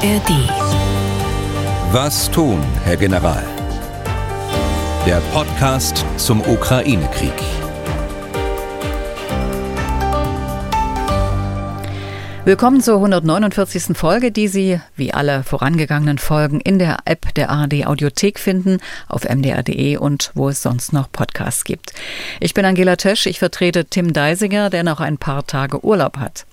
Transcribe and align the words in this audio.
ARD. 0.00 0.30
Was 1.90 2.30
tun, 2.30 2.62
Herr 2.84 2.96
General? 2.96 3.42
Der 5.04 5.20
Podcast 5.32 6.04
zum 6.16 6.40
Ukraine-Krieg. 6.40 7.32
Willkommen 12.44 12.80
zur 12.80 12.94
149. 12.94 13.96
Folge, 13.96 14.30
die 14.30 14.46
Sie, 14.46 14.80
wie 14.94 15.12
alle 15.12 15.42
vorangegangenen 15.42 16.18
Folgen, 16.18 16.60
in 16.60 16.78
der 16.78 16.98
App 17.04 17.34
der 17.34 17.50
ARD 17.50 17.84
Audiothek 17.84 18.38
finden, 18.38 18.78
auf 19.08 19.24
mdr.de 19.24 19.96
und 19.96 20.30
wo 20.34 20.48
es 20.48 20.62
sonst 20.62 20.92
noch 20.92 21.10
Podcasts 21.10 21.64
gibt. 21.64 21.92
Ich 22.38 22.54
bin 22.54 22.64
Angela 22.64 22.94
Tösch, 22.94 23.26
ich 23.26 23.40
vertrete 23.40 23.86
Tim 23.86 24.12
Deisiger, 24.12 24.70
der 24.70 24.84
noch 24.84 25.00
ein 25.00 25.18
paar 25.18 25.44
Tage 25.44 25.84
Urlaub 25.84 26.18
hat. 26.18 26.46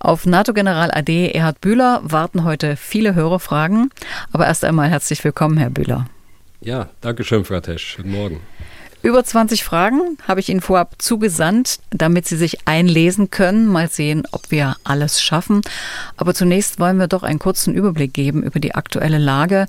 Auf 0.00 0.26
NATO-General 0.26 0.90
AD 0.92 1.30
Erhard 1.32 1.60
Bühler 1.60 2.00
warten 2.02 2.44
heute 2.44 2.76
viele 2.76 3.14
Hörerfragen. 3.14 3.90
Aber 4.32 4.46
erst 4.46 4.64
einmal 4.64 4.88
herzlich 4.88 5.22
willkommen, 5.24 5.56
Herr 5.56 5.70
Bühler. 5.70 6.06
Ja, 6.60 6.88
danke 7.00 7.24
schön, 7.24 7.44
Frau 7.44 7.60
Tesch. 7.60 7.96
Guten 7.96 8.12
Morgen. 8.12 8.40
Über 9.02 9.24
20 9.24 9.64
Fragen 9.64 10.16
habe 10.28 10.38
ich 10.38 10.48
Ihnen 10.48 10.60
vorab 10.60 10.94
zugesandt, 10.98 11.80
damit 11.90 12.28
Sie 12.28 12.36
sich 12.36 12.68
einlesen 12.68 13.30
können. 13.30 13.66
Mal 13.66 13.88
sehen, 13.88 14.22
ob 14.30 14.52
wir 14.52 14.76
alles 14.84 15.20
schaffen. 15.20 15.62
Aber 16.16 16.34
zunächst 16.34 16.78
wollen 16.78 16.98
wir 16.98 17.08
doch 17.08 17.24
einen 17.24 17.40
kurzen 17.40 17.74
Überblick 17.74 18.14
geben 18.14 18.44
über 18.44 18.60
die 18.60 18.76
aktuelle 18.76 19.18
Lage. 19.18 19.66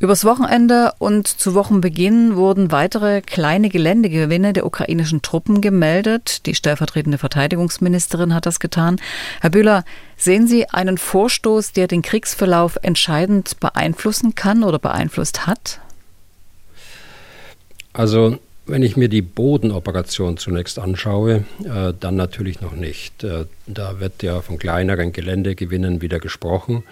Übers 0.00 0.24
Wochenende 0.24 0.92
und 0.98 1.28
zu 1.28 1.54
Wochenbeginn 1.54 2.34
wurden 2.34 2.72
weitere 2.72 3.22
kleine 3.22 3.68
Geländegewinne 3.68 4.52
der 4.52 4.66
ukrainischen 4.66 5.22
Truppen 5.22 5.60
gemeldet. 5.60 6.46
Die 6.46 6.54
stellvertretende 6.54 7.16
Verteidigungsministerin 7.16 8.34
hat 8.34 8.44
das 8.44 8.58
getan. 8.58 9.00
Herr 9.40 9.50
Bühler, 9.50 9.84
sehen 10.16 10.48
Sie 10.48 10.68
einen 10.68 10.98
Vorstoß, 10.98 11.72
der 11.72 11.86
den 11.86 12.02
Kriegsverlauf 12.02 12.76
entscheidend 12.82 13.60
beeinflussen 13.60 14.34
kann 14.34 14.64
oder 14.64 14.80
beeinflusst 14.80 15.46
hat? 15.46 15.80
Also 17.92 18.38
wenn 18.66 18.82
ich 18.82 18.96
mir 18.96 19.08
die 19.08 19.22
Bodenoperation 19.22 20.36
zunächst 20.36 20.78
anschaue, 20.78 21.44
äh, 21.64 21.92
dann 21.98 22.16
natürlich 22.16 22.60
noch 22.60 22.74
nicht. 22.74 23.22
Äh, 23.22 23.44
da 23.66 24.00
wird 24.00 24.22
ja 24.22 24.40
von 24.40 24.58
kleineren 24.58 25.12
Geländegewinnen 25.12 26.00
wieder 26.00 26.18
gesprochen. 26.18 26.82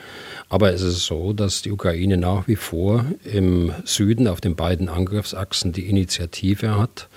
Aber 0.49 0.73
es 0.73 0.83
ist 0.83 1.07
so, 1.07 1.33
dass 1.33 1.63
die 1.63 1.71
Ukraine 1.71 2.19
nach 2.19 2.47
wie 2.47 2.57
vor 2.57 3.07
im 3.25 3.73
Süden 3.85 4.29
auf 4.29 4.41
den 4.41 4.55
beiden 4.55 4.89
Angriffsachsen 4.89 5.73
die 5.73 5.89
Initiative 5.89 6.79
hat. 6.79 7.09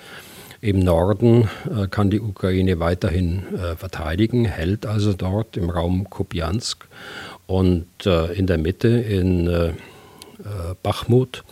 Im 0.62 0.78
Norden 0.80 1.50
äh, 1.70 1.86
kann 1.86 2.08
die 2.08 2.20
Ukraine 2.20 2.80
weiterhin 2.80 3.42
äh, 3.54 3.76
verteidigen, 3.76 4.46
hält 4.46 4.86
also 4.86 5.12
dort 5.12 5.58
im 5.58 5.68
Raum 5.68 6.08
Kupiansk. 6.08 6.86
Und 7.46 7.86
äh, 8.06 8.32
in 8.32 8.46
der 8.46 8.58
Mitte 8.58 8.88
in 8.88 9.74
äh, 10.40 10.74
Bachmut 10.82 11.44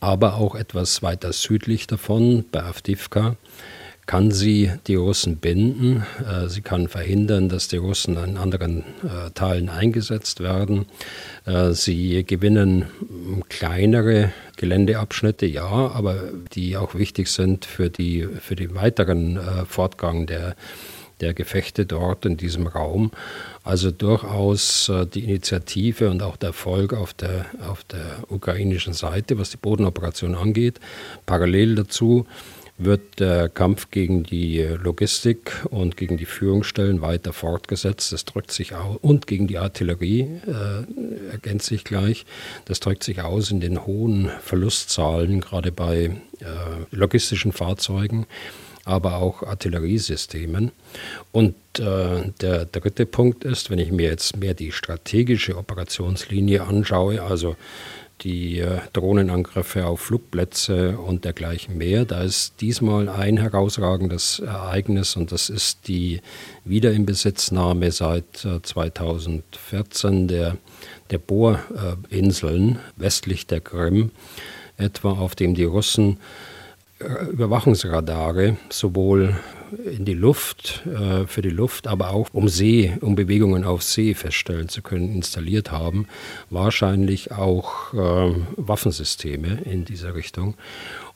aber 0.00 0.36
auch 0.36 0.54
etwas 0.54 1.02
weiter 1.02 1.32
südlich 1.32 1.86
davon, 1.86 2.44
bei 2.50 2.62
Avdivka, 2.62 3.36
kann 4.06 4.30
sie 4.30 4.72
die 4.86 4.94
Russen 4.94 5.36
binden. 5.36 6.02
Äh, 6.26 6.48
sie 6.48 6.62
kann 6.62 6.88
verhindern, 6.88 7.50
dass 7.50 7.68
die 7.68 7.76
Russen 7.76 8.16
in 8.16 8.38
anderen 8.38 8.84
äh, 9.02 9.30
Teilen 9.34 9.68
eingesetzt 9.68 10.40
werden. 10.40 10.86
Äh, 11.44 11.72
sie 11.72 12.24
gewinnen 12.24 12.86
kleinere 13.50 14.32
Geländeabschnitte, 14.56 15.44
ja, 15.44 15.68
aber 15.68 16.22
die 16.54 16.78
auch 16.78 16.94
wichtig 16.94 17.28
sind 17.28 17.66
für, 17.66 17.90
die, 17.90 18.26
für 18.40 18.56
den 18.56 18.74
weiteren 18.74 19.38
Fortgang 19.68 20.26
der, 20.26 20.56
der 21.20 21.34
Gefechte 21.34 21.86
dort 21.86 22.24
in 22.24 22.36
diesem 22.36 22.66
Raum. 22.66 23.10
Also 23.64 23.90
durchaus 23.90 24.88
äh, 24.88 25.06
die 25.06 25.24
Initiative 25.24 26.10
und 26.10 26.22
auch 26.22 26.36
der 26.36 26.48
Erfolg 26.48 26.92
auf 26.92 27.14
der, 27.14 27.46
auf 27.66 27.84
der 27.84 28.24
ukrainischen 28.28 28.92
Seite, 28.92 29.38
was 29.38 29.50
die 29.50 29.56
Bodenoperation 29.56 30.34
angeht. 30.34 30.80
Parallel 31.26 31.74
dazu 31.74 32.26
wird 32.78 33.18
der 33.18 33.48
Kampf 33.48 33.90
gegen 33.90 34.22
die 34.22 34.62
Logistik 34.62 35.66
und 35.68 35.96
gegen 35.96 36.16
die 36.16 36.24
Führungsstellen 36.24 37.00
weiter 37.00 37.32
fortgesetzt. 37.32 38.12
Das 38.12 38.24
drückt 38.24 38.52
sich 38.52 38.74
aus 38.76 38.98
und 39.02 39.26
gegen 39.26 39.48
die 39.48 39.58
Artillerie 39.58 40.20
äh, 40.46 41.32
ergänzt 41.32 41.66
sich 41.66 41.82
gleich. 41.82 42.24
Das 42.66 42.78
drückt 42.78 43.02
sich 43.02 43.20
aus 43.22 43.50
in 43.50 43.60
den 43.60 43.84
hohen 43.84 44.30
Verlustzahlen, 44.40 45.40
gerade 45.40 45.72
bei 45.72 46.04
äh, 46.04 46.14
logistischen 46.92 47.50
Fahrzeugen 47.52 48.26
aber 48.88 49.16
auch 49.16 49.42
Artilleriesystemen. 49.42 50.72
Und 51.30 51.54
äh, 51.78 52.32
der 52.40 52.64
dritte 52.64 53.04
Punkt 53.04 53.44
ist, 53.44 53.70
wenn 53.70 53.78
ich 53.78 53.92
mir 53.92 54.08
jetzt 54.08 54.36
mehr 54.38 54.54
die 54.54 54.72
strategische 54.72 55.56
Operationslinie 55.56 56.62
anschaue, 56.62 57.22
also 57.22 57.54
die 58.22 58.60
äh, 58.60 58.78
Drohnenangriffe 58.94 59.86
auf 59.86 60.00
Flugplätze 60.00 60.98
und 60.98 61.24
dergleichen 61.24 61.76
mehr. 61.76 62.04
Da 62.04 62.22
ist 62.22 62.60
diesmal 62.60 63.08
ein 63.08 63.36
herausragendes 63.36 64.40
Ereignis 64.40 65.16
und 65.16 65.32
das 65.32 65.50
ist 65.50 65.86
die 65.86 66.20
Wiederinbesitznahme 66.64 67.92
seit 67.92 68.44
äh, 68.44 68.62
2014 68.62 70.28
der, 70.28 70.56
der 71.10 71.18
Bohrinseln 71.18 72.78
westlich 72.96 73.46
der 73.46 73.60
Krim, 73.60 74.10
etwa 74.78 75.12
auf 75.12 75.34
dem 75.34 75.54
die 75.54 75.64
Russen 75.64 76.18
Überwachungsradare 77.00 78.56
sowohl 78.70 79.36
in 79.84 80.04
die 80.04 80.14
Luft, 80.14 80.82
äh, 80.86 81.26
für 81.26 81.42
die 81.42 81.50
Luft, 81.50 81.86
aber 81.86 82.10
auch 82.10 82.28
um 82.32 82.48
See, 82.48 82.96
um 83.00 83.14
Bewegungen 83.14 83.64
auf 83.64 83.82
See 83.82 84.14
feststellen 84.14 84.68
zu 84.68 84.82
können, 84.82 85.14
installiert 85.14 85.70
haben. 85.70 86.06
Wahrscheinlich 86.50 87.32
auch 87.32 87.92
äh, 87.94 88.34
Waffensysteme 88.56 89.60
in 89.64 89.84
dieser 89.84 90.14
Richtung. 90.14 90.54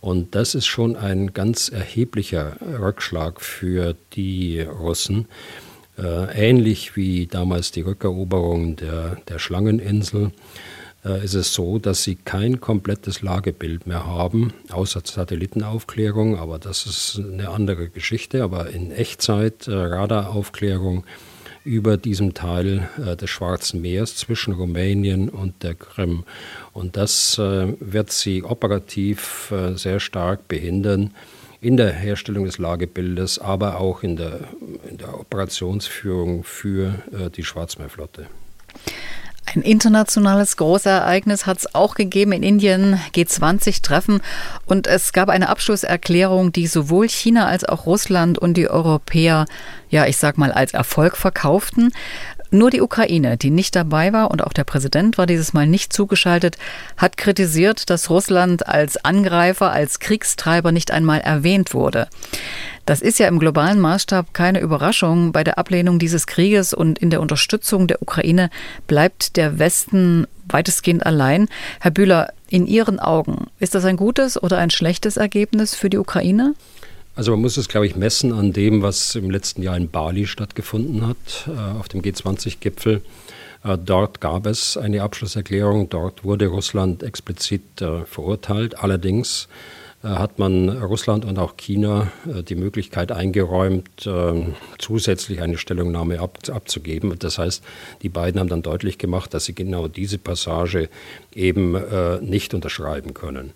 Und 0.00 0.34
das 0.34 0.54
ist 0.54 0.66
schon 0.66 0.97
ein 0.97 1.32
ganz 1.32 1.69
erheblicher 1.69 2.56
Rückschlag 2.60 3.41
für 3.41 3.97
die 4.12 4.60
Russen. 4.60 5.26
Äh, 5.99 6.49
ähnlich 6.49 6.97
wie 6.97 7.26
damals 7.26 7.70
die 7.70 7.82
Rückeroberung 7.82 8.76
der, 8.76 9.16
der 9.28 9.38
Schlangeninsel 9.38 10.26
äh, 10.26 10.31
ist 11.04 11.34
es 11.34 11.52
so, 11.52 11.78
dass 11.78 12.04
sie 12.04 12.14
kein 12.14 12.60
komplettes 12.60 13.22
Lagebild 13.22 13.86
mehr 13.88 14.06
haben, 14.06 14.52
außer 14.70 15.02
Satellitenaufklärung, 15.04 16.38
aber 16.38 16.58
das 16.60 16.86
ist 16.86 17.20
eine 17.20 17.48
andere 17.48 17.88
Geschichte. 17.88 18.44
Aber 18.44 18.70
in 18.70 18.92
Echtzeit 18.92 19.66
äh, 19.66 19.72
Radaraufklärung 19.72 21.04
über 21.64 21.96
diesem 21.96 22.34
Teil 22.34 22.88
äh, 23.04 23.16
des 23.16 23.30
Schwarzen 23.30 23.80
Meeres 23.80 24.16
zwischen 24.16 24.54
Rumänien 24.54 25.28
und 25.28 25.62
der 25.62 25.74
Krim. 25.74 26.24
Und 26.72 26.96
das 26.96 27.38
äh, 27.38 27.74
wird 27.80 28.10
sie 28.10 28.42
operativ 28.42 29.52
äh, 29.52 29.74
sehr 29.74 30.00
stark 30.00 30.48
behindern 30.48 31.12
in 31.60 31.76
der 31.76 31.92
Herstellung 31.92 32.44
des 32.44 32.58
Lagebildes, 32.58 33.38
aber 33.38 33.78
auch 33.78 34.02
in 34.02 34.16
der, 34.16 34.40
in 34.90 34.98
der 34.98 35.19
Operationsführung 35.19 36.42
für 36.42 36.94
äh, 37.12 37.30
die 37.30 37.44
Schwarzmeerflotte. 37.44 38.26
Ein 39.44 39.62
internationales 39.62 40.56
Großereignis 40.56 41.47
hat 41.47 41.58
es 41.58 41.75
auch 41.75 41.94
gegeben 41.94 42.32
in 42.32 42.42
Indien, 42.42 43.00
G20-Treffen. 43.14 44.20
Und 44.66 44.86
es 44.86 45.12
gab 45.12 45.28
eine 45.28 45.48
Abschlusserklärung, 45.48 46.53
die 46.53 46.66
sowohl 46.66 47.08
China 47.08 47.47
als 47.47 47.64
auch 47.64 47.84
Russland 47.86 48.38
und 48.38 48.56
die 48.56 48.69
Europäer, 48.69 49.47
ja, 49.91 50.06
ich 50.06 50.16
sag 50.16 50.38
mal, 50.38 50.52
als 50.52 50.75
Erfolg 50.75 51.16
verkauften. 51.16 51.92
Nur 52.54 52.68
die 52.68 52.82
Ukraine, 52.82 53.38
die 53.38 53.48
nicht 53.48 53.74
dabei 53.74 54.12
war 54.12 54.30
und 54.30 54.44
auch 54.44 54.52
der 54.52 54.64
Präsident 54.64 55.16
war 55.16 55.24
dieses 55.24 55.54
Mal 55.54 55.66
nicht 55.66 55.90
zugeschaltet, 55.90 56.58
hat 56.98 57.16
kritisiert, 57.16 57.88
dass 57.88 58.10
Russland 58.10 58.68
als 58.68 59.02
Angreifer, 59.02 59.72
als 59.72 60.00
Kriegstreiber 60.00 60.70
nicht 60.70 60.90
einmal 60.90 61.20
erwähnt 61.20 61.72
wurde. 61.72 62.08
Das 62.84 63.00
ist 63.00 63.18
ja 63.18 63.26
im 63.26 63.38
globalen 63.38 63.80
Maßstab 63.80 64.34
keine 64.34 64.60
Überraschung. 64.60 65.32
Bei 65.32 65.44
der 65.44 65.56
Ablehnung 65.56 65.98
dieses 65.98 66.26
Krieges 66.26 66.74
und 66.74 66.98
in 66.98 67.08
der 67.08 67.22
Unterstützung 67.22 67.87
der 67.87 68.02
Ukraine 68.02 68.50
bleibt 68.87 69.38
der 69.38 69.58
Westen 69.58 70.26
weitestgehend 70.46 71.06
allein. 71.06 71.48
Herr 71.81 71.90
Bühler, 71.90 72.34
in 72.50 72.66
Ihren 72.66 73.00
Augen, 73.00 73.46
ist 73.60 73.75
das 73.75 73.87
ein 73.87 73.96
gutes 73.96 74.40
oder 74.43 74.58
ein 74.58 74.69
schlechtes 74.69 75.16
Ergebnis 75.16 75.75
für 75.75 75.88
die 75.88 75.96
Ukraine? 75.96 76.55
Also 77.14 77.32
man 77.32 77.43
muss 77.43 77.59
es, 77.59 77.69
glaube 77.69 77.87
ich, 77.87 77.94
messen 77.94 78.32
an 78.32 78.55
dem, 78.55 78.81
was 78.81 79.14
im 79.17 79.31
letzten 79.31 79.62
Jahr 79.62 79.76
in 79.76 79.91
Bali 79.91 80.26
stattgefunden 80.26 81.06
hat, 81.06 81.47
äh, 81.47 81.79
auf 81.79 81.88
dem 81.88 82.00
G20-Gipfel. 82.00 83.03
Äh, 83.64 83.76
dort 83.76 84.23
gab 84.23 84.47
es 84.47 84.79
eine 84.79 85.03
Abschlusserklärung, 85.03 85.91
dort 85.91 86.25
wurde 86.25 86.47
Russland 86.47 87.03
explizit 87.03 87.82
äh, 87.82 88.06
verurteilt. 88.06 88.79
Allerdings 88.79 89.49
hat 90.03 90.41
man 90.41 90.69
Russland 90.69 91.25
und 91.25 91.38
auch 91.38 91.56
China 91.56 92.11
die 92.25 92.56
Möglichkeit 92.56 93.12
eingeräumt, 93.12 94.11
zusätzlich 94.79 95.41
eine 95.41 95.58
Stellungnahme 95.58 96.19
abzugeben. 96.19 97.17
Das 97.20 97.38
heißt, 97.38 97.62
die 98.03 98.08
beiden 98.08 98.41
haben 98.41 98.49
dann 98.49 98.62
deutlich 98.62 98.99
gemacht, 98.99 99.32
dass 99.32 99.44
sie 99.44 99.55
genau 99.55 99.87
diese 99.87 100.19
Passage 100.19 100.88
eben 101.32 101.76
nicht 102.20 102.53
unterschreiben 102.53 103.15
können. 103.15 103.53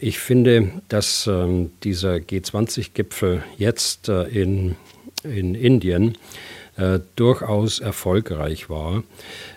Ich 0.00 0.18
finde, 0.18 0.72
dass 0.88 1.28
ähm, 1.28 1.70
dieser 1.84 2.14
G20-Gipfel 2.14 3.44
jetzt 3.56 4.08
in, 4.08 4.74
in 5.22 5.54
Indien 5.54 6.16
äh, 6.80 7.00
durchaus 7.14 7.80
erfolgreich 7.80 8.70
war. 8.70 9.02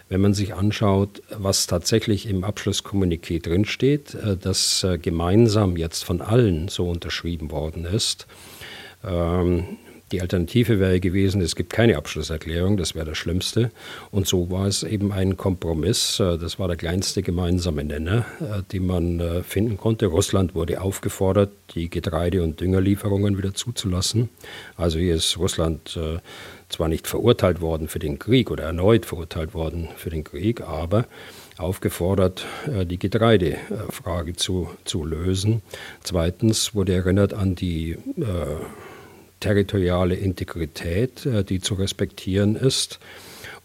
Wenn 0.10 0.20
man 0.20 0.34
sich 0.34 0.54
anschaut, 0.56 1.22
was 1.30 1.68
tatsächlich 1.68 2.28
im 2.28 2.44
Abschlusskommuniqué 2.44 3.42
drinsteht, 3.42 4.14
äh, 4.16 4.36
das 4.36 4.84
äh, 4.84 4.98
gemeinsam 4.98 5.78
jetzt 5.78 6.04
von 6.04 6.22
allen 6.22 6.68
so 6.68 6.90
unterschrieben 6.90 7.50
worden 7.52 7.86
ist, 7.86 8.28
ähm, 9.06 9.78
die 10.14 10.22
Alternative 10.22 10.80
wäre 10.80 11.00
gewesen, 11.00 11.42
es 11.42 11.56
gibt 11.56 11.74
keine 11.74 11.98
Abschlusserklärung, 11.98 12.78
das 12.78 12.94
wäre 12.94 13.08
das 13.08 13.18
Schlimmste. 13.18 13.72
Und 14.12 14.28
so 14.28 14.52
war 14.52 14.68
es 14.68 14.84
eben 14.84 15.12
ein 15.12 15.38
Kompromiss. 15.38 16.20
Äh, 16.20 16.38
das 16.38 16.60
war 16.60 16.68
der 16.68 16.78
kleinste 16.78 17.24
gemeinsame 17.24 17.84
Nenner, 17.84 18.24
äh, 18.40 18.62
den 18.72 18.86
man 18.86 19.20
äh, 19.20 19.42
finden 19.42 19.76
konnte. 19.76 20.06
Russland 20.06 20.54
wurde 20.54 20.82
aufgefordert, 20.82 21.52
die 21.74 21.90
Getreide- 21.90 22.44
und 22.44 22.62
Düngerlieferungen 22.62 23.40
wieder 23.40 23.56
zuzulassen. 23.56 24.30
Also 24.78 25.00
hier 25.00 25.16
ist 25.16 25.40
Russland 25.40 26.00
zwar 26.70 26.88
nicht 26.88 27.08
verurteilt 27.08 27.62
worden 27.62 27.88
für 27.88 27.98
den 27.98 28.20
Krieg 28.20 28.52
oder 28.52 28.66
erneut 28.66 29.08
verurteilt 29.08 29.56
worden 29.56 29.88
für 29.96 30.12
den 30.12 30.24
Krieg, 30.24 30.62
aber 30.62 31.08
aufgefordert, 31.58 32.46
die 32.68 33.00
Getreidefrage 33.00 34.36
zu, 34.36 34.70
zu 34.86 35.04
lösen. 35.04 35.64
Zweitens 36.04 36.76
wurde 36.76 36.94
erinnert 36.94 37.34
an 37.34 37.56
die 37.56 37.92
äh, 37.92 37.98
territoriale 39.44 40.16
Integrität, 40.16 41.26
äh, 41.26 41.44
die 41.44 41.60
zu 41.60 41.76
respektieren 41.76 42.56
ist. 42.56 43.00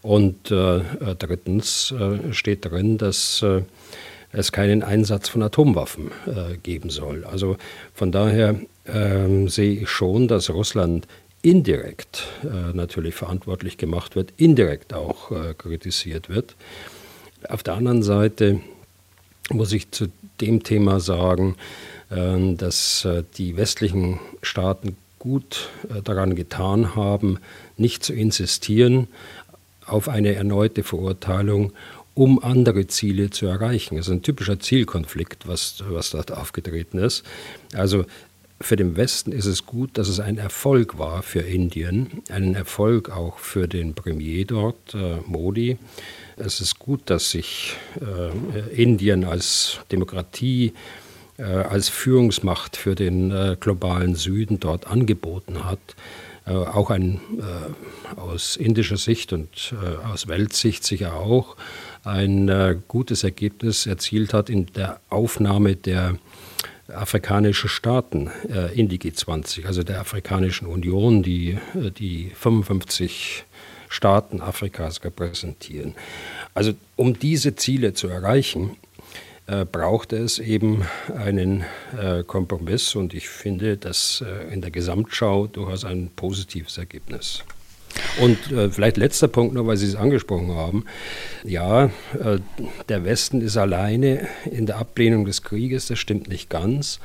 Und 0.01 0.51
äh, 0.51 0.77
äh, 0.77 0.83
drittens 1.17 1.93
steht 2.31 2.65
drin, 2.65 2.97
dass 2.97 3.43
es 4.31 4.51
keinen 4.51 4.83
Einsatz 4.83 5.27
von 5.27 5.41
Atomwaffen 5.41 6.11
geben 6.61 6.89
soll. 6.89 7.25
Also 7.25 7.57
von 7.93 8.11
daher 8.11 8.55
ähm, 8.85 9.49
sehe 9.49 9.81
ich 9.81 9.89
schon, 9.89 10.27
dass 10.27 10.49
Russland 10.51 11.07
indirekt 11.41 12.27
äh, 12.43 12.73
natürlich 12.73 13.15
verantwortlich 13.15 13.77
gemacht 13.77 14.15
wird, 14.15 14.33
indirekt 14.37 14.93
auch 14.93 15.31
äh, 15.31 15.53
kritisiert 15.53 16.29
wird. 16.29 16.55
Auf 17.47 17.63
der 17.63 17.75
anderen 17.75 18.03
Seite 18.03 18.59
muss 19.49 19.71
ich 19.71 19.91
zu 19.91 20.07
dem 20.41 20.63
Thema 20.63 20.99
sagen, 20.99 21.55
äh, 22.09 22.53
dass 22.55 23.07
die 23.37 23.57
westlichen 23.57 24.19
Staaten 24.41 24.97
gut 25.19 25.69
äh, 25.89 26.01
daran 26.01 26.35
getan 26.35 26.95
haben, 26.95 27.39
nicht 27.77 28.03
zu 28.03 28.13
insistieren 28.13 29.07
auf 29.85 30.07
eine 30.07 30.33
erneute 30.35 30.83
Verurteilung, 30.83 31.73
um 32.13 32.43
andere 32.43 32.87
Ziele 32.87 33.29
zu 33.29 33.45
erreichen. 33.45 33.95
Das 33.95 34.07
ist 34.07 34.13
ein 34.13 34.21
typischer 34.21 34.59
Zielkonflikt, 34.59 35.47
was, 35.47 35.83
was 35.89 36.11
dort 36.11 36.31
aufgetreten 36.31 36.97
ist. 36.99 37.23
Also 37.73 38.05
für 38.61 38.75
den 38.75 38.97
Westen 38.97 39.31
ist 39.31 39.45
es 39.45 39.65
gut, 39.65 39.97
dass 39.97 40.09
es 40.09 40.19
ein 40.19 40.37
Erfolg 40.37 40.97
war 40.97 41.23
für 41.23 41.39
Indien, 41.39 42.21
ein 42.29 42.55
Erfolg 42.55 43.09
auch 43.09 43.39
für 43.39 43.67
den 43.67 43.93
Premier 43.93 44.45
dort, 44.45 44.93
äh, 44.93 45.17
Modi. 45.25 45.77
Es 46.35 46.59
ist 46.59 46.77
gut, 46.77 47.01
dass 47.05 47.31
sich 47.31 47.75
äh, 48.01 48.81
Indien 48.81 49.23
als 49.23 49.79
Demokratie 49.91 50.67
äh, 50.67 51.08
als 51.43 51.89
Führungsmacht 51.89 52.77
für 52.77 52.95
den 52.95 53.31
äh, 53.31 53.57
globalen 53.59 54.15
Süden 54.15 54.59
dort 54.59 54.87
angeboten 54.87 55.63
hat, 55.65 55.79
äh, 56.45 56.51
auch 56.51 56.89
ein 56.89 57.21
aus 58.15 58.57
indischer 58.57 58.97
Sicht 58.97 59.33
und 59.33 59.73
aus 60.11 60.27
Weltsicht 60.27 60.83
sicher 60.83 61.15
auch 61.15 61.55
ein 62.03 62.81
gutes 62.87 63.23
Ergebnis 63.23 63.85
erzielt 63.85 64.33
hat 64.33 64.49
in 64.49 64.65
der 64.67 64.99
Aufnahme 65.09 65.75
der 65.75 66.17
afrikanischen 66.87 67.69
Staaten 67.69 68.31
in 68.73 68.89
die 68.89 68.99
G20, 68.99 69.67
also 69.67 69.83
der 69.83 69.99
Afrikanischen 69.99 70.67
Union, 70.67 71.21
die 71.21 71.59
die 71.99 72.31
55 72.33 73.45
Staaten 73.89 74.41
Afrikas 74.41 75.03
repräsentieren. 75.03 75.95
Also 76.53 76.73
um 76.95 77.19
diese 77.19 77.55
Ziele 77.55 77.93
zu 77.93 78.07
erreichen, 78.07 78.75
äh, 79.49 79.65
brauchte 79.65 80.17
es 80.17 80.37
eben 80.37 80.83
einen 81.15 81.65
äh, 81.99 82.23
Kompromiss 82.23 82.95
und 82.95 83.13
ich 83.13 83.29
finde 83.29 83.77
das 83.77 84.23
äh, 84.25 84.53
in 84.53 84.61
der 84.61 84.69
Gesamtschau 84.69 85.47
durchaus 85.47 85.85
ein 85.85 86.11
positives 86.15 86.77
Ergebnis. 86.77 87.43
Und 88.21 88.51
äh, 88.51 88.69
vielleicht 88.69 88.97
letzter 88.97 89.27
Punkt 89.27 89.55
noch, 89.55 89.65
weil 89.65 89.77
Sie 89.77 89.87
es 89.87 89.95
angesprochen 89.95 90.53
haben. 90.53 90.85
Ja, 91.43 91.85
äh, 91.85 92.37
der 92.87 93.03
Westen 93.03 93.41
ist 93.41 93.57
alleine 93.57 94.27
in 94.45 94.67
der 94.67 94.77
Ablehnung 94.77 95.25
des 95.25 95.41
Krieges, 95.41 95.87
das 95.87 95.97
stimmt 95.97 96.27
nicht 96.27 96.51
ganz. 96.51 96.99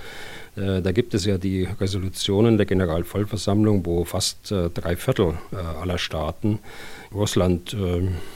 Äh, 0.56 0.82
da 0.82 0.92
gibt 0.92 1.14
es 1.14 1.24
ja 1.24 1.38
die 1.38 1.66
Resolutionen 1.80 2.58
der 2.58 2.66
Generalvollversammlung, 2.66 3.86
wo 3.86 4.04
fast 4.04 4.50
drei 4.50 4.96
Viertel 4.96 5.38
aller 5.80 5.98
Staaten 5.98 6.58
Russland 7.12 7.74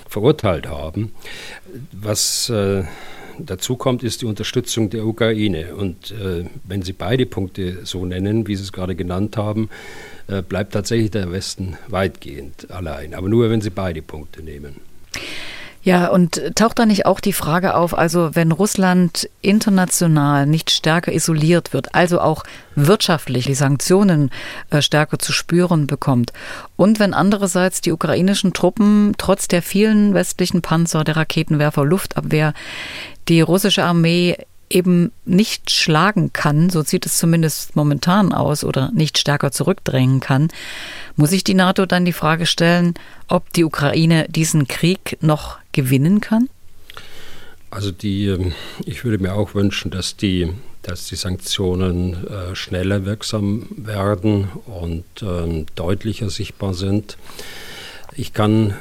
verurteilt 0.09 0.69
haben. 0.69 1.13
Was 1.93 2.51
dazu 3.47 3.77
kommt, 3.77 4.03
ist 4.03 4.23
die 4.23 4.27
Unterstützung 4.27 4.91
der 4.91 5.07
Ukraine. 5.07 5.75
Und 5.75 6.13
äh, 6.13 6.45
wenn 6.65 6.83
Sie 6.83 6.93
beide 6.93 7.27
Punkte 7.27 7.85
so 7.85 8.05
nennen, 8.05 8.47
wie 8.47 8.57
Sie 8.57 8.63
es 8.63 8.73
gerade 8.73 8.95
genannt 8.95 9.37
haben, 9.37 9.69
äh, 10.27 10.43
bleibt 10.43 10.73
tatsächlich 10.73 11.11
der 11.11 11.31
Westen 11.33 11.77
weitgehend 11.89 12.71
allein. 12.71 13.15
Aber 13.15 13.29
nur, 13.29 13.51
wenn 13.51 13.61
Sie 13.61 13.71
beide 13.71 14.03
Punkte 14.03 14.43
nehmen. 14.43 14.77
Ja, 15.83 16.09
und 16.09 16.43
taucht 16.57 16.79
da 16.79 16.87
nicht 16.87 17.07
auch 17.07 17.21
die 17.21 17.33
Frage 17.33 17.75
auf, 17.75 17.97
also 17.97 18.35
wenn 18.35 18.53
Russland 18.53 19.31
international 19.41 20.45
nicht 20.45 20.71
stärker 20.71 21.13
isoliert 21.13 21.73
wird, 21.73 21.95
also 21.95 22.21
auch 22.21 22.45
wirtschaftlich 22.75 23.47
die 23.47 23.55
Sanktionen 23.55 24.31
äh, 24.71 24.83
stärker 24.83 25.19
zu 25.19 25.33
spüren 25.33 25.87
bekommt? 25.87 26.33
Und 26.77 26.99
wenn 26.99 27.15
andererseits 27.15 27.81
die 27.81 27.93
ukrainischen 27.93 28.53
Truppen 28.53 29.15
trotz 29.19 29.47
der 29.47 29.63
vielen 29.63 30.15
westlichen 30.15 30.63
Panzer, 30.63 31.05
der 31.05 31.17
Raketenwerfer, 31.17 31.85
Luftabwehr 31.85 32.55
die 33.29 33.41
russische 33.41 33.85
Armee 33.85 34.37
eben 34.71 35.13
nicht 35.25 35.71
schlagen 35.71 36.33
kann, 36.33 36.71
so 36.71 36.83
sieht 36.83 37.07
es 37.07 37.19
zumindest 37.19 37.77
momentan 37.77 38.33
aus, 38.33 38.65
oder 38.65 38.91
nicht 38.93 39.19
stärker 39.19 39.53
zurückdrängen 39.53 40.21
kann, 40.21 40.49
muss 41.17 41.31
sich 41.31 41.45
die 41.45 41.55
NATO 41.55 41.87
dann 41.87 42.05
die 42.05 42.13
Frage 42.13 42.47
stellen, 42.47 42.95
ob 43.29 43.53
die 43.53 43.65
Ukraine 43.65 44.27
diesen 44.29 44.69
Krieg 44.69 45.19
noch 45.21 45.59
gewinnen 45.73 46.21
kann? 46.21 46.49
Also 47.71 47.91
die, 47.91 48.27
ähm, 48.27 48.53
ich 48.85 49.05
würde 49.05 49.23
mir 49.23 49.35
auch 49.35 49.55
wünschen, 49.55 49.91
dass 49.91 50.17
die, 50.17 50.51
dass 50.83 51.07
die 51.07 51.17
Sanktionen 51.17 52.27
äh, 52.27 52.55
schneller 52.55 53.05
wirksam 53.05 53.67
werden 53.77 54.49
und 54.67 55.05
äh, 55.23 55.67
deutlicher 55.75 56.31
sichtbar 56.31 56.73
sind. 56.75 57.19
Ich 58.17 58.33
kann 58.33 58.75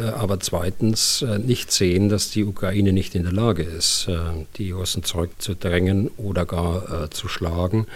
aber 0.00 0.40
zweitens 0.40 1.20
äh, 1.20 1.38
nicht 1.38 1.70
sehen, 1.70 2.08
dass 2.08 2.30
die 2.30 2.44
Ukraine 2.44 2.92
nicht 2.92 3.14
in 3.14 3.24
der 3.24 3.32
Lage 3.32 3.62
ist, 3.62 4.08
äh, 4.08 4.16
die 4.56 4.70
Russen 4.70 5.04
zurückzudrängen 5.04 6.10
oder 6.16 6.46
gar 6.46 7.10
zu 7.10 7.28
schlagen. 7.28 7.86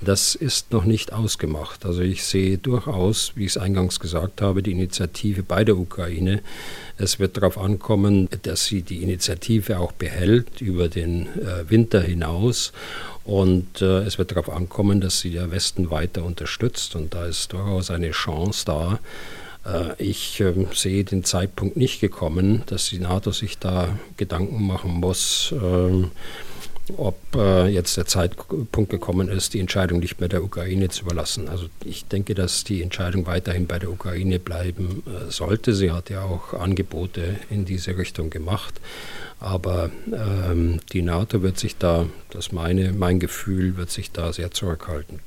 Das 0.00 0.34
ist 0.34 0.72
noch 0.72 0.84
nicht 0.84 1.12
ausgemacht. 1.12 1.86
Also 1.86 2.00
ich 2.02 2.24
sehe 2.24 2.58
durchaus, 2.58 3.32
wie 3.34 3.44
ich 3.44 3.52
es 3.52 3.58
eingangs 3.58 4.00
gesagt 4.00 4.42
habe, 4.42 4.62
die 4.62 4.72
Initiative 4.72 5.42
bei 5.42 5.64
der 5.64 5.76
Ukraine. 5.76 6.42
Es 6.98 7.18
wird 7.18 7.36
darauf 7.36 7.58
ankommen, 7.58 8.28
dass 8.42 8.66
sie 8.66 8.82
die 8.82 9.02
Initiative 9.02 9.78
auch 9.78 9.92
behält 9.92 10.60
über 10.60 10.88
den 10.88 11.28
Winter 11.68 12.00
hinaus. 12.00 12.72
Und 13.24 13.80
es 13.80 14.18
wird 14.18 14.32
darauf 14.32 14.50
ankommen, 14.50 15.00
dass 15.00 15.20
sie 15.20 15.30
der 15.30 15.50
Westen 15.50 15.90
weiter 15.90 16.24
unterstützt. 16.24 16.94
Und 16.94 17.14
da 17.14 17.26
ist 17.26 17.52
durchaus 17.52 17.90
eine 17.90 18.10
Chance 18.10 18.64
da, 18.66 18.94
äh, 18.94 18.98
ich 19.98 20.40
ähm, 20.40 20.68
sehe 20.72 21.04
den 21.04 21.24
Zeitpunkt 21.24 21.76
nicht 21.76 22.00
gekommen, 22.00 22.62
dass 22.66 22.88
die 22.88 22.98
NATO 22.98 23.32
sich 23.32 23.58
da 23.58 23.98
Gedanken 24.16 24.66
machen 24.66 24.92
muss, 24.92 25.52
ähm, 25.60 26.10
ob 26.96 27.16
äh, 27.34 27.66
jetzt 27.66 27.96
der 27.96 28.06
Zeitpunkt 28.06 28.90
gekommen 28.90 29.28
ist, 29.28 29.54
die 29.54 29.60
Entscheidung 29.60 29.98
nicht 29.98 30.20
mehr 30.20 30.28
der 30.28 30.44
Ukraine 30.44 30.88
zu 30.88 31.02
überlassen. 31.02 31.48
Also 31.48 31.66
ich 31.84 32.06
denke, 32.06 32.34
dass 32.34 32.64
die 32.64 32.82
Entscheidung 32.82 33.26
weiterhin 33.26 33.66
bei 33.66 33.78
der 33.78 33.90
Ukraine 33.90 34.38
bleiben 34.38 35.02
äh, 35.06 35.30
sollte. 35.30 35.74
Sie 35.74 35.90
hat 35.90 36.10
ja 36.10 36.22
auch 36.22 36.54
Angebote 36.54 37.36
in 37.50 37.64
diese 37.64 37.96
Richtung 37.98 38.30
gemacht. 38.30 38.80
Aber 39.40 39.90
ähm, 40.12 40.80
die 40.92 41.02
NATO 41.02 41.42
wird 41.42 41.58
sich 41.58 41.76
da, 41.76 42.06
das 42.30 42.52
meine, 42.52 42.92
mein 42.92 43.20
Gefühl, 43.20 43.76
wird 43.76 43.90
sich 43.90 44.12
da 44.12 44.32
sehr 44.32 44.50
zurückhalten. 44.50 45.20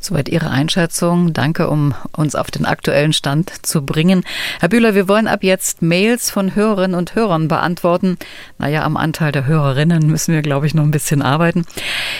Soweit 0.00 0.28
Ihre 0.28 0.50
Einschätzung. 0.50 1.32
Danke, 1.32 1.68
um 1.68 1.94
uns 2.16 2.34
auf 2.34 2.50
den 2.50 2.66
aktuellen 2.66 3.12
Stand 3.12 3.52
zu 3.64 3.86
bringen. 3.86 4.24
Herr 4.58 4.68
Bühler, 4.68 4.96
wir 4.96 5.06
wollen 5.06 5.28
ab 5.28 5.44
jetzt 5.44 5.80
Mails 5.80 6.28
von 6.30 6.56
Hörerinnen 6.56 6.98
und 6.98 7.14
Hörern 7.14 7.46
beantworten. 7.46 8.18
Naja, 8.58 8.82
am 8.82 8.96
Anteil 8.96 9.30
der 9.30 9.46
Hörerinnen 9.46 10.06
müssen 10.08 10.34
wir, 10.34 10.42
glaube 10.42 10.66
ich, 10.66 10.74
noch 10.74 10.82
ein 10.82 10.90
bisschen 10.90 11.22
arbeiten. 11.22 11.64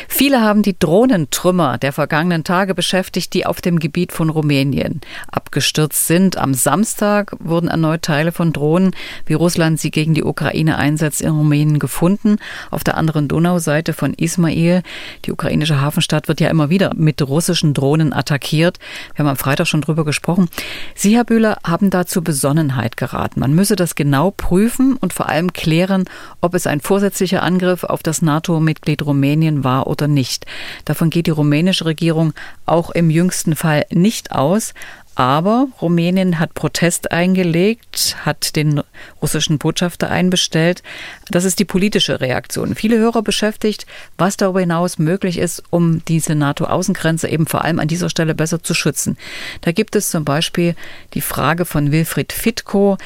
Viele 0.07 0.41
haben 0.41 0.63
die 0.63 0.79
Drohnentrümmer 0.79 1.79
der 1.79 1.93
vergangenen 1.93 2.45
Tage 2.45 2.75
beschäftigt, 2.75 3.35
die 3.35 3.47
auf 3.47 3.61
dem 3.61 3.81
Gebiet 3.81 4.13
von 4.13 4.31
Rumänien 4.31 5.01
abgestürzt 5.31 6.07
sind. 6.07 6.37
Am 6.37 6.55
Samstag 6.55 7.35
wurden 7.41 7.69
erneut 7.69 8.03
Teile 8.03 8.31
von 8.31 8.53
Drohnen, 8.53 8.95
wie 9.27 9.35
Russland 9.35 9.81
sie 9.81 9.91
gegen 9.91 10.15
die 10.15 10.23
Ukraine 10.23 10.79
einsetzt, 10.79 11.21
in 11.21 11.31
Rumänien 11.31 11.81
gefunden. 11.81 12.37
Auf 12.71 12.85
der 12.85 12.97
anderen 12.97 13.27
Donauseite 13.27 13.93
von 13.93 14.15
Ismail, 14.15 14.83
die 15.25 15.33
ukrainische 15.33 15.81
Hafenstadt, 15.81 16.29
wird 16.29 16.41
ja 16.41 16.49
immer 16.49 16.71
wieder 16.71 16.93
mit 16.95 17.21
russischen 17.33 17.75
Drohnen 17.75 18.13
attackiert. 18.13 18.79
Wir 19.15 19.25
haben 19.25 19.31
am 19.31 19.37
Freitag 19.37 19.67
schon 19.67 19.81
drüber 19.81 20.05
gesprochen. 20.05 20.49
Sie, 20.95 21.17
Herr 21.17 21.25
Bühler, 21.25 21.59
haben 21.65 21.91
dazu 21.91 22.23
Besonnenheit 22.23 22.97
geraten. 22.97 23.41
Man 23.41 23.55
müsse 23.55 23.75
das 23.75 23.95
genau 23.95 24.31
prüfen 24.31 24.97
und 24.97 25.13
vor 25.13 25.29
allem 25.29 25.53
klären, 25.53 26.05
ob 26.41 26.55
es 26.55 26.67
ein 26.67 26.81
vorsätzlicher 26.81 27.43
Angriff 27.43 27.85
auf 27.85 28.03
das 28.03 28.23
NATO-Mitglied 28.23 29.03
Rumänien 29.03 29.65
war 29.65 29.87
oder 29.87 30.09
nicht. 30.09 30.47
Davon 30.85 31.11
geht 31.11 31.27
die 31.27 31.31
rumänische 31.31 31.87
Regierung 31.87 32.35
auch 32.67 32.91
im 32.91 33.11
jüngsten 33.11 33.57
Fall 33.57 33.87
nicht 33.91 34.33
aus. 34.33 34.75
Aber 35.15 35.69
Rumänien 35.81 36.39
hat 36.39 36.55
Protest 36.55 37.13
eingelegt, 37.13 38.17
hat 38.25 38.57
den 38.57 38.83
russischen 39.21 39.59
Botschafter 39.59 40.11
einbestellt. 40.11 40.83
Das 41.31 41.45
ist 41.45 41.59
die 41.59 41.67
politische 41.67 42.21
Reaktion. 42.21 42.75
Viele 42.75 42.99
Hörer 42.99 43.23
beschäftigt, 43.23 43.87
was 44.17 44.39
darüber 44.39 44.61
hinaus 44.61 44.99
möglich 44.99 45.39
ist, 45.39 45.63
um 45.69 46.03
diese 46.07 46.35
NATO-Außengrenze 46.35 47.29
eben 47.29 47.47
vor 47.47 47.63
allem 47.63 47.79
an 47.79 47.89
dieser 47.89 48.09
Stelle 48.09 48.35
besser 48.35 48.63
zu 48.63 48.73
schützen. 48.73 49.19
Da 49.61 49.73
gibt 49.73 49.97
es 49.97 50.11
zum 50.11 50.25
Beispiel 50.25 50.75
die 51.13 51.21
Frage 51.21 51.67
von 51.67 51.93
Wilfried 51.93 52.33
Fitko. 52.33 52.97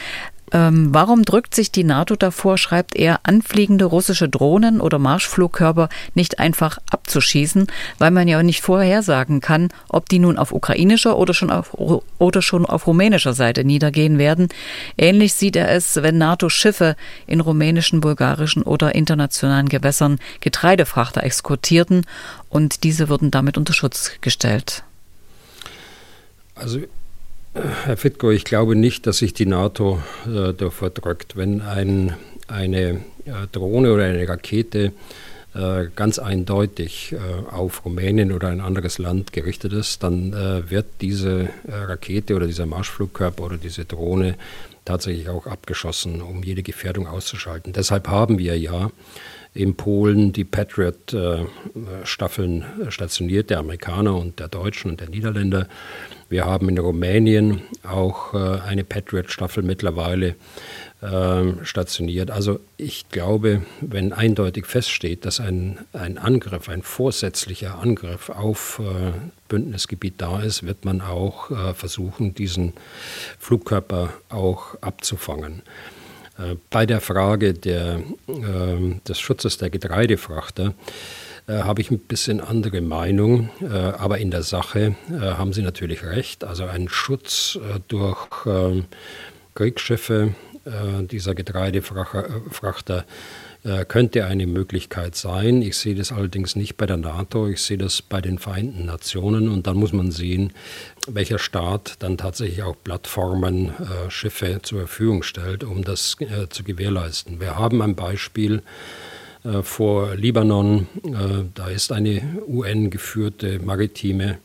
Ähm, 0.52 0.94
warum 0.94 1.24
drückt 1.24 1.54
sich 1.54 1.72
die 1.72 1.82
NATO 1.82 2.14
davor, 2.14 2.56
schreibt 2.56 2.94
er, 2.94 3.20
anfliegende 3.24 3.84
russische 3.84 4.28
Drohnen 4.28 4.80
oder 4.80 4.98
Marschflugkörper 4.98 5.88
nicht 6.14 6.38
einfach 6.38 6.78
abzuschießen, 6.90 7.66
weil 7.98 8.10
man 8.12 8.28
ja 8.28 8.42
nicht 8.42 8.62
vorhersagen 8.62 9.40
kann, 9.40 9.68
ob 9.88 10.08
die 10.08 10.20
nun 10.20 10.38
auf 10.38 10.52
ukrainischer 10.52 11.16
oder 11.18 11.34
schon 11.34 11.50
auf, 11.50 11.74
oder 11.74 12.42
schon 12.42 12.64
auf 12.64 12.86
rumänischer 12.86 13.34
Seite 13.34 13.64
niedergehen 13.64 14.18
werden. 14.18 14.48
Ähnlich 14.96 15.34
sieht 15.34 15.56
er 15.56 15.70
es, 15.70 15.96
wenn 15.96 16.18
NATO-Schiffe 16.18 16.94
in 17.26 17.40
rumänischen, 17.40 18.00
bulgarischen 18.00 18.62
oder 18.62 18.94
internationalen 18.94 19.68
Gewässern 19.68 20.18
Getreidefrachter 20.40 21.24
exkortierten 21.24 22.06
und 22.50 22.84
diese 22.84 23.08
würden 23.08 23.32
damit 23.32 23.58
unter 23.58 23.72
Schutz 23.72 24.12
gestellt. 24.20 24.84
Also 26.54 26.80
Herr 27.84 27.96
Fitko, 27.96 28.30
ich 28.30 28.44
glaube 28.44 28.76
nicht, 28.76 29.06
dass 29.06 29.18
sich 29.18 29.32
die 29.32 29.46
NATO 29.46 30.02
äh, 30.26 30.52
davor 30.52 30.90
drückt. 30.90 31.36
Wenn 31.36 31.62
ein, 31.62 32.14
eine 32.48 33.00
äh, 33.24 33.46
Drohne 33.50 33.92
oder 33.94 34.04
eine 34.04 34.28
Rakete 34.28 34.92
äh, 35.54 35.86
ganz 35.96 36.18
eindeutig 36.18 37.14
äh, 37.14 37.50
auf 37.50 37.84
Rumänien 37.84 38.32
oder 38.32 38.48
ein 38.48 38.60
anderes 38.60 38.98
Land 38.98 39.32
gerichtet 39.32 39.72
ist, 39.72 40.02
dann 40.02 40.34
äh, 40.34 40.70
wird 40.70 40.86
diese 41.00 41.48
äh, 41.66 41.72
Rakete 41.72 42.34
oder 42.34 42.46
dieser 42.46 42.66
Marschflugkörper 42.66 43.44
oder 43.44 43.56
diese 43.56 43.86
Drohne 43.86 44.34
tatsächlich 44.84 45.30
auch 45.30 45.46
abgeschossen, 45.46 46.20
um 46.20 46.42
jede 46.42 46.62
Gefährdung 46.62 47.06
auszuschalten. 47.06 47.72
Deshalb 47.72 48.08
haben 48.08 48.38
wir 48.38 48.58
ja 48.58 48.90
in 49.56 49.76
Polen 49.76 50.32
die 50.32 50.44
Patriot-Staffeln 50.44 52.64
stationiert, 52.88 53.50
der 53.50 53.58
Amerikaner 53.58 54.16
und 54.16 54.38
der 54.38 54.46
Deutschen 54.48 54.92
und 54.92 55.00
der 55.00 55.08
Niederländer. 55.08 55.66
Wir 56.28 56.44
haben 56.44 56.68
in 56.68 56.78
Rumänien 56.78 57.62
auch 57.84 58.34
äh, 58.34 58.60
eine 58.60 58.82
Patriot-Staffel 58.82 59.62
mittlerweile 59.62 60.34
ähm, 61.02 61.64
stationiert. 61.64 62.32
Also 62.32 62.58
ich 62.76 63.08
glaube, 63.10 63.62
wenn 63.80 64.12
eindeutig 64.12 64.66
feststeht, 64.66 65.24
dass 65.24 65.38
ein, 65.38 65.78
ein 65.92 66.18
Angriff, 66.18 66.68
ein 66.68 66.82
vorsätzlicher 66.82 67.78
Angriff 67.78 68.28
auf 68.28 68.80
äh, 68.80 69.12
Bündnisgebiet 69.48 70.14
da 70.18 70.42
ist, 70.42 70.64
wird 70.64 70.84
man 70.84 71.00
auch 71.00 71.50
äh, 71.50 71.74
versuchen, 71.74 72.34
diesen 72.34 72.72
Flugkörper 73.38 74.12
auch 74.28 74.76
abzufangen. 74.80 75.62
Bei 76.70 76.86
der 76.86 77.00
Frage 77.00 77.54
der, 77.54 78.02
ähm, 78.28 79.00
des 79.08 79.18
Schutzes 79.18 79.58
der 79.58 79.70
Getreidefrachter 79.70 80.74
äh, 81.46 81.62
habe 81.62 81.80
ich 81.80 81.90
ein 81.90 81.98
bisschen 81.98 82.40
andere 82.40 82.80
Meinung. 82.80 83.50
Äh, 83.60 83.68
aber 83.68 84.18
in 84.18 84.30
der 84.30 84.42
Sache 84.42 84.96
äh, 85.10 85.18
haben 85.18 85.52
Sie 85.52 85.62
natürlich 85.62 86.04
recht. 86.04 86.44
Also 86.44 86.64
ein 86.64 86.88
Schutz 86.88 87.56
äh, 87.56 87.80
durch 87.88 88.28
ähm, 88.46 88.86
Kriegsschiffe 89.54 90.34
äh, 90.64 91.04
dieser 91.04 91.34
Getreidefrachter 91.34 93.04
äh, 93.66 93.84
könnte 93.84 94.26
eine 94.26 94.46
Möglichkeit 94.46 95.16
sein. 95.16 95.60
Ich 95.60 95.76
sehe 95.76 95.96
das 95.96 96.12
allerdings 96.12 96.54
nicht 96.54 96.76
bei 96.76 96.86
der 96.86 96.98
NATO, 96.98 97.48
ich 97.48 97.60
sehe 97.60 97.78
das 97.78 98.00
bei 98.00 98.20
den 98.20 98.38
Vereinten 98.38 98.84
Nationen 98.84 99.48
und 99.48 99.66
dann 99.66 99.76
muss 99.76 99.92
man 99.92 100.12
sehen, 100.12 100.52
welcher 101.08 101.40
Staat 101.40 101.94
dann 101.98 102.16
tatsächlich 102.16 102.62
auch 102.62 102.76
Plattformen, 102.84 103.70
äh, 103.70 104.08
Schiffe 104.08 104.60
zur 104.62 104.80
Verfügung 104.80 105.24
stellt, 105.24 105.64
um 105.64 105.82
das 105.82 106.16
äh, 106.20 106.48
zu 106.48 106.62
gewährleisten. 106.62 107.40
Wir 107.40 107.58
haben 107.58 107.82
ein 107.82 107.96
Beispiel 107.96 108.62
äh, 109.42 109.62
vor 109.62 110.14
Libanon. 110.14 110.86
Äh, 111.02 111.46
da 111.54 111.66
ist 111.66 111.90
eine 111.90 112.22
UN-geführte 112.46 113.58
maritime 113.58 114.38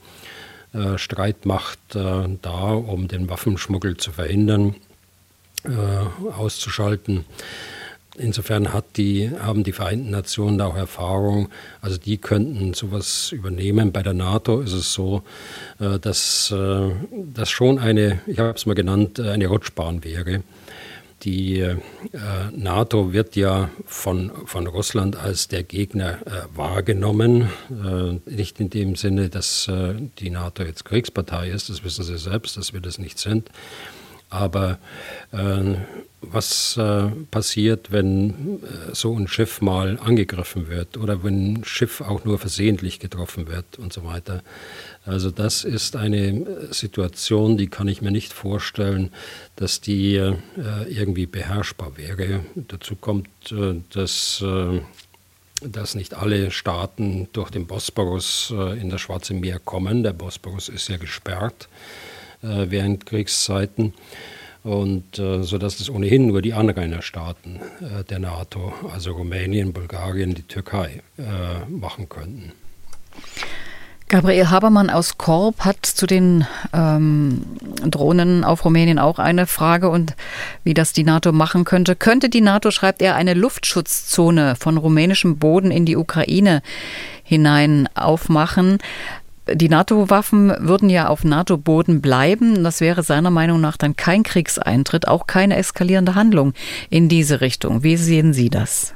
Streitmacht 0.95 1.79
da, 1.93 2.71
um 2.71 3.09
den 3.09 3.29
Waffenschmuggel 3.29 3.97
zu 3.97 4.13
verhindern, 4.13 4.77
auszuschalten. 6.37 7.25
Insofern 8.17 8.73
hat 8.73 8.97
die, 8.97 9.31
haben 9.39 9.63
die 9.63 9.71
Vereinten 9.71 10.09
Nationen 10.11 10.57
da 10.57 10.67
auch 10.67 10.75
Erfahrung, 10.75 11.49
also 11.81 11.97
die 11.97 12.17
könnten 12.17 12.73
sowas 12.73 13.31
übernehmen. 13.31 13.91
Bei 13.91 14.03
der 14.03 14.13
NATO 14.13 14.59
ist 14.59 14.73
es 14.73 14.91
so, 14.91 15.23
dass 15.79 16.53
das 16.53 17.49
schon 17.49 17.79
eine, 17.79 18.19
ich 18.27 18.37
habe 18.39 18.53
es 18.53 18.65
mal 18.65 18.75
genannt, 18.75 19.19
eine 19.19 19.47
Rutschbahn 19.47 20.03
wäre. 20.03 20.43
Die 21.23 21.59
äh, 21.59 21.77
NATO 22.51 23.13
wird 23.13 23.35
ja 23.35 23.69
von, 23.85 24.31
von 24.45 24.65
Russland 24.65 25.15
als 25.15 25.47
der 25.47 25.61
Gegner 25.61 26.19
äh, 26.25 26.57
wahrgenommen. 26.57 27.49
Äh, 27.69 28.29
nicht 28.29 28.59
in 28.59 28.71
dem 28.71 28.95
Sinne, 28.95 29.29
dass 29.29 29.67
äh, 29.67 29.93
die 30.17 30.31
NATO 30.31 30.63
jetzt 30.63 30.83
Kriegspartei 30.85 31.49
ist, 31.49 31.69
das 31.69 31.83
wissen 31.83 32.03
Sie 32.03 32.17
selbst, 32.17 32.57
dass 32.57 32.73
wir 32.73 32.81
das 32.81 32.97
nicht 32.97 33.19
sind. 33.19 33.51
Aber 34.31 34.79
äh, 35.31 35.75
was 36.21 36.77
äh, 36.77 37.09
passiert, 37.29 37.91
wenn 37.91 38.59
so 38.93 39.15
ein 39.15 39.27
Schiff 39.27 39.61
mal 39.61 39.99
angegriffen 39.99 40.69
wird 40.69 40.97
oder 40.97 41.23
wenn 41.23 41.53
ein 41.53 41.63
Schiff 41.65 42.01
auch 42.01 42.25
nur 42.25 42.39
versehentlich 42.39 42.99
getroffen 42.99 43.47
wird 43.47 43.77
und 43.77 43.91
so 43.93 44.05
weiter? 44.05 44.41
Also 45.05 45.31
das 45.31 45.63
ist 45.63 45.95
eine 45.95 46.27
äh, 46.27 46.73
Situation, 46.73 47.57
die 47.57 47.67
kann 47.67 47.87
ich 47.87 48.01
mir 48.01 48.11
nicht 48.11 48.33
vorstellen, 48.33 49.11
dass 49.55 49.81
die 49.81 50.15
äh, 50.15 50.35
irgendwie 50.87 51.25
beherrschbar 51.25 51.97
wäre. 51.97 52.41
Dazu 52.55 52.95
kommt, 52.95 53.27
äh, 53.51 53.81
dass, 53.93 54.43
dass 55.61 55.95
nicht 55.95 56.13
alle 56.13 56.51
Staaten 56.51 57.27
durch 57.33 57.49
den 57.49 57.67
Bosporus 57.67 58.51
in 58.51 58.89
das 58.89 59.01
Schwarze 59.01 59.33
Meer 59.33 59.59
kommen. 59.59 60.03
Der 60.03 60.13
Bosporus 60.13 60.69
ist 60.69 60.87
ja 60.89 60.97
gesperrt 60.97 61.67
während 62.41 63.05
Kriegszeiten 63.05 63.93
und 64.63 65.17
äh, 65.17 65.43
sodass 65.43 65.79
es 65.79 65.89
ohnehin 65.89 66.27
nur 66.27 66.41
die 66.41 66.53
Anrainerstaaten 66.53 67.55
äh, 67.55 68.03
der 68.03 68.19
NATO, 68.19 68.73
also 68.93 69.13
Rumänien, 69.13 69.73
Bulgarien, 69.73 70.35
die 70.35 70.43
Türkei, 70.43 71.01
äh, 71.17 71.69
machen 71.69 72.09
könnten. 72.09 72.51
Gabriel 74.07 74.49
Habermann 74.49 74.89
aus 74.89 75.17
Korb 75.17 75.61
hat 75.61 75.85
zu 75.85 76.05
den 76.05 76.45
ähm, 76.73 77.45
Drohnen 77.81 78.43
auf 78.43 78.65
Rumänien 78.65 78.99
auch 78.99 79.19
eine 79.19 79.47
Frage 79.47 79.89
und 79.89 80.15
wie 80.65 80.73
das 80.73 80.91
die 80.91 81.05
NATO 81.05 81.31
machen 81.31 81.63
könnte. 81.63 81.95
Könnte 81.95 82.27
die 82.27 82.41
NATO, 82.41 82.71
schreibt 82.71 83.01
er, 83.01 83.15
eine 83.15 83.33
Luftschutzzone 83.33 84.57
von 84.57 84.77
rumänischem 84.77 85.37
Boden 85.37 85.71
in 85.71 85.85
die 85.85 85.95
Ukraine 85.95 86.61
hinein 87.23 87.87
aufmachen? 87.95 88.79
Die 89.55 89.69
NATO-Waffen 89.69 90.53
würden 90.59 90.89
ja 90.89 91.07
auf 91.07 91.23
NATO-Boden 91.23 92.01
bleiben. 92.01 92.63
Das 92.63 92.81
wäre 92.81 93.03
seiner 93.03 93.31
Meinung 93.31 93.61
nach 93.61 93.77
dann 93.77 93.95
kein 93.95 94.23
Kriegseintritt, 94.23 95.07
auch 95.07 95.27
keine 95.27 95.57
eskalierende 95.57 96.15
Handlung 96.15 96.53
in 96.89 97.09
diese 97.09 97.41
Richtung. 97.41 97.83
Wie 97.83 97.97
sehen 97.97 98.33
Sie 98.33 98.49
das? 98.49 98.93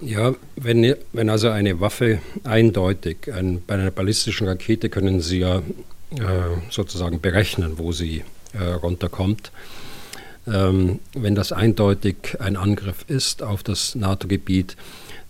Ja, 0.00 0.34
wenn, 0.56 0.94
wenn 1.12 1.30
also 1.30 1.48
eine 1.48 1.80
Waffe 1.80 2.18
eindeutig, 2.42 3.32
ein, 3.32 3.62
bei 3.66 3.74
einer 3.74 3.90
ballistischen 3.90 4.46
Rakete 4.48 4.88
können 4.88 5.20
Sie 5.20 5.38
ja 5.38 5.62
äh, 6.18 6.56
sozusagen 6.70 7.20
berechnen, 7.20 7.78
wo 7.78 7.92
sie 7.92 8.22
äh, 8.52 8.64
runterkommt. 8.64 9.50
Ähm, 10.46 11.00
wenn 11.14 11.34
das 11.34 11.52
eindeutig 11.52 12.36
ein 12.38 12.56
Angriff 12.56 13.04
ist 13.08 13.42
auf 13.42 13.62
das 13.62 13.94
NATO-Gebiet, 13.94 14.76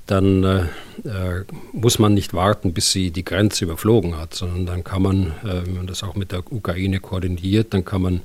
dann 0.07 0.45
äh, 0.45 0.61
äh, 1.09 1.45
muss 1.73 1.99
man 1.99 2.15
nicht 2.15 2.35
warten, 2.35 2.75
bis 2.75 2.93
sie 2.93 3.11
die 3.11 3.25
Grenze 3.25 3.65
überflogen 3.65 4.19
hat, 4.19 4.35
sondern 4.35 4.67
dann 4.67 4.85
kann 4.85 5.03
man, 5.03 5.27
äh, 5.43 5.65
wenn 5.65 5.77
man 5.77 5.87
das 5.87 6.03
auch 6.03 6.15
mit 6.15 6.33
der 6.33 6.53
Ukraine 6.53 7.01
koordiniert, 7.01 7.73
dann 7.73 7.85
kann 7.85 8.03
man 8.03 8.21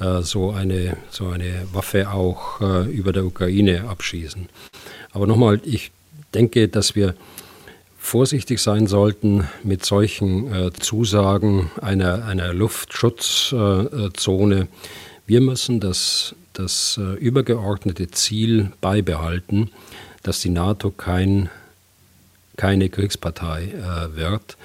äh, 0.00 0.22
so, 0.22 0.50
eine, 0.50 0.96
so 1.10 1.28
eine 1.28 1.66
Waffe 1.72 2.10
auch 2.10 2.62
äh, 2.62 2.90
über 2.90 3.12
der 3.12 3.26
Ukraine 3.26 3.84
abschießen. 3.88 4.48
Aber 5.12 5.26
nochmal, 5.26 5.60
ich 5.64 5.90
denke, 6.32 6.68
dass 6.68 6.94
wir 6.94 7.16
vorsichtig 7.98 8.60
sein 8.60 8.86
sollten 8.86 9.48
mit 9.62 9.84
solchen 9.84 10.50
äh, 10.52 10.72
Zusagen 10.72 11.70
einer, 11.82 12.24
einer 12.24 12.54
Luftschutzzone. 12.54 14.68
Wir 15.26 15.40
müssen 15.42 15.80
das, 15.80 16.34
das 16.54 16.98
übergeordnete 17.20 18.10
Ziel 18.10 18.72
beibehalten, 18.80 19.70
dass 20.22 20.40
die 20.40 20.50
NATO 20.50 20.90
kein, 20.90 21.48
keine 22.56 22.88
Kriegspartei 22.88 23.68
äh, 23.68 24.16
wird 24.16 24.56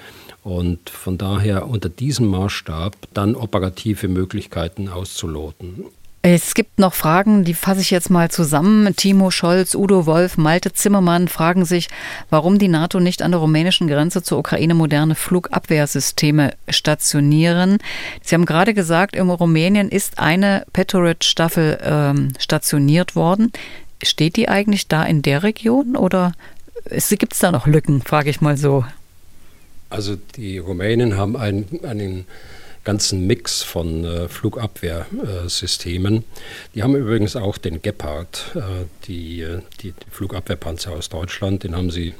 Und 0.46 0.90
von 0.90 1.18
daher 1.18 1.66
unter 1.66 1.88
diesem 1.88 2.28
Maßstab 2.28 2.94
dann 3.12 3.34
operative 3.34 4.06
Möglichkeiten 4.06 4.88
auszuloten. 4.88 5.86
Es 6.22 6.54
gibt 6.54 6.78
noch 6.78 6.94
Fragen, 6.94 7.44
die 7.44 7.54
fasse 7.54 7.80
ich 7.80 7.90
jetzt 7.90 8.10
mal 8.10 8.30
zusammen. 8.30 8.94
Timo 8.94 9.32
Scholz, 9.32 9.74
Udo 9.74 10.06
Wolf, 10.06 10.36
Malte 10.36 10.72
Zimmermann 10.72 11.26
fragen 11.26 11.64
sich, 11.64 11.88
warum 12.30 12.58
die 12.58 12.68
NATO 12.68 13.00
nicht 13.00 13.22
an 13.22 13.32
der 13.32 13.40
rumänischen 13.40 13.88
Grenze 13.88 14.22
zur 14.22 14.38
Ukraine 14.38 14.74
moderne 14.74 15.16
Flugabwehrsysteme 15.16 16.54
stationieren. 16.68 17.78
Sie 18.22 18.36
haben 18.36 18.46
gerade 18.46 18.72
gesagt, 18.72 19.16
in 19.16 19.28
Rumänien 19.28 19.88
ist 19.88 20.18
eine 20.18 20.64
Patriot-Staffel 20.72 21.78
ähm, 21.82 22.28
stationiert 22.38 23.16
worden. 23.16 23.50
Steht 24.02 24.36
die 24.36 24.48
eigentlich 24.48 24.88
da 24.88 25.04
in 25.04 25.22
der 25.22 25.42
Region 25.42 25.96
oder 25.96 26.32
gibt 27.18 27.32
es 27.32 27.40
da 27.40 27.50
noch 27.50 27.66
Lücken, 27.66 28.02
frage 28.02 28.30
ich 28.30 28.40
mal 28.40 28.56
so. 28.56 28.84
Also 29.88 30.16
die 30.36 30.58
Rumänen 30.58 31.16
haben 31.16 31.36
einen, 31.36 31.80
einen 31.84 32.26
ganzen 32.84 33.26
Mix 33.26 33.62
von 33.62 34.04
äh, 34.04 34.28
Flugabwehrsystemen. 34.28 36.24
die 36.74 36.82
haben 36.82 36.94
übrigens 36.94 37.34
auch 37.36 37.58
den 37.58 37.82
Gepard, 37.82 38.52
äh, 38.54 38.60
die, 39.06 39.42
äh, 39.42 39.60
die, 39.80 39.92
die 39.92 40.10
Flugabwehrpanzer 40.10 40.92
aus 40.92 41.08
Deutschland, 41.08 41.64
den 41.64 41.74
haben 41.74 41.90
sie 41.90 42.14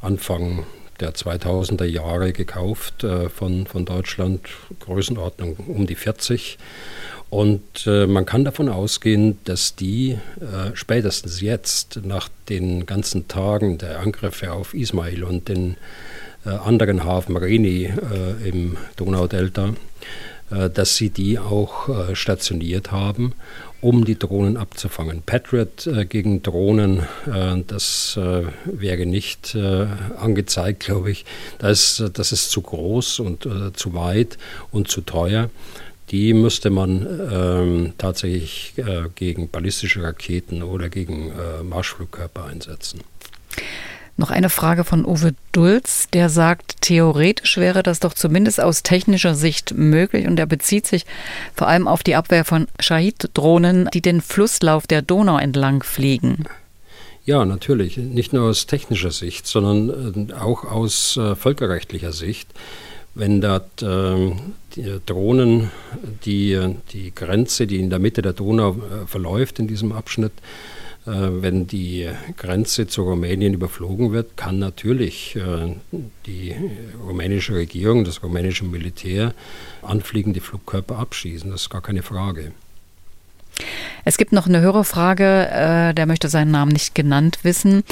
Anfang 0.00 0.66
der 1.00 1.14
2000er 1.14 1.84
Jahre 1.84 2.32
gekauft 2.32 3.04
äh, 3.04 3.28
von, 3.28 3.66
von 3.66 3.84
Deutschland, 3.84 4.42
Größenordnung 4.80 5.56
um 5.56 5.86
die 5.86 5.94
40. 5.94 6.58
Und 7.32 7.86
äh, 7.86 8.06
man 8.06 8.26
kann 8.26 8.44
davon 8.44 8.68
ausgehen, 8.68 9.38
dass 9.44 9.74
die 9.74 10.18
äh, 10.38 10.74
spätestens 10.74 11.40
jetzt, 11.40 12.00
nach 12.04 12.28
den 12.50 12.84
ganzen 12.84 13.26
Tagen 13.26 13.78
der 13.78 14.00
Angriffe 14.00 14.52
auf 14.52 14.74
Ismail 14.74 15.24
und 15.24 15.48
den 15.48 15.78
äh, 16.44 16.50
anderen 16.50 17.04
Hafen 17.04 17.34
Reni 17.38 17.84
äh, 17.84 18.46
im 18.46 18.76
Donaudelta, 18.96 19.72
äh, 20.50 20.68
dass 20.68 20.96
sie 20.96 21.08
die 21.08 21.38
auch 21.38 21.88
äh, 21.88 22.14
stationiert 22.14 22.92
haben, 22.92 23.32
um 23.80 24.04
die 24.04 24.18
Drohnen 24.18 24.58
abzufangen. 24.58 25.22
Patriot 25.24 25.88
gegen 26.08 26.44
Drohnen, 26.44 27.02
das 27.66 28.16
wäre 28.16 29.06
nicht 29.06 29.56
angezeigt, 29.56 30.84
glaube 30.84 31.10
ich. 31.10 31.24
Das, 31.58 32.00
das 32.14 32.30
ist 32.30 32.52
zu 32.52 32.62
groß 32.62 33.18
und 33.18 33.48
zu 33.74 33.94
weit 33.94 34.38
und 34.70 34.86
zu 34.86 35.00
teuer 35.00 35.50
die 36.12 36.34
müsste 36.34 36.70
man 36.70 37.06
ähm, 37.32 37.92
tatsächlich 37.96 38.74
äh, 38.76 39.08
gegen 39.14 39.48
ballistische 39.48 40.02
Raketen 40.02 40.62
oder 40.62 40.90
gegen 40.90 41.30
äh, 41.30 41.62
Marschflugkörper 41.64 42.44
einsetzen. 42.44 43.00
Noch 44.18 44.30
eine 44.30 44.50
Frage 44.50 44.84
von 44.84 45.06
Uwe 45.06 45.34
Dulz, 45.52 46.08
der 46.12 46.28
sagt, 46.28 46.82
theoretisch 46.82 47.56
wäre 47.56 47.82
das 47.82 47.98
doch 47.98 48.12
zumindest 48.12 48.60
aus 48.60 48.82
technischer 48.82 49.34
Sicht 49.34 49.72
möglich 49.74 50.26
und 50.26 50.38
er 50.38 50.44
bezieht 50.44 50.86
sich 50.86 51.06
vor 51.54 51.66
allem 51.66 51.88
auf 51.88 52.02
die 52.02 52.14
Abwehr 52.14 52.44
von 52.44 52.68
Shahid-Drohnen, 52.78 53.88
die 53.94 54.02
den 54.02 54.20
Flusslauf 54.20 54.86
der 54.86 55.00
Donau 55.00 55.38
entlang 55.38 55.82
fliegen. 55.82 56.44
Ja, 57.24 57.44
natürlich. 57.46 57.96
Nicht 57.96 58.34
nur 58.34 58.50
aus 58.50 58.66
technischer 58.66 59.12
Sicht, 59.12 59.46
sondern 59.46 60.28
äh, 60.28 60.34
auch 60.34 60.64
aus 60.64 61.16
äh, 61.16 61.34
völkerrechtlicher 61.34 62.12
Sicht. 62.12 62.48
Wenn 63.14 63.40
dort 63.40 63.82
äh, 63.82 64.32
die 64.74 65.00
Drohnen 65.04 65.70
die, 66.24 66.58
die 66.92 67.14
Grenze, 67.14 67.66
die 67.66 67.78
in 67.78 67.90
der 67.90 67.98
Mitte 67.98 68.22
der 68.22 68.32
Donau 68.32 68.70
äh, 68.70 69.06
verläuft 69.06 69.58
in 69.58 69.68
diesem 69.68 69.92
Abschnitt, 69.92 70.32
äh, 71.06 71.10
wenn 71.10 71.66
die 71.66 72.08
Grenze 72.36 72.86
zu 72.86 73.02
Rumänien 73.02 73.52
überflogen 73.52 74.12
wird, 74.12 74.36
kann 74.38 74.58
natürlich 74.58 75.36
äh, 75.36 75.74
die 76.26 76.54
rumänische 77.06 77.54
Regierung, 77.54 78.04
das 78.04 78.22
rumänische 78.22 78.64
Militär 78.64 79.34
anfliegende 79.82 80.40
Flugkörper 80.40 80.98
abschießen. 80.98 81.50
Das 81.50 81.62
ist 81.62 81.70
gar 81.70 81.82
keine 81.82 82.02
Frage. 82.02 82.52
Es 84.04 84.16
gibt 84.16 84.32
noch 84.32 84.46
eine 84.46 84.62
Hörerfrage, 84.62 85.92
der 85.94 86.06
möchte 86.06 86.28
seinen 86.28 86.50
Namen 86.50 86.72
nicht 86.72 86.94
genannt 86.94 87.40
wissen. 87.42 87.84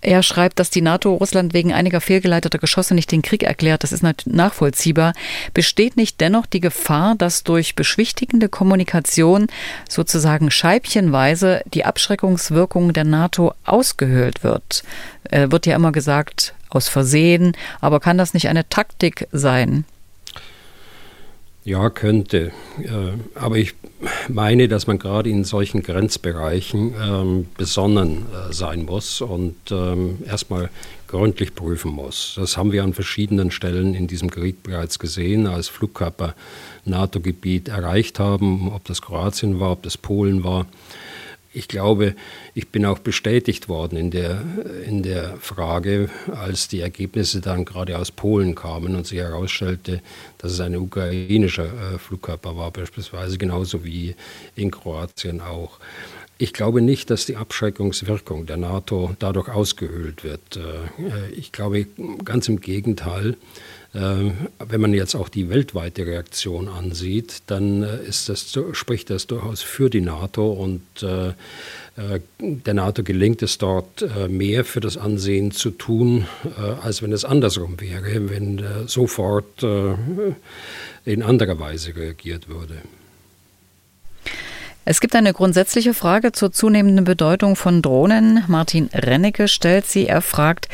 Er 0.00 0.22
schreibt, 0.22 0.60
dass 0.60 0.70
die 0.70 0.80
NATO 0.80 1.14
Russland 1.14 1.54
wegen 1.54 1.72
einiger 1.72 2.00
fehlgeleiteter 2.00 2.58
Geschosse 2.58 2.94
nicht 2.94 3.10
den 3.10 3.22
Krieg 3.22 3.42
erklärt. 3.42 3.82
Das 3.82 3.92
ist 3.92 4.04
nachvollziehbar. 4.26 5.12
Besteht 5.54 5.96
nicht 5.96 6.20
dennoch 6.20 6.46
die 6.46 6.60
Gefahr, 6.60 7.16
dass 7.16 7.42
durch 7.42 7.74
beschwichtigende 7.74 8.48
Kommunikation 8.48 9.48
sozusagen 9.88 10.50
scheibchenweise 10.50 11.62
die 11.74 11.84
Abschreckungswirkung 11.84 12.92
der 12.92 13.04
NATO 13.04 13.54
ausgehöhlt 13.64 14.44
wird? 14.44 14.84
Äh, 15.24 15.50
wird 15.50 15.66
ja 15.66 15.74
immer 15.74 15.92
gesagt, 15.92 16.54
aus 16.70 16.88
Versehen. 16.88 17.56
Aber 17.80 17.98
kann 17.98 18.18
das 18.18 18.34
nicht 18.34 18.48
eine 18.48 18.68
Taktik 18.68 19.26
sein? 19.32 19.84
Ja, 21.68 21.90
könnte. 21.90 22.50
Äh, 22.82 23.12
aber 23.34 23.58
ich 23.58 23.74
meine, 24.28 24.68
dass 24.68 24.86
man 24.86 24.98
gerade 24.98 25.28
in 25.28 25.44
solchen 25.44 25.82
Grenzbereichen 25.82 26.94
ähm, 26.98 27.46
besonnen 27.58 28.24
äh, 28.32 28.54
sein 28.54 28.86
muss 28.86 29.20
und 29.20 29.54
ähm, 29.70 30.16
erstmal 30.26 30.70
gründlich 31.08 31.54
prüfen 31.54 31.92
muss. 31.92 32.36
Das 32.36 32.56
haben 32.56 32.72
wir 32.72 32.84
an 32.84 32.94
verschiedenen 32.94 33.50
Stellen 33.50 33.92
in 33.92 34.06
diesem 34.06 34.30
Krieg 34.30 34.62
bereits 34.62 34.98
gesehen, 34.98 35.46
als 35.46 35.68
Flugkörper 35.68 36.34
NATO-Gebiet 36.86 37.68
erreicht 37.68 38.18
haben, 38.18 38.72
ob 38.72 38.86
das 38.86 39.02
Kroatien 39.02 39.60
war, 39.60 39.72
ob 39.72 39.82
das 39.82 39.98
Polen 39.98 40.44
war 40.44 40.64
ich 41.58 41.66
glaube, 41.66 42.14
ich 42.54 42.68
bin 42.68 42.86
auch 42.86 43.00
bestätigt 43.00 43.68
worden 43.68 43.96
in 43.98 44.10
der, 44.10 44.42
in 44.86 45.02
der 45.02 45.36
Frage, 45.38 46.08
als 46.32 46.68
die 46.68 46.80
Ergebnisse 46.80 47.40
dann 47.40 47.64
gerade 47.64 47.98
aus 47.98 48.12
Polen 48.12 48.54
kamen 48.54 48.94
und 48.94 49.06
sich 49.06 49.18
herausstellte, 49.18 50.00
dass 50.38 50.52
es 50.52 50.60
ein 50.60 50.76
ukrainischer 50.76 51.66
äh, 51.66 51.98
Flugkörper 51.98 52.56
war, 52.56 52.70
beispielsweise 52.70 53.38
genauso 53.38 53.84
wie 53.84 54.14
in 54.54 54.70
Kroatien 54.70 55.40
auch. 55.40 55.78
Ich 56.40 56.52
glaube 56.52 56.80
nicht, 56.80 57.10
dass 57.10 57.26
die 57.26 57.36
Abschreckungswirkung 57.36 58.46
der 58.46 58.56
NATO 58.56 59.16
dadurch 59.18 59.48
ausgehöhlt 59.48 60.22
wird. 60.22 60.56
Äh, 60.56 61.32
ich 61.32 61.50
glaube 61.50 61.86
ganz 62.24 62.48
im 62.48 62.60
Gegenteil. 62.60 63.36
Äh, 63.98 64.32
wenn 64.68 64.80
man 64.80 64.94
jetzt 64.94 65.16
auch 65.16 65.28
die 65.28 65.48
weltweite 65.48 66.06
Reaktion 66.06 66.68
ansieht, 66.68 67.42
dann 67.46 67.82
äh, 67.82 67.98
das, 68.06 68.58
spricht 68.72 69.10
das 69.10 69.26
durchaus 69.26 69.62
für 69.62 69.90
die 69.90 70.00
NATO 70.00 70.52
und 70.52 70.82
äh, 71.02 71.32
der 72.40 72.74
NATO 72.74 73.02
gelingt 73.02 73.42
es 73.42 73.58
dort 73.58 74.06
mehr 74.28 74.64
für 74.64 74.78
das 74.78 74.96
Ansehen 74.96 75.50
zu 75.50 75.72
tun, 75.72 76.28
als 76.80 77.02
wenn 77.02 77.10
es 77.10 77.24
andersrum 77.24 77.80
wäre, 77.80 78.30
wenn 78.30 78.62
sofort 78.86 79.64
in 81.04 81.22
anderer 81.24 81.58
Weise 81.58 81.96
reagiert 81.96 82.48
würde. 82.48 82.76
Es 84.90 85.02
gibt 85.02 85.14
eine 85.14 85.34
grundsätzliche 85.34 85.92
Frage 85.92 86.32
zur 86.32 86.50
zunehmenden 86.50 87.04
Bedeutung 87.04 87.56
von 87.56 87.82
Drohnen. 87.82 88.42
Martin 88.48 88.88
Rennecke 88.94 89.46
stellt 89.46 89.84
sie. 89.84 90.06
Er 90.06 90.22
fragt, 90.22 90.66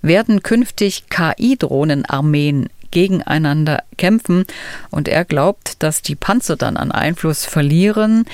werden 0.00 0.42
künftig 0.42 1.10
KI-Drohnenarmeen 1.10 2.70
gegeneinander 2.90 3.82
kämpfen? 3.98 4.46
Und 4.88 5.06
er 5.06 5.26
glaubt, 5.26 5.82
dass 5.82 6.00
die 6.00 6.14
Panzer 6.14 6.56
dann 6.56 6.78
an 6.78 6.92
Einfluss 6.92 7.44
verlieren. 7.44 8.24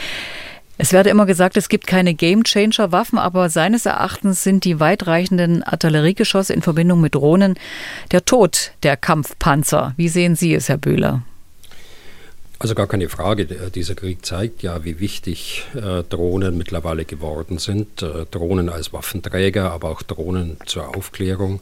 Es 0.78 0.92
werde 0.92 1.10
immer 1.10 1.26
gesagt, 1.26 1.56
es 1.56 1.68
gibt 1.68 1.88
keine 1.88 2.14
Game-Changer-Waffen, 2.14 3.18
aber 3.18 3.50
seines 3.50 3.86
Erachtens 3.86 4.44
sind 4.44 4.62
die 4.62 4.78
weitreichenden 4.78 5.64
Artilleriegeschosse 5.64 6.52
in 6.52 6.62
Verbindung 6.62 7.00
mit 7.00 7.16
Drohnen 7.16 7.58
der 8.12 8.24
Tod 8.24 8.70
der 8.84 8.96
Kampfpanzer. 8.96 9.94
Wie 9.96 10.08
sehen 10.08 10.36
Sie 10.36 10.54
es, 10.54 10.68
Herr 10.68 10.78
Bühler? 10.78 11.22
Also 12.58 12.74
gar 12.74 12.86
keine 12.86 13.08
Frage, 13.08 13.46
dieser 13.46 13.94
Krieg 13.94 14.24
zeigt 14.24 14.62
ja, 14.62 14.84
wie 14.84 15.00
wichtig 15.00 15.66
äh, 15.74 16.02
Drohnen 16.04 16.56
mittlerweile 16.56 17.04
geworden 17.04 17.58
sind. 17.58 18.02
Äh, 18.02 18.26
Drohnen 18.30 18.68
als 18.68 18.92
Waffenträger, 18.92 19.72
aber 19.72 19.90
auch 19.90 20.02
Drohnen 20.02 20.56
zur 20.64 20.96
Aufklärung. 20.96 21.60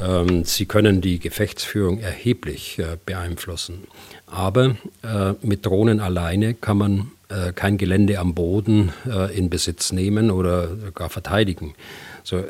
Ähm, 0.00 0.44
sie 0.44 0.66
können 0.66 1.00
die 1.00 1.18
Gefechtsführung 1.18 1.98
erheblich 2.00 2.78
äh, 2.78 2.98
beeinflussen. 3.06 3.84
Aber 4.26 4.76
äh, 5.02 5.32
mit 5.42 5.64
Drohnen 5.64 6.00
alleine 6.00 6.54
kann 6.54 6.76
man 6.76 7.10
äh, 7.28 7.52
kein 7.52 7.78
Gelände 7.78 8.18
am 8.18 8.34
Boden 8.34 8.92
äh, 9.06 9.36
in 9.36 9.48
Besitz 9.48 9.92
nehmen 9.92 10.30
oder 10.30 10.68
gar 10.94 11.08
verteidigen. 11.08 11.74
So, 12.22 12.44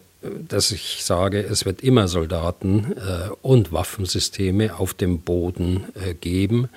dass 0.49 0.73
ich 0.73 1.05
sage, 1.05 1.41
es 1.41 1.65
wird 1.65 1.81
immer 1.81 2.07
Soldaten 2.07 2.95
und 3.41 3.73
Waffensysteme 3.73 4.79
auf 4.79 4.95
dem 4.95 5.21
Boden 5.21 5.85
geben 6.21 6.65
äh, 6.65 6.69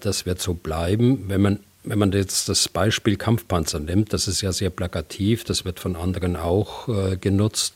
das 0.00 0.26
wird 0.26 0.40
so 0.40 0.54
bleiben. 0.54 1.24
Wenn 1.28 1.40
man, 1.40 1.60
wenn 1.84 1.98
man 1.98 2.12
jetzt 2.12 2.48
das 2.48 2.68
Beispiel 2.68 3.16
Kampfpanzer 3.16 3.80
nimmt, 3.80 4.12
das 4.12 4.28
ist 4.28 4.40
ja 4.40 4.52
sehr 4.52 4.70
plakativ, 4.70 5.44
das 5.44 5.64
wird 5.64 5.80
von 5.80 5.96
anderen 5.96 6.36
auch 6.36 6.88
äh, 6.88 7.16
genutzt. 7.16 7.74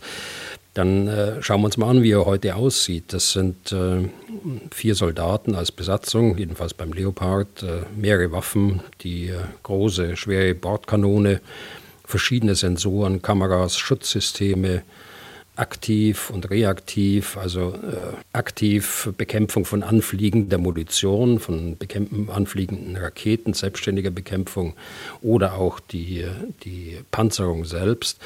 Dann 0.74 1.06
äh, 1.06 1.40
schauen 1.40 1.60
wir 1.60 1.66
uns 1.66 1.76
mal 1.76 1.88
an, 1.88 2.02
wie 2.02 2.10
er 2.10 2.26
heute 2.26 2.56
aussieht. 2.56 3.12
Das 3.12 3.30
sind 3.30 3.70
äh, 3.70 4.08
vier 4.72 4.96
Soldaten 4.96 5.54
als 5.54 5.70
Besatzung, 5.70 6.36
jedenfalls 6.36 6.74
beim 6.74 6.92
Leopard, 6.92 7.62
äh, 7.62 7.82
mehrere 7.96 8.32
Waffen, 8.32 8.80
die 9.02 9.28
äh, 9.28 9.36
große, 9.62 10.16
schwere 10.16 10.52
Bordkanone, 10.54 11.40
verschiedene 12.04 12.56
Sensoren, 12.56 13.22
Kameras, 13.22 13.76
Schutzsysteme, 13.76 14.82
aktiv 15.56 16.30
und 16.30 16.50
reaktiv, 16.50 17.36
also 17.36 17.74
äh, 17.74 18.16
aktiv 18.32 19.10
Bekämpfung 19.16 19.64
von 19.64 19.82
anfliegender 19.82 20.58
Munition, 20.58 21.38
von 21.38 21.76
anfliegenden 22.28 22.96
Raketen, 22.96 23.54
selbstständiger 23.54 24.10
Bekämpfung 24.10 24.74
oder 25.22 25.54
auch 25.54 25.78
die, 25.78 26.26
die 26.64 26.98
Panzerung 27.10 27.64
selbst. 27.64 28.18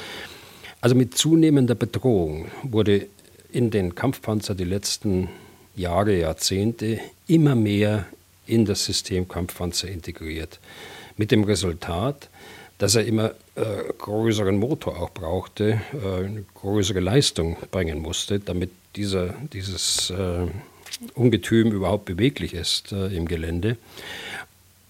Also 0.81 0.95
mit 0.95 1.17
zunehmender 1.17 1.75
Bedrohung 1.75 2.47
wurde 2.63 3.07
in 3.51 3.69
den 3.69 3.95
Kampfpanzer 3.95 4.55
die 4.55 4.63
letzten 4.63 5.29
Jahre, 5.75 6.17
Jahrzehnte 6.17 6.99
immer 7.27 7.55
mehr 7.55 8.05
in 8.47 8.65
das 8.65 8.85
System 8.85 9.27
Kampfpanzer 9.27 9.87
integriert. 9.87 10.59
Mit 11.17 11.31
dem 11.31 11.43
Resultat, 11.43 12.29
dass 12.79 12.95
er 12.95 13.05
immer 13.05 13.31
äh, 13.55 13.93
größeren 13.97 14.57
Motor 14.57 14.99
auch 14.99 15.11
brauchte, 15.11 15.81
äh, 15.93 16.25
eine 16.25 16.45
größere 16.55 17.01
Leistung 17.01 17.57
bringen 17.71 17.99
musste, 17.99 18.39
damit 18.39 18.71
dieser, 18.95 19.35
dieses 19.53 20.09
äh, 20.09 20.47
Ungetüm 21.13 21.71
überhaupt 21.71 22.05
beweglich 22.05 22.53
ist 22.53 22.91
äh, 22.91 23.07
im 23.07 23.27
Gelände. 23.27 23.77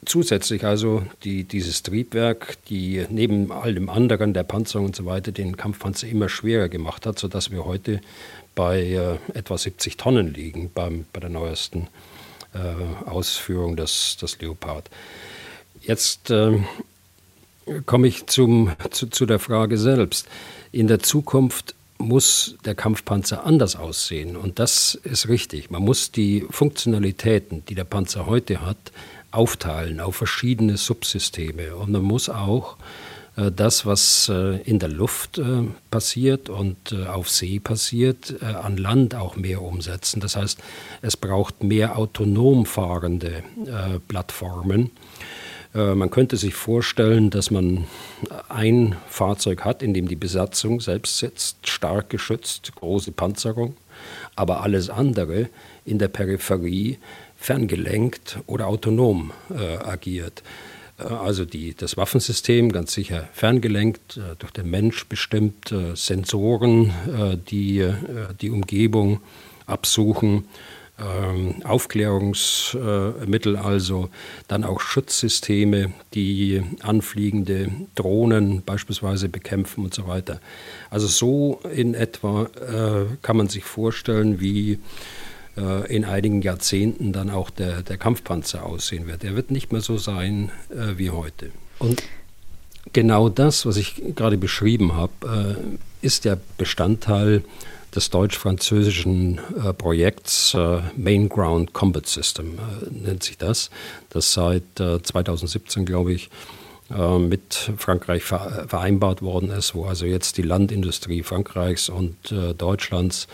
Zusätzlich 0.05 0.63
also 0.63 1.03
die, 1.23 1.43
dieses 1.43 1.83
Triebwerk, 1.83 2.57
die 2.69 3.05
neben 3.09 3.51
all 3.51 3.73
dem 3.73 3.89
anderen, 3.89 4.33
der 4.33 4.43
Panzer 4.43 4.79
und 4.79 4.95
so 4.95 5.05
weiter, 5.05 5.31
den 5.31 5.57
Kampfpanzer 5.57 6.07
immer 6.07 6.29
schwerer 6.29 6.69
gemacht 6.69 7.05
hat, 7.05 7.19
sodass 7.19 7.51
wir 7.51 7.65
heute 7.65 8.01
bei 8.55 8.81
äh, 8.81 9.17
etwa 9.33 9.57
70 9.57 9.97
Tonnen 9.97 10.33
liegen 10.33 10.71
beim, 10.73 11.05
bei 11.11 11.19
der 11.19 11.29
neuesten 11.29 11.87
äh, 12.53 13.07
Ausführung 13.09 13.75
des, 13.75 14.17
des 14.17 14.39
Leopard. 14.39 14.89
Jetzt 15.81 16.29
ähm, 16.29 16.65
komme 17.85 18.07
ich 18.07 18.27
zum, 18.27 18.71
zu, 18.91 19.07
zu 19.07 19.25
der 19.25 19.39
Frage 19.39 19.77
selbst. 19.77 20.27
In 20.71 20.87
der 20.87 20.99
Zukunft 20.99 21.75
muss 21.97 22.55
der 22.65 22.75
Kampfpanzer 22.75 23.45
anders 23.45 23.75
aussehen. 23.75 24.37
Und 24.37 24.59
das 24.59 24.95
ist 24.95 25.27
richtig. 25.27 25.69
Man 25.69 25.83
muss 25.83 26.11
die 26.11 26.45
Funktionalitäten, 26.49 27.63
die 27.67 27.75
der 27.75 27.83
Panzer 27.83 28.25
heute 28.25 28.61
hat, 28.61 28.77
aufteilen 29.31 29.99
auf 29.99 30.15
verschiedene 30.15 30.77
Subsysteme. 30.77 31.75
Und 31.75 31.91
man 31.91 32.01
muss 32.01 32.29
auch 32.29 32.77
äh, 33.35 33.51
das, 33.51 33.85
was 33.85 34.29
äh, 34.29 34.61
in 34.63 34.79
der 34.79 34.89
Luft 34.89 35.37
äh, 35.37 35.63
passiert 35.91 36.49
und 36.49 36.93
auf 37.07 37.29
See 37.29 37.59
passiert, 37.59 38.35
an 38.41 38.77
Land 38.77 39.15
auch 39.15 39.35
mehr 39.35 39.61
umsetzen. 39.61 40.19
Das 40.19 40.35
heißt, 40.35 40.59
es 41.01 41.17
braucht 41.17 41.63
mehr 41.63 41.97
autonom 41.97 42.65
fahrende 42.65 43.43
Plattformen. 44.07 44.91
Man 45.71 46.09
könnte 46.09 46.35
sich 46.35 46.55
vorstellen, 46.55 47.29
dass 47.29 47.51
man 47.51 47.85
ein 48.49 48.95
Fahrzeug 49.07 49.65
hat, 49.65 49.83
in 49.83 49.93
dem 49.93 50.07
die 50.07 50.15
Besatzung 50.15 50.81
selbst 50.81 51.19
sitzt, 51.19 51.67
stark 51.67 52.09
geschützt, 52.09 52.71
große 52.75 53.11
Panzerung, 53.11 53.75
aber 54.35 54.63
alles 54.63 54.89
andere 54.89 55.47
in 55.85 55.99
der 55.99 56.07
Peripherie 56.07 56.97
ferngelenkt 57.37 58.39
oder 58.47 58.65
autonom 58.65 59.31
äh, 59.49 59.77
agiert. 59.77 60.43
Äh, 60.99 61.03
also 61.03 61.45
die, 61.45 61.73
das 61.73 61.97
Waffensystem 61.97 62.71
ganz 62.71 62.93
sicher 62.93 63.29
ferngelenkt, 63.33 64.17
äh, 64.17 64.35
durch 64.37 64.51
den 64.51 64.69
Mensch 64.69 65.05
bestimmt, 65.07 65.71
äh, 65.71 65.95
Sensoren, 65.95 66.93
die 67.49 67.87
die 68.41 68.49
Umgebung 68.49 69.21
absuchen, 69.65 70.45
ähm, 70.99 71.63
Aufklärungsmittel 71.63 73.55
also, 73.57 74.09
dann 74.47 74.63
auch 74.63 74.79
Schutzsysteme, 74.79 75.91
die 76.13 76.61
anfliegende 76.81 77.71
Drohnen 77.95 78.63
beispielsweise 78.63 79.29
bekämpfen 79.29 79.83
und 79.85 79.93
so 79.93 80.07
weiter. 80.07 80.39
Also 80.89 81.07
so 81.07 81.61
in 81.73 81.93
etwa 81.93 82.49
kann 83.21 83.37
man 83.37 83.47
sich 83.47 83.63
vorstellen, 83.63 84.39
wie 84.39 84.79
äh, 85.59 85.93
in 85.93 86.05
einigen 86.05 86.41
Jahrzehnten 86.41 87.11
dann 87.11 87.29
auch 87.29 87.49
der, 87.49 87.81
der 87.81 87.97
Kampfpanzer 87.97 88.65
aussehen 88.65 89.07
wird. 89.07 89.23
Er 89.23 89.35
wird 89.35 89.51
nicht 89.51 89.71
mehr 89.71 89.81
so 89.81 89.97
sein 89.97 90.51
äh, 90.69 90.97
wie 90.97 91.09
heute. 91.09 91.51
Und 91.79 92.03
genau 92.93 93.29
das, 93.29 93.65
was 93.65 93.77
ich 93.77 94.01
gerade 94.15 94.37
beschrieben 94.37 94.93
habe, 94.95 95.57
äh, 96.01 96.05
ist 96.05 96.25
der 96.25 96.39
Bestandteil 96.57 97.43
des 97.95 98.09
deutsch-französischen 98.09 99.39
äh, 99.63 99.73
Projekts 99.73 100.53
äh, 100.53 100.79
Main 100.95 101.29
Ground 101.29 101.73
Combat 101.73 102.07
System, 102.07 102.57
äh, 102.57 102.89
nennt 102.91 103.23
sich 103.23 103.37
das, 103.37 103.69
das 104.09 104.33
seit 104.33 104.63
2017, 104.75 105.85
glaube 105.85 106.13
ich, 106.13 106.29
mit 107.19 107.71
Frankreich 107.77 108.23
vereinbart 108.23 109.21
worden 109.21 109.51
ist, 109.51 109.75
wo 109.75 109.85
also 109.85 110.07
jetzt 110.07 110.37
die 110.37 110.41
Landindustrie 110.41 111.21
Frankreichs 111.21 111.87
und 111.87 112.15
Deutschlands 112.57 113.27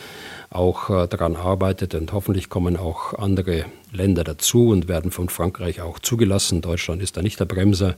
auch 0.56 0.89
äh, 0.89 1.08
daran 1.08 1.36
arbeitet 1.36 1.94
und 1.96 2.12
hoffentlich 2.13 2.50
kommen 2.50 2.78
auch 2.78 3.13
andere 3.13 3.65
Länder 3.91 4.24
dazu 4.24 4.70
und 4.70 4.88
werden 4.88 5.12
von 5.12 5.30
Frankreich 5.30 5.82
auch 5.82 6.00
zugelassen. 6.00 6.62
Deutschland 6.62 7.02
ist 7.02 7.18
da 7.18 7.22
nicht 7.22 7.39
der 7.39 7.46
Bremser. 7.46 7.96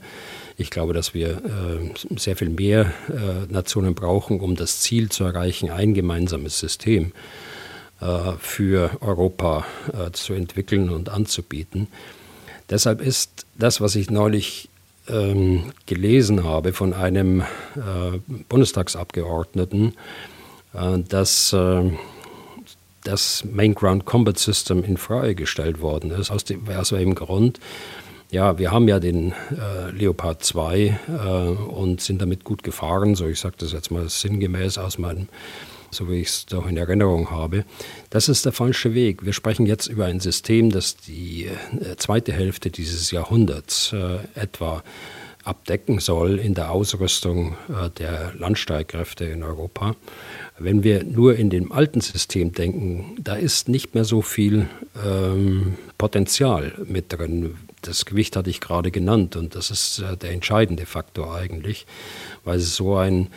Ich 0.60 0.70
glaube, 0.70 0.92
dass 0.92 1.14
wir 1.14 1.30
äh, 1.36 2.16
sehr 2.18 2.34
viel 2.34 2.48
mehr 2.50 2.92
äh, 3.08 3.50
Nationen 3.50 3.94
brauchen, 3.94 4.40
um 4.40 4.56
das 4.56 4.80
Ziel 4.80 5.08
zu 5.08 5.22
erreichen, 5.22 5.70
ein 5.70 5.94
gemeinsames 5.94 6.58
System 6.58 7.12
äh, 8.00 8.32
für 8.40 8.90
Europa 9.00 9.64
äh, 9.92 10.10
zu 10.10 10.32
entwickeln 10.32 10.90
und 10.90 11.10
anzubieten. 11.10 11.86
Deshalb 12.70 13.00
ist 13.00 13.46
das, 13.56 13.80
was 13.80 13.94
ich 13.94 14.10
neulich 14.10 14.68
ähm, 15.08 15.72
gelesen 15.86 16.42
habe 16.42 16.72
von 16.72 16.92
einem 16.92 17.40
äh, 17.40 18.18
Bundestagsabgeordneten, 18.48 19.94
dass 21.08 21.56
das 23.04 23.44
Main 23.50 23.74
Ground 23.74 24.04
Combat 24.04 24.38
System 24.38 24.84
in 24.84 24.98
Frage 24.98 25.34
gestellt 25.34 25.80
worden 25.80 26.10
ist, 26.10 26.30
aus 26.30 26.44
dem, 26.44 26.68
aus 26.68 26.92
welchem 26.92 27.14
Grund. 27.14 27.58
Ja, 28.30 28.58
wir 28.58 28.72
haben 28.72 28.88
ja 28.88 29.00
den 29.00 29.32
äh, 29.32 29.90
Leopard 29.90 30.44
2 30.44 30.78
äh, 30.78 31.18
und 31.72 32.02
sind 32.02 32.20
damit 32.20 32.44
gut 32.44 32.62
gefahren, 32.62 33.14
so 33.14 33.26
ich 33.26 33.40
sage 33.40 33.54
das 33.56 33.72
jetzt 33.72 33.90
mal 33.90 34.06
sinngemäß 34.06 34.76
aus 34.76 34.98
meinem, 34.98 35.28
so 35.90 36.10
wie 36.10 36.20
ich 36.20 36.28
es 36.28 36.46
doch 36.46 36.66
in 36.66 36.76
Erinnerung 36.76 37.30
habe. 37.30 37.64
Das 38.10 38.28
ist 38.28 38.44
der 38.44 38.52
falsche 38.52 38.92
Weg. 38.92 39.24
Wir 39.24 39.32
sprechen 39.32 39.64
jetzt 39.64 39.86
über 39.86 40.04
ein 40.04 40.20
System, 40.20 40.70
das 40.70 40.98
die 40.98 41.46
äh, 41.46 41.96
zweite 41.96 42.32
Hälfte 42.32 42.68
dieses 42.68 43.10
Jahrhunderts 43.12 43.94
äh, 43.94 44.18
etwa 44.34 44.82
abdecken 45.44 45.98
soll 45.98 46.38
in 46.38 46.52
der 46.52 46.70
Ausrüstung 46.70 47.56
äh, 47.70 47.88
der 47.98 48.34
Landstreitkräfte 48.36 49.24
in 49.24 49.42
Europa. 49.42 49.96
Wenn 50.58 50.84
wir 50.84 51.02
nur 51.02 51.36
in 51.36 51.48
dem 51.48 51.72
alten 51.72 52.02
System 52.02 52.52
denken, 52.52 53.16
da 53.22 53.36
ist 53.36 53.70
nicht 53.70 53.94
mehr 53.94 54.04
so 54.04 54.20
viel 54.20 54.68
ähm, 55.02 55.76
Potenzial 55.96 56.74
mit 56.86 57.10
drin. 57.10 57.54
Das 57.82 58.04
Gewicht 58.04 58.36
hatte 58.36 58.50
ich 58.50 58.60
gerade 58.60 58.90
genannt 58.90 59.36
und 59.36 59.54
das 59.54 59.70
ist 59.70 60.00
äh, 60.00 60.16
der 60.16 60.32
entscheidende 60.32 60.86
Faktor 60.86 61.34
eigentlich, 61.34 61.86
weil 62.44 62.58
so 62.58 62.96
ein 62.96 63.28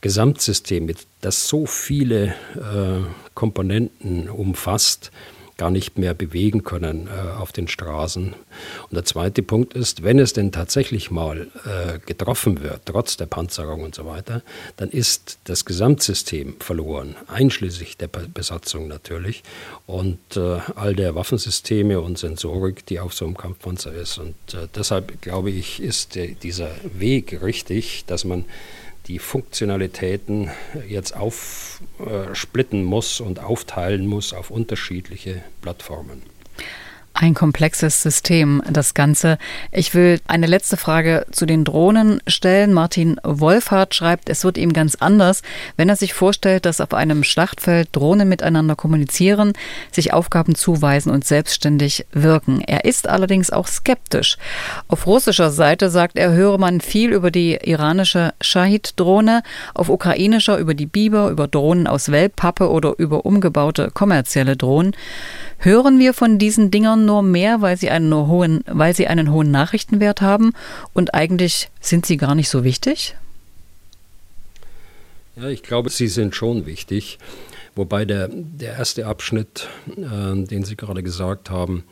Gesamtsystem, 0.00 0.92
das 1.22 1.48
so 1.48 1.64
viele 1.64 2.34
äh, 2.56 3.00
Komponenten 3.34 4.28
umfasst, 4.28 5.10
gar 5.56 5.70
nicht 5.70 5.98
mehr 5.98 6.14
bewegen 6.14 6.64
können 6.64 7.08
äh, 7.08 7.30
auf 7.38 7.52
den 7.52 7.68
Straßen. 7.68 8.34
Und 8.34 8.94
der 8.94 9.04
zweite 9.04 9.42
Punkt 9.42 9.74
ist, 9.74 10.02
wenn 10.02 10.18
es 10.18 10.32
denn 10.32 10.52
tatsächlich 10.52 11.10
mal 11.10 11.48
äh, 11.64 11.98
getroffen 12.04 12.62
wird, 12.62 12.82
trotz 12.86 13.16
der 13.16 13.26
Panzerung 13.26 13.82
und 13.82 13.94
so 13.94 14.06
weiter, 14.06 14.42
dann 14.76 14.90
ist 14.90 15.38
das 15.44 15.64
Gesamtsystem 15.64 16.56
verloren, 16.58 17.16
einschließlich 17.28 17.96
der 17.96 18.08
Besatzung 18.08 18.88
natürlich 18.88 19.42
und 19.86 20.18
äh, 20.36 20.58
all 20.74 20.94
der 20.94 21.14
Waffensysteme 21.14 22.00
und 22.00 22.18
Sensorik, 22.18 22.86
die 22.86 23.00
auf 23.00 23.14
so 23.14 23.24
einem 23.24 23.36
Kampfpanzer 23.36 23.92
ist. 23.92 24.18
Und 24.18 24.34
äh, 24.54 24.68
deshalb 24.74 25.22
glaube 25.22 25.50
ich, 25.50 25.80
ist 25.80 26.18
dieser 26.42 26.70
Weg 26.82 27.42
richtig, 27.42 28.04
dass 28.06 28.24
man 28.24 28.44
die 29.06 29.18
Funktionalitäten 29.18 30.50
jetzt 30.88 31.14
aufsplitten 31.16 32.84
muss 32.84 33.20
und 33.20 33.40
aufteilen 33.40 34.06
muss 34.06 34.32
auf 34.32 34.50
unterschiedliche 34.50 35.42
Plattformen. 35.60 36.22
Ein 37.16 37.34
komplexes 37.34 38.02
System, 38.02 38.60
das 38.68 38.92
Ganze. 38.92 39.38
Ich 39.70 39.94
will 39.94 40.20
eine 40.26 40.48
letzte 40.48 40.76
Frage 40.76 41.26
zu 41.30 41.46
den 41.46 41.64
Drohnen 41.64 42.20
stellen. 42.26 42.72
Martin 42.72 43.20
Wolfhardt 43.22 43.94
schreibt, 43.94 44.28
es 44.28 44.42
wird 44.42 44.58
ihm 44.58 44.72
ganz 44.72 44.96
anders, 44.96 45.42
wenn 45.76 45.88
er 45.88 45.94
sich 45.94 46.12
vorstellt, 46.12 46.66
dass 46.66 46.80
auf 46.80 46.92
einem 46.92 47.22
Schlachtfeld 47.22 47.90
Drohnen 47.92 48.28
miteinander 48.28 48.74
kommunizieren, 48.74 49.52
sich 49.92 50.12
Aufgaben 50.12 50.56
zuweisen 50.56 51.12
und 51.12 51.24
selbstständig 51.24 52.04
wirken. 52.10 52.60
Er 52.66 52.84
ist 52.84 53.08
allerdings 53.08 53.50
auch 53.50 53.68
skeptisch. 53.68 54.36
Auf 54.88 55.06
russischer 55.06 55.52
Seite 55.52 55.90
sagt 55.90 56.18
er, 56.18 56.32
höre 56.32 56.58
man 56.58 56.80
viel 56.80 57.12
über 57.12 57.30
die 57.30 57.54
iranische 57.62 58.34
Shahid-Drohne, 58.40 59.44
auf 59.72 59.88
ukrainischer 59.88 60.58
über 60.58 60.74
die 60.74 60.86
Biber, 60.86 61.30
über 61.30 61.46
Drohnen 61.46 61.86
aus 61.86 62.10
Wellpappe 62.10 62.68
oder 62.68 62.94
über 62.98 63.24
umgebaute 63.24 63.92
kommerzielle 63.94 64.56
Drohnen. 64.56 64.96
Hören 65.58 66.00
wir 66.00 66.12
von 66.12 66.38
diesen 66.38 66.72
Dingern 66.72 67.03
nur 67.04 67.22
mehr, 67.22 67.60
weil 67.60 67.76
sie 67.76 67.90
einen 67.90 68.12
hohen, 68.12 68.64
weil 68.66 68.94
sie 68.94 69.06
einen 69.06 69.32
hohen 69.32 69.50
Nachrichtenwert 69.50 70.20
haben 70.20 70.52
und 70.92 71.14
eigentlich 71.14 71.70
sind 71.80 72.06
sie 72.06 72.16
gar 72.16 72.34
nicht 72.34 72.48
so 72.48 72.64
wichtig? 72.64 73.16
Ja, 75.36 75.48
ich 75.48 75.62
glaube, 75.62 75.90
sie 75.90 76.08
sind 76.08 76.34
schon 76.34 76.66
wichtig. 76.66 77.18
Wobei 77.76 78.04
der, 78.04 78.28
der 78.30 78.74
erste 78.74 79.06
Abschnitt, 79.06 79.68
äh, 79.88 80.44
den 80.44 80.62
Sie 80.62 80.76
gerade 80.76 81.02
gesagt 81.02 81.50
haben, 81.50 81.82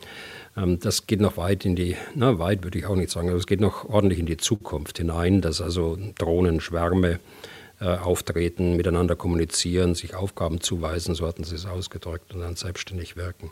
ähm, 0.55 0.79
das 0.79 1.07
geht 1.07 1.19
noch 1.19 1.35
weit 1.35 1.65
in 1.65 1.75
die, 1.75 1.97
na 2.15 2.39
weit 2.39 2.63
würde 2.63 2.79
ich 2.79 2.85
auch 2.85 2.95
nicht 2.95 3.11
sagen, 3.11 3.29
aber 3.29 3.37
es 3.37 3.47
geht 3.47 3.59
noch 3.59 3.85
ordentlich 3.89 4.19
in 4.19 4.25
die 4.25 4.37
Zukunft 4.37 4.97
hinein, 4.97 5.41
dass 5.41 5.59
also 5.59 5.97
Drohnenschwärme 6.17 7.19
äh, 7.83 7.97
auftreten, 7.97 8.77
miteinander 8.77 9.17
kommunizieren, 9.17 9.93
sich 9.93 10.15
Aufgaben 10.15 10.61
zuweisen, 10.61 11.15
so 11.15 11.27
hatten 11.27 11.43
sie 11.43 11.55
es 11.55 11.65
ausgedrückt, 11.65 12.33
und 12.33 12.39
dann 12.39 12.55
selbstständig 12.55 13.17
wirken. 13.17 13.51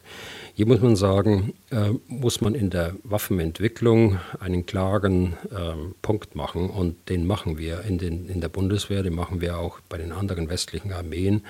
Hier 0.53 0.67
muss 0.67 0.79
man 0.79 0.95
sagen, 0.95 1.53
äh, 1.69 1.89
muss 2.07 2.39
man 2.39 2.55
in 2.55 2.69
der 2.69 2.95
Waffenentwicklung 3.03 4.19
einen 4.39 4.65
klaren 4.65 5.33
äh, 5.51 5.73
Punkt 6.01 6.35
machen 6.35 6.69
und 6.69 7.09
den 7.09 7.27
machen 7.27 7.57
wir 7.57 7.81
in, 7.81 7.97
den, 7.97 8.29
in 8.29 8.39
der 8.39 8.47
Bundeswehr, 8.47 9.03
den 9.03 9.15
machen 9.15 9.41
wir 9.41 9.57
auch 9.57 9.81
bei 9.89 9.97
den 9.97 10.13
anderen 10.13 10.49
westlichen 10.49 10.93
Armeen. 10.93 11.43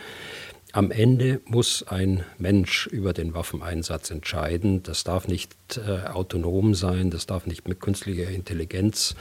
Am 0.73 0.89
Ende 0.89 1.41
muss 1.45 1.83
ein 1.83 2.23
Mensch 2.37 2.87
über 2.87 3.11
den 3.11 3.33
Waffeneinsatz 3.33 4.09
entscheiden. 4.09 4.83
Das 4.83 5.03
darf 5.03 5.27
nicht 5.27 5.53
äh, 5.77 6.07
autonom 6.07 6.75
sein, 6.75 7.09
das 7.09 7.25
darf 7.25 7.45
nicht 7.45 7.67
mit 7.67 7.81
künstlicher 7.81 8.29
Intelligenz 8.29 9.15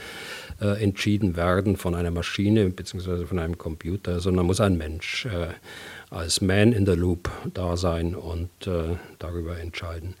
äh, 0.61 0.83
entschieden 0.83 1.35
werden 1.35 1.75
von 1.75 1.95
einer 1.95 2.11
Maschine 2.11 2.69
bzw. 2.69 3.25
von 3.25 3.39
einem 3.39 3.57
Computer, 3.57 4.19
sondern 4.19 4.45
muss 4.45 4.61
ein 4.61 4.77
Mensch 4.77 5.25
äh, 5.25 5.47
als 6.11 6.41
Man 6.41 6.71
in 6.71 6.85
the 6.85 6.93
Loop 6.93 7.31
da 7.53 7.75
sein 7.75 8.13
und 8.13 8.49
äh, 8.67 8.95
darüber 9.17 9.59
entscheiden. 9.59 10.13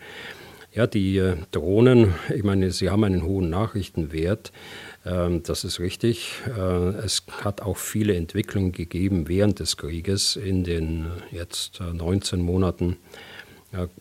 Ja, 0.73 0.87
die 0.87 1.17
äh, 1.17 1.35
Drohnen, 1.51 2.15
ich 2.33 2.43
meine, 2.43 2.71
sie 2.71 2.89
haben 2.89 3.03
einen 3.03 3.23
hohen 3.23 3.51
Nachrichtenwert. 3.51 4.51
Ähm, 5.05 5.43
das 5.43 5.63
ist 5.63 5.79
richtig. 5.79 6.31
Es 7.03 7.23
hat 7.43 7.61
auch 7.61 7.77
viele 7.77 8.15
Entwicklungen 8.15 8.71
gegeben 8.71 9.27
während 9.27 9.59
des 9.59 9.77
Krieges 9.77 10.37
in 10.37 10.63
den 10.63 11.07
jetzt 11.31 11.81
19 11.81 12.39
äh, 12.39 12.41
Monaten, 12.41 12.97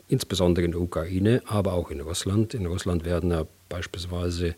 insbesondere 0.09 0.65
in 0.65 0.73
der 0.73 0.81
Ukraine, 0.81 1.43
aber 1.47 1.75
auch 1.75 1.91
in 1.91 2.01
Russland. 2.01 2.55
In 2.55 2.67
Russland 2.67 3.05
werden 3.05 3.31
ja 3.31 3.47
beispielsweise 3.69 4.55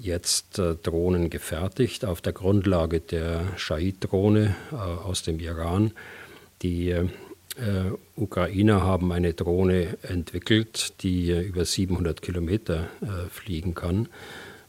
jetzt 0.00 0.58
Drohnen 0.82 1.30
gefertigt 1.30 2.04
auf 2.04 2.20
der 2.20 2.32
Grundlage 2.34 3.00
der 3.00 3.56
Shahid-Drohne 3.56 4.54
aus 5.04 5.22
dem 5.22 5.40
Iran. 5.40 5.92
Die 6.62 6.94
Ukrainer 8.14 8.82
haben 8.82 9.10
eine 9.10 9.32
Drohne 9.32 9.96
entwickelt, 10.02 11.02
die 11.02 11.30
über 11.30 11.64
700 11.64 12.20
Kilometer 12.20 12.88
fliegen 13.30 13.74
kann. 13.74 14.08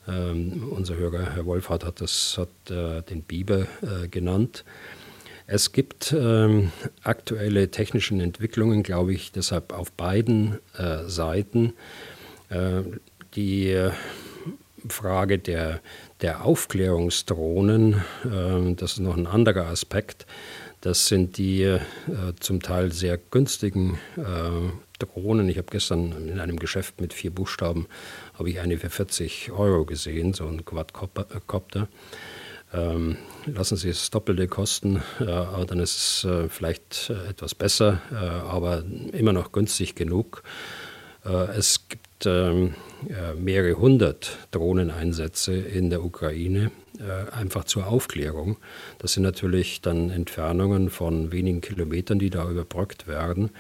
Ähm, 0.10 0.68
unser 0.72 0.96
Hörer, 0.96 1.36
Herr 1.36 1.46
Wolfhardt, 1.46 1.86
hat, 1.86 2.02
das, 2.02 2.38
hat 2.38 2.72
äh, 2.72 3.02
den 3.04 3.22
Biber 3.22 3.68
äh, 3.82 4.08
genannt. 4.08 4.64
Es 5.46 5.72
gibt 5.72 6.14
ähm, 6.18 6.72
aktuelle 7.04 7.70
technische 7.70 8.16
Entwicklungen, 8.16 8.84
glaube 8.84 9.14
ich, 9.14 9.32
deshalb 9.32 9.74
auf 9.74 9.92
beiden 9.92 10.60
äh, 10.78 11.04
Seiten. 11.06 11.74
Äh, 12.50 12.84
die 13.36 13.70
äh, 13.70 13.92
Frage 14.88 15.40
der, 15.40 15.82
der 16.22 16.46
Aufklärungsdrohnen, 16.46 18.04
ähm, 18.26 18.76
das 18.76 18.94
ist 18.94 19.00
noch 19.00 19.18
ein 19.18 19.28
anderer 19.28 19.68
Aspekt. 19.68 20.26
Das 20.82 21.08
sind 21.08 21.38
die 21.38 21.64
äh, 21.64 21.80
zum 22.40 22.62
Teil 22.62 22.94
sehr 22.94 23.18
günstigen 23.18 24.00
Drohnen. 24.98 25.50
Ich 25.50 25.58
habe 25.58 25.68
gestern 25.70 26.30
in 26.30 26.40
einem 26.40 26.58
Geschäft 26.58 27.02
mit 27.02 27.14
vier 27.14 27.32
Buchstaben 27.32 27.88
ich 28.46 28.60
eine 28.60 28.78
für 28.78 28.90
40 28.90 29.52
Euro 29.52 29.84
gesehen, 29.86 30.34
so 30.34 30.48
ein 30.48 30.64
Quadcopter. 30.64 31.88
Ähm, 32.72 33.18
lassen 33.46 33.78
Sie 33.78 33.90
es 33.90 34.12
doppelte 34.12 34.48
kosten, 34.48 35.02
äh, 35.20 35.26
aber 35.26 35.66
dann 35.66 35.80
ist 35.80 35.98
es 35.98 36.24
äh, 36.24 36.50
vielleicht 36.50 37.10
äh, 37.10 37.30
etwas 37.30 37.56
besser, 37.56 38.02
äh, 38.12 38.16
aber 38.16 38.84
immer 39.12 39.34
noch 39.34 39.52
günstig 39.52 39.96
genug. 39.96 40.44
Äh, 41.26 41.58
es 41.58 41.88
gibt 41.90 42.09
ähm, 42.26 42.76
mehrere 43.38 43.78
hundert 43.78 44.38
Drohneneinsätze 44.52 45.54
in 45.54 45.90
der 45.90 46.04
Ukraine, 46.04 46.72
äh, 47.00 47.32
einfach 47.32 47.64
zur 47.64 47.88
Aufklärung. 47.88 48.58
Das 48.98 49.14
sind 49.14 49.24
natürlich 49.24 49.82
dann 49.82 50.10
Entfernungen 50.10 50.90
von 50.90 51.32
wenigen 51.32 51.62
Kilometern, 51.62 52.20
die 52.20 52.30
da 52.30 52.50
überbrückt 52.50 53.08
werden 53.08 53.52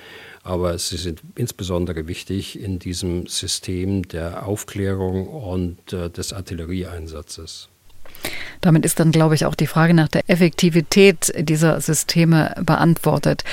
aber 0.43 0.77
sie 0.77 0.97
sind 0.97 1.21
insbesondere 1.35 2.07
wichtig 2.07 2.59
in 2.59 2.79
diesem 2.79 3.27
System 3.27 4.07
der 4.07 4.47
Aufklärung 4.47 5.27
und 5.27 5.93
äh, 5.93 6.09
des 6.09 6.33
Artillerieeinsatzes. 6.33 7.69
Damit 8.61 8.83
ist 8.83 8.99
dann, 8.99 9.11
glaube 9.11 9.35
ich, 9.35 9.45
auch 9.45 9.55
die 9.55 9.67
Frage 9.67 9.93
nach 9.93 10.09
der 10.09 10.29
Effektivität 10.29 11.33
dieser 11.37 11.79
Systeme 11.79 12.53
beantwortet. 12.61 13.45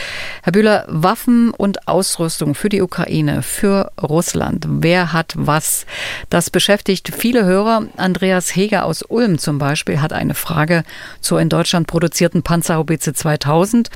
Herr 0.43 0.53
Bühler, 0.53 0.85
Waffen 0.89 1.51
und 1.51 1.87
Ausrüstung 1.87 2.57
für 2.57 2.69
die 2.69 2.83
Ukraine, 2.83 3.43
für 3.43 3.93
Russland. 4.03 4.67
Wer 4.69 5.13
hat 5.13 5.35
was? 5.37 5.87
Das 6.29 6.51
beschäftigt 6.51 7.13
viele 7.17 7.45
Hörer. 7.45 7.87
Andreas 7.97 8.57
Heger 8.57 8.85
aus 8.85 9.03
Ulm 9.03 9.39
zum 9.39 9.59
Beispiel 9.59 10.01
hat 10.01 10.13
eine 10.13 10.35
Frage 10.35 10.83
zur 11.21 11.41
in 11.41 11.51
Deutschland 11.51 11.87
produzierten 11.87 12.43
Panzerhaubitze 12.43 13.15
2000. 13.15 13.91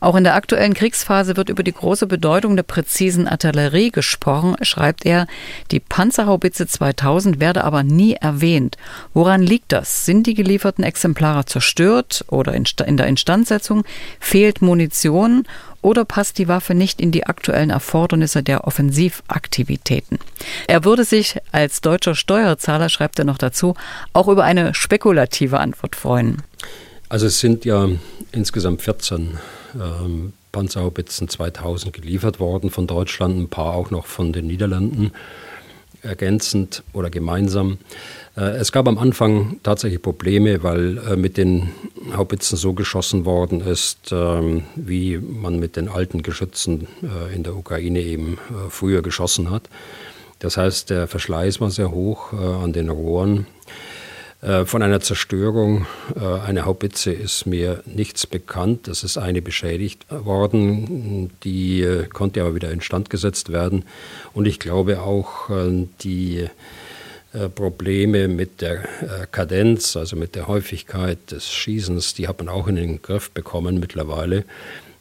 Auch 0.00 0.14
in 0.14 0.22
der 0.22 0.34
aktuellen 0.34 0.74
Kriegsphase 0.74 1.36
wird 1.36 1.48
über 1.48 1.64
die 1.64 1.72
große 1.72 2.06
Bedeutung 2.06 2.54
der 2.54 2.62
präzisen 2.62 3.26
Artillerie 3.26 3.90
gesprochen, 3.90 4.54
schreibt 4.62 5.04
er. 5.04 5.26
Die 5.72 5.80
Panzerhaubitze 5.80 6.68
2000 6.68 7.40
werde 7.40 7.64
aber 7.64 7.82
nie 7.82 8.14
erwähnt. 8.14 8.76
Woran 9.14 9.42
liegt 9.42 9.72
das? 9.72 10.03
Sind 10.04 10.26
die 10.26 10.34
gelieferten 10.34 10.84
Exemplare 10.84 11.46
zerstört 11.46 12.26
oder 12.28 12.52
in, 12.52 12.96
der 12.98 13.06
Instandsetzung? 13.06 13.84
Fehlt 14.20 14.60
Munition? 14.60 15.44
Oder 15.80 16.04
passt 16.04 16.36
die 16.36 16.46
Waffe 16.46 16.74
nicht 16.74 17.00
in 17.00 17.10
die 17.10 17.24
aktuellen 17.24 17.70
Erfordernisse 17.70 18.42
der 18.42 18.66
Offensivaktivitäten? 18.66 20.18
Er 20.66 20.84
würde 20.84 21.04
sich 21.04 21.38
als 21.52 21.80
deutscher 21.80 22.14
Steuerzahler, 22.14 22.90
schreibt 22.90 23.18
er 23.18 23.24
noch 23.24 23.38
dazu, 23.38 23.76
auch 24.12 24.28
über 24.28 24.44
eine 24.44 24.74
spekulative 24.74 25.58
Antwort 25.58 25.96
freuen. 25.96 26.42
Also 27.08 27.26
es 27.26 27.40
sind 27.40 27.64
ja 27.64 27.88
insgesamt 28.32 28.82
14 28.82 29.38
ähm, 29.74 30.34
Panzerhaubitzen 30.52 31.28
2000 31.28 31.94
geliefert 31.94 32.40
worden 32.40 32.70
von 32.70 32.86
Deutschland, 32.86 33.38
ein 33.38 33.48
paar 33.48 33.74
auch 33.74 33.90
noch 33.90 34.04
von 34.04 34.32
den 34.34 34.46
Niederlanden 34.46 35.12
ergänzend 36.04 36.82
oder 36.92 37.10
gemeinsam. 37.10 37.78
Äh, 38.36 38.56
es 38.56 38.72
gab 38.72 38.88
am 38.88 38.98
Anfang 38.98 39.58
tatsächlich 39.62 40.02
Probleme, 40.02 40.62
weil 40.62 40.98
äh, 40.98 41.16
mit 41.16 41.36
den 41.36 41.70
Haubitzen 42.16 42.56
so 42.56 42.72
geschossen 42.72 43.24
worden 43.24 43.60
ist, 43.60 44.12
ähm, 44.12 44.64
wie 44.74 45.18
man 45.18 45.58
mit 45.58 45.76
den 45.76 45.88
alten 45.88 46.22
Geschützen 46.22 46.86
äh, 47.02 47.34
in 47.34 47.42
der 47.42 47.56
Ukraine 47.56 48.00
eben 48.00 48.38
früher 48.68 49.02
geschossen 49.02 49.50
hat. 49.50 49.68
Das 50.38 50.56
heißt, 50.56 50.90
der 50.90 51.06
Verschleiß 51.06 51.60
war 51.60 51.70
sehr 51.70 51.90
hoch 51.90 52.32
an 52.32 52.72
den 52.74 52.90
Rohren. 52.90 53.46
Von 54.66 54.82
einer 54.82 55.00
Zerstörung 55.00 55.86
einer 56.16 56.66
Haubitze 56.66 57.12
ist 57.12 57.46
mir 57.46 57.82
nichts 57.86 58.26
bekannt. 58.26 58.88
Es 58.88 59.02
ist 59.02 59.16
eine 59.16 59.40
beschädigt 59.40 60.04
worden, 60.10 61.30
die 61.44 61.86
konnte 62.12 62.42
aber 62.42 62.54
wieder 62.54 62.70
instand 62.70 63.08
gesetzt 63.08 63.52
werden. 63.52 63.84
Und 64.34 64.44
ich 64.44 64.58
glaube 64.60 65.00
auch, 65.00 65.48
die 66.02 66.46
äh, 67.34 67.48
Probleme 67.48 68.28
mit 68.28 68.60
der 68.60 68.84
äh, 69.02 69.26
Kadenz, 69.30 69.96
also 69.96 70.14
mit 70.14 70.36
der 70.36 70.46
Häufigkeit 70.46 71.18
des 71.32 71.52
Schießens, 71.52 72.14
die 72.14 72.28
hat 72.28 72.38
man 72.38 72.48
auch 72.48 72.68
in 72.68 72.76
den 72.76 73.02
Griff 73.02 73.30
bekommen 73.32 73.80
mittlerweile. 73.80 74.44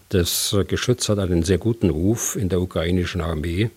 Das 0.10 0.52
äh, 0.54 0.64
Geschütz 0.64 1.10
hat 1.10 1.20
einen 1.20 1.44
sehr 1.44 1.60
guten 1.60 1.92
Ruf 1.92 2.36
in 2.36 2.50
der 2.50 2.60
ukrainischen 2.60 3.22
Armee. 3.22 3.70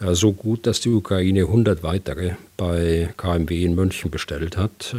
So 0.00 0.32
gut, 0.32 0.66
dass 0.66 0.80
die 0.80 0.90
Ukraine 0.90 1.40
100 1.40 1.82
weitere 1.82 2.34
bei 2.56 3.12
KMW 3.16 3.64
in 3.64 3.74
München 3.74 4.12
bestellt 4.12 4.56
hat, 4.56 4.94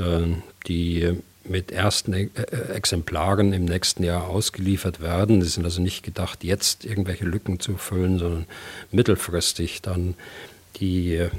die 0.68 1.14
mit 1.46 1.72
ersten 1.72 2.14
Exemplaren 2.14 3.54
im 3.54 3.64
nächsten 3.64 4.04
Jahr 4.04 4.28
ausgeliefert 4.28 5.02
werden. 5.02 5.40
Die 5.40 5.48
sind 5.48 5.64
also 5.64 5.82
nicht 5.82 6.04
gedacht, 6.04 6.44
jetzt 6.44 6.84
irgendwelche 6.84 7.24
Lücken 7.24 7.62
zu 7.62 7.78
füllen, 7.78 8.20
sondern 8.20 8.46
mittelfristig 8.92 9.82
dann 9.82 10.16
die 10.78 11.16
äh, 11.16 11.30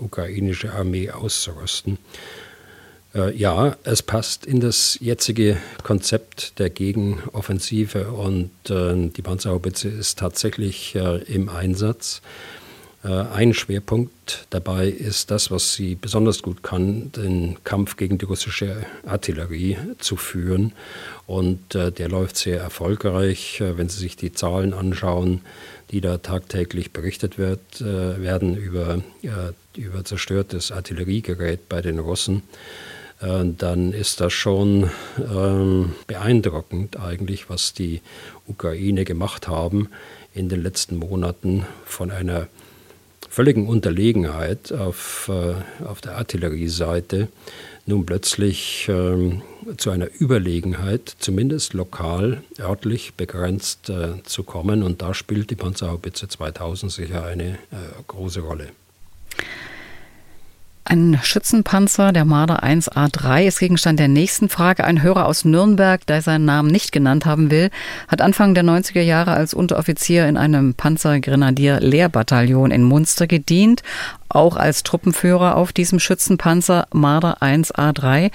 ukrainische 0.00 0.72
Armee 0.72 1.10
auszurüsten. 1.10 1.98
Äh, 3.14 3.34
ja, 3.36 3.76
es 3.84 4.02
passt 4.02 4.44
in 4.44 4.60
das 4.60 4.98
jetzige 5.00 5.56
Konzept 5.82 6.58
der 6.58 6.70
Gegenoffensive 6.70 8.08
und 8.08 8.50
äh, 8.68 9.08
die 9.08 9.22
Panzerhaubitze 9.22 9.88
ist 9.88 10.18
tatsächlich 10.18 10.94
äh, 10.96 11.18
im 11.22 11.48
Einsatz. 11.48 12.20
Äh, 13.04 13.08
ein 13.08 13.54
Schwerpunkt 13.54 14.46
dabei 14.50 14.88
ist 14.88 15.30
das, 15.30 15.50
was 15.50 15.74
sie 15.74 15.94
besonders 15.94 16.42
gut 16.42 16.62
kann, 16.62 17.12
den 17.12 17.58
Kampf 17.64 17.96
gegen 17.96 18.18
die 18.18 18.24
russische 18.24 18.86
Artillerie 19.06 19.76
zu 19.98 20.16
führen. 20.16 20.72
Und 21.26 21.74
äh, 21.74 21.92
der 21.92 22.08
läuft 22.08 22.36
sehr 22.36 22.60
erfolgreich. 22.60 23.60
wenn 23.60 23.88
Sie 23.88 23.98
sich 23.98 24.16
die 24.16 24.32
Zahlen 24.32 24.72
anschauen, 24.72 25.42
die 25.90 26.00
da 26.00 26.18
tagtäglich 26.18 26.92
berichtet 26.92 27.38
wird, 27.38 27.80
äh, 27.80 28.20
werden 28.20 28.56
über, 28.56 29.00
äh, 29.22 29.52
über 29.78 30.04
zerstörtes 30.04 30.72
Artilleriegerät 30.72 31.68
bei 31.68 31.82
den 31.82 31.98
Russen, 31.98 32.42
äh, 33.20 33.44
dann 33.56 33.92
ist 33.92 34.20
das 34.20 34.32
schon 34.32 34.90
ähm, 35.18 35.94
beeindruckend 36.06 36.98
eigentlich, 36.98 37.50
was 37.50 37.74
die 37.74 38.00
Ukraine 38.46 39.04
gemacht 39.04 39.46
haben 39.46 39.88
in 40.34 40.48
den 40.48 40.62
letzten 40.62 40.96
Monaten 40.96 41.66
von 41.84 42.10
einer 42.10 42.48
völligen 43.34 43.66
Unterlegenheit 43.66 44.72
auf, 44.72 45.28
äh, 45.28 45.84
auf 45.84 46.00
der 46.00 46.16
Artillerieseite 46.16 47.26
nun 47.84 48.06
plötzlich 48.06 48.86
ähm, 48.88 49.42
zu 49.76 49.90
einer 49.90 50.06
Überlegenheit, 50.20 51.16
zumindest 51.18 51.74
lokal, 51.74 52.42
örtlich 52.60 53.14
begrenzt 53.14 53.90
äh, 53.90 54.22
zu 54.22 54.44
kommen. 54.44 54.84
Und 54.84 55.02
da 55.02 55.14
spielt 55.14 55.50
die 55.50 55.56
Panzerhaubitze 55.56 56.28
2000 56.28 56.92
sicher 56.92 57.24
eine 57.24 57.54
äh, 57.54 57.56
große 58.06 58.40
Rolle. 58.40 58.68
Ein 60.86 61.18
Schützenpanzer, 61.22 62.12
der 62.12 62.26
Marder 62.26 62.62
1A3, 62.62 63.46
ist 63.46 63.58
Gegenstand 63.58 63.98
der 63.98 64.08
nächsten 64.08 64.50
Frage. 64.50 64.84
Ein 64.84 65.00
Hörer 65.00 65.24
aus 65.24 65.46
Nürnberg, 65.46 66.06
der 66.06 66.20
seinen 66.20 66.44
Namen 66.44 66.70
nicht 66.70 66.92
genannt 66.92 67.24
haben 67.24 67.50
will, 67.50 67.70
hat 68.06 68.20
Anfang 68.20 68.52
der 68.52 68.64
90er 68.64 69.00
Jahre 69.00 69.32
als 69.32 69.54
Unteroffizier 69.54 70.28
in 70.28 70.36
einem 70.36 70.74
Panzergrenadier-Lehrbataillon 70.74 72.70
in 72.70 72.82
Munster 72.82 73.26
gedient 73.26 73.82
auch 74.34 74.56
als 74.56 74.82
Truppenführer 74.82 75.56
auf 75.56 75.72
diesem 75.72 76.00
Schützenpanzer 76.00 76.88
Marder 76.92 77.40
1A3. 77.40 78.30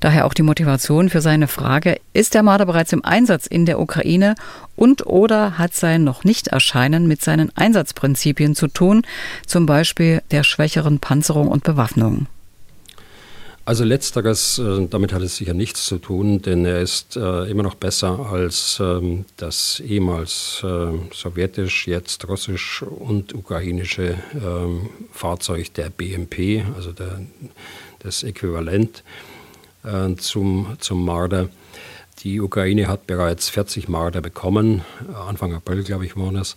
Daher 0.00 0.26
auch 0.26 0.34
die 0.34 0.42
Motivation 0.42 1.10
für 1.10 1.20
seine 1.20 1.48
Frage, 1.48 2.00
ist 2.12 2.34
der 2.34 2.42
Marder 2.42 2.66
bereits 2.66 2.92
im 2.92 3.04
Einsatz 3.04 3.46
in 3.46 3.66
der 3.66 3.80
Ukraine 3.80 4.34
und 4.76 5.06
oder 5.06 5.58
hat 5.58 5.74
sein 5.74 6.04
noch 6.04 6.24
nicht 6.24 6.48
Erscheinen 6.48 7.06
mit 7.06 7.22
seinen 7.22 7.50
Einsatzprinzipien 7.56 8.54
zu 8.54 8.68
tun, 8.68 9.02
zum 9.46 9.66
Beispiel 9.66 10.22
der 10.30 10.44
schwächeren 10.44 10.98
Panzerung 10.98 11.48
und 11.48 11.64
Bewaffnung? 11.64 12.26
Also 13.66 13.82
letzteres, 13.82 14.58
äh, 14.58 14.86
damit 14.90 15.14
hat 15.14 15.22
es 15.22 15.36
sicher 15.36 15.54
nichts 15.54 15.86
zu 15.86 15.96
tun, 15.96 16.42
denn 16.42 16.66
er 16.66 16.82
ist 16.82 17.16
äh, 17.16 17.44
immer 17.50 17.62
noch 17.62 17.76
besser 17.76 18.26
als 18.30 18.78
ähm, 18.78 19.24
das 19.38 19.80
ehemals 19.80 20.62
äh, 20.62 20.92
sowjetisch, 21.14 21.86
jetzt 21.86 22.28
russisch 22.28 22.82
und 22.82 23.34
ukrainische 23.34 24.18
ähm, 24.34 24.90
Fahrzeug 25.12 25.72
der 25.72 25.88
BMP, 25.88 26.62
also 26.76 26.92
der, 26.92 27.20
das 28.00 28.22
Äquivalent 28.22 29.02
zum, 30.16 30.78
zum 30.78 31.04
Marder. 31.04 31.50
Die 32.24 32.40
Ukraine 32.40 32.88
hat 32.88 33.06
bereits 33.06 33.50
40 33.50 33.90
Marder 33.90 34.22
bekommen, 34.22 34.80
Anfang 35.28 35.52
April, 35.52 35.84
glaube 35.84 36.06
ich, 36.06 36.16
waren 36.16 36.36
es. 36.36 36.56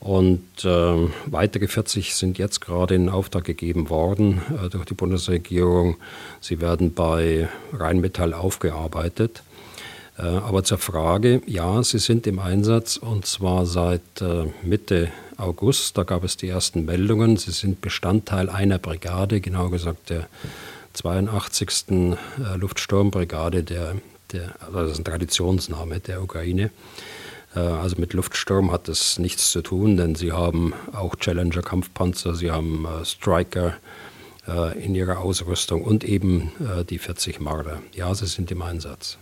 Und 0.00 0.42
äh, 0.64 1.08
weitere 1.26 1.68
40 1.68 2.16
sind 2.16 2.36
jetzt 2.36 2.60
gerade 2.60 2.96
in 2.96 3.08
Auftrag 3.08 3.44
gegeben 3.44 3.90
worden 3.90 4.42
äh, 4.60 4.68
durch 4.68 4.86
die 4.86 4.94
Bundesregierung. 4.94 5.98
Sie 6.40 6.60
werden 6.60 6.94
bei 6.94 7.48
Rheinmetall 7.72 8.34
aufgearbeitet. 8.34 9.44
Äh, 10.18 10.22
aber 10.22 10.64
zur 10.64 10.78
Frage, 10.78 11.42
ja, 11.46 11.80
sie 11.84 12.00
sind 12.00 12.26
im 12.26 12.40
Einsatz 12.40 12.96
und 12.96 13.24
zwar 13.24 13.66
seit 13.66 14.20
äh, 14.20 14.46
Mitte 14.64 15.12
August. 15.36 15.96
Da 15.96 16.02
gab 16.02 16.24
es 16.24 16.36
die 16.36 16.48
ersten 16.48 16.86
Meldungen. 16.86 17.36
Sie 17.36 17.52
sind 17.52 17.80
Bestandteil 17.80 18.50
einer 18.50 18.78
Brigade, 18.78 19.40
genau 19.40 19.68
gesagt 19.68 20.10
der 20.10 20.26
82. 20.94 21.68
Äh, 21.88 22.56
Luftsturmbrigade 22.56 23.62
der 23.62 23.94
der, 24.34 24.54
also 24.60 24.80
das 24.80 24.92
ist 24.92 24.98
ein 24.98 25.04
Traditionsname 25.04 26.00
der 26.00 26.22
Ukraine. 26.22 26.70
Äh, 27.54 27.60
also 27.60 27.96
mit 27.98 28.12
Luftsturm 28.12 28.70
hat 28.70 28.88
das 28.88 29.18
nichts 29.18 29.50
zu 29.50 29.62
tun, 29.62 29.96
denn 29.96 30.14
sie 30.14 30.32
haben 30.32 30.74
auch 30.92 31.16
Challenger-Kampfpanzer, 31.16 32.34
sie 32.34 32.50
haben 32.50 32.86
äh, 32.86 33.04
Striker 33.04 33.74
äh, 34.46 34.78
in 34.84 34.94
ihrer 34.94 35.18
Ausrüstung 35.18 35.82
und 35.82 36.04
eben 36.04 36.52
die 36.90 36.98
40 36.98 37.40
Marder. 37.40 37.80
Ja, 37.94 38.14
sie 38.14 38.26
sind 38.26 38.50
im 38.50 38.62
Einsatz. 38.62 39.16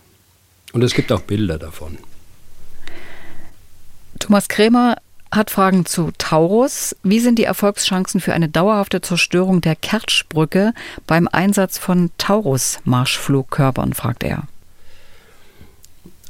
Und 0.73 0.83
es 0.83 0.93
gibt 0.93 1.11
auch 1.11 1.21
Bilder 1.21 1.57
davon. 1.57 1.97
Thomas 4.19 4.47
Krämer 4.47 4.97
hat 5.31 5.49
Fragen 5.49 5.85
zu 5.85 6.11
Taurus. 6.17 6.95
Wie 7.03 7.19
sind 7.19 7.39
die 7.39 7.43
Erfolgschancen 7.43 8.21
für 8.21 8.33
eine 8.33 8.49
dauerhafte 8.49 9.01
Zerstörung 9.01 9.61
der 9.61 9.75
Kertschbrücke 9.75 10.73
beim 11.07 11.27
Einsatz 11.27 11.77
von 11.77 12.11
Taurus-Marschflugkörpern, 12.17 13.93
fragt 13.93 14.23
er. 14.23 14.43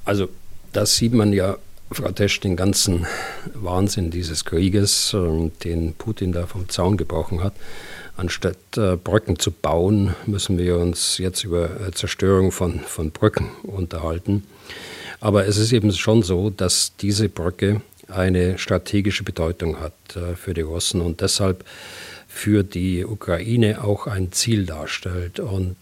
Also 0.05 0.29
das 0.71 0.97
sieht 0.97 1.13
man 1.13 1.33
ja, 1.33 1.57
Frau 1.91 2.11
Tesch, 2.11 2.39
den 2.39 2.55
ganzen 2.55 3.05
Wahnsinn 3.53 4.09
dieses 4.09 4.45
Krieges, 4.45 5.15
den 5.63 5.93
Putin 5.93 6.31
da 6.31 6.47
vom 6.47 6.67
Zaun 6.69 6.97
gebrochen 6.97 7.43
hat. 7.43 7.53
Anstatt 8.15 8.57
äh, 8.77 8.95
Brücken 8.95 9.39
zu 9.39 9.51
bauen, 9.51 10.15
müssen 10.27 10.57
wir 10.59 10.77
uns 10.77 11.17
jetzt 11.17 11.43
über 11.43 11.81
äh, 11.81 11.91
Zerstörung 11.91 12.51
von, 12.51 12.79
von 12.81 13.09
Brücken 13.09 13.49
unterhalten. 13.63 14.43
Aber 15.19 15.47
es 15.47 15.57
ist 15.57 15.71
eben 15.71 15.91
schon 15.91 16.21
so, 16.21 16.51
dass 16.51 16.95
diese 16.97 17.27
Brücke 17.27 17.81
eine 18.07 18.59
strategische 18.59 19.23
Bedeutung 19.23 19.79
hat 19.79 19.93
äh, 20.15 20.35
für 20.35 20.53
die 20.53 20.61
Russen 20.61 21.01
und 21.01 21.21
deshalb 21.21 21.65
für 22.27 22.63
die 22.63 23.03
Ukraine 23.03 23.83
auch 23.83 24.05
ein 24.05 24.31
Ziel 24.31 24.65
darstellt. 24.65 25.39
Und 25.39 25.77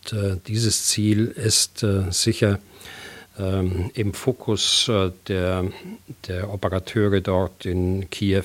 dieses 0.47 0.87
Ziel 0.87 1.27
ist 1.27 1.85
sicher 2.09 2.59
ähm, 3.39 3.91
im 3.93 4.13
Fokus 4.13 4.87
äh, 4.87 5.11
der, 5.27 5.65
der 6.27 6.53
Operateure 6.53 7.21
dort 7.21 7.65
in 7.65 8.09
Kiew 8.09 8.43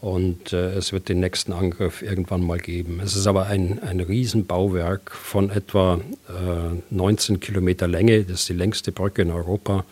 und 0.00 0.52
äh, 0.52 0.74
es 0.74 0.92
wird 0.92 1.08
den 1.08 1.20
nächsten 1.20 1.52
Angriff 1.52 2.02
irgendwann 2.02 2.42
mal 2.46 2.58
geben. 2.58 3.00
Es 3.02 3.16
ist 3.16 3.26
aber 3.26 3.46
ein, 3.46 3.82
ein 3.82 4.00
Riesenbauwerk 4.00 5.10
von 5.10 5.50
etwa 5.50 6.00
äh, 6.28 6.94
19 6.94 7.40
Kilometer 7.40 7.88
Länge. 7.88 8.24
Das 8.24 8.40
ist 8.40 8.48
die 8.48 8.54
längste 8.54 8.92
Brücke 8.92 9.22
in 9.22 9.30
Europa. 9.30 9.84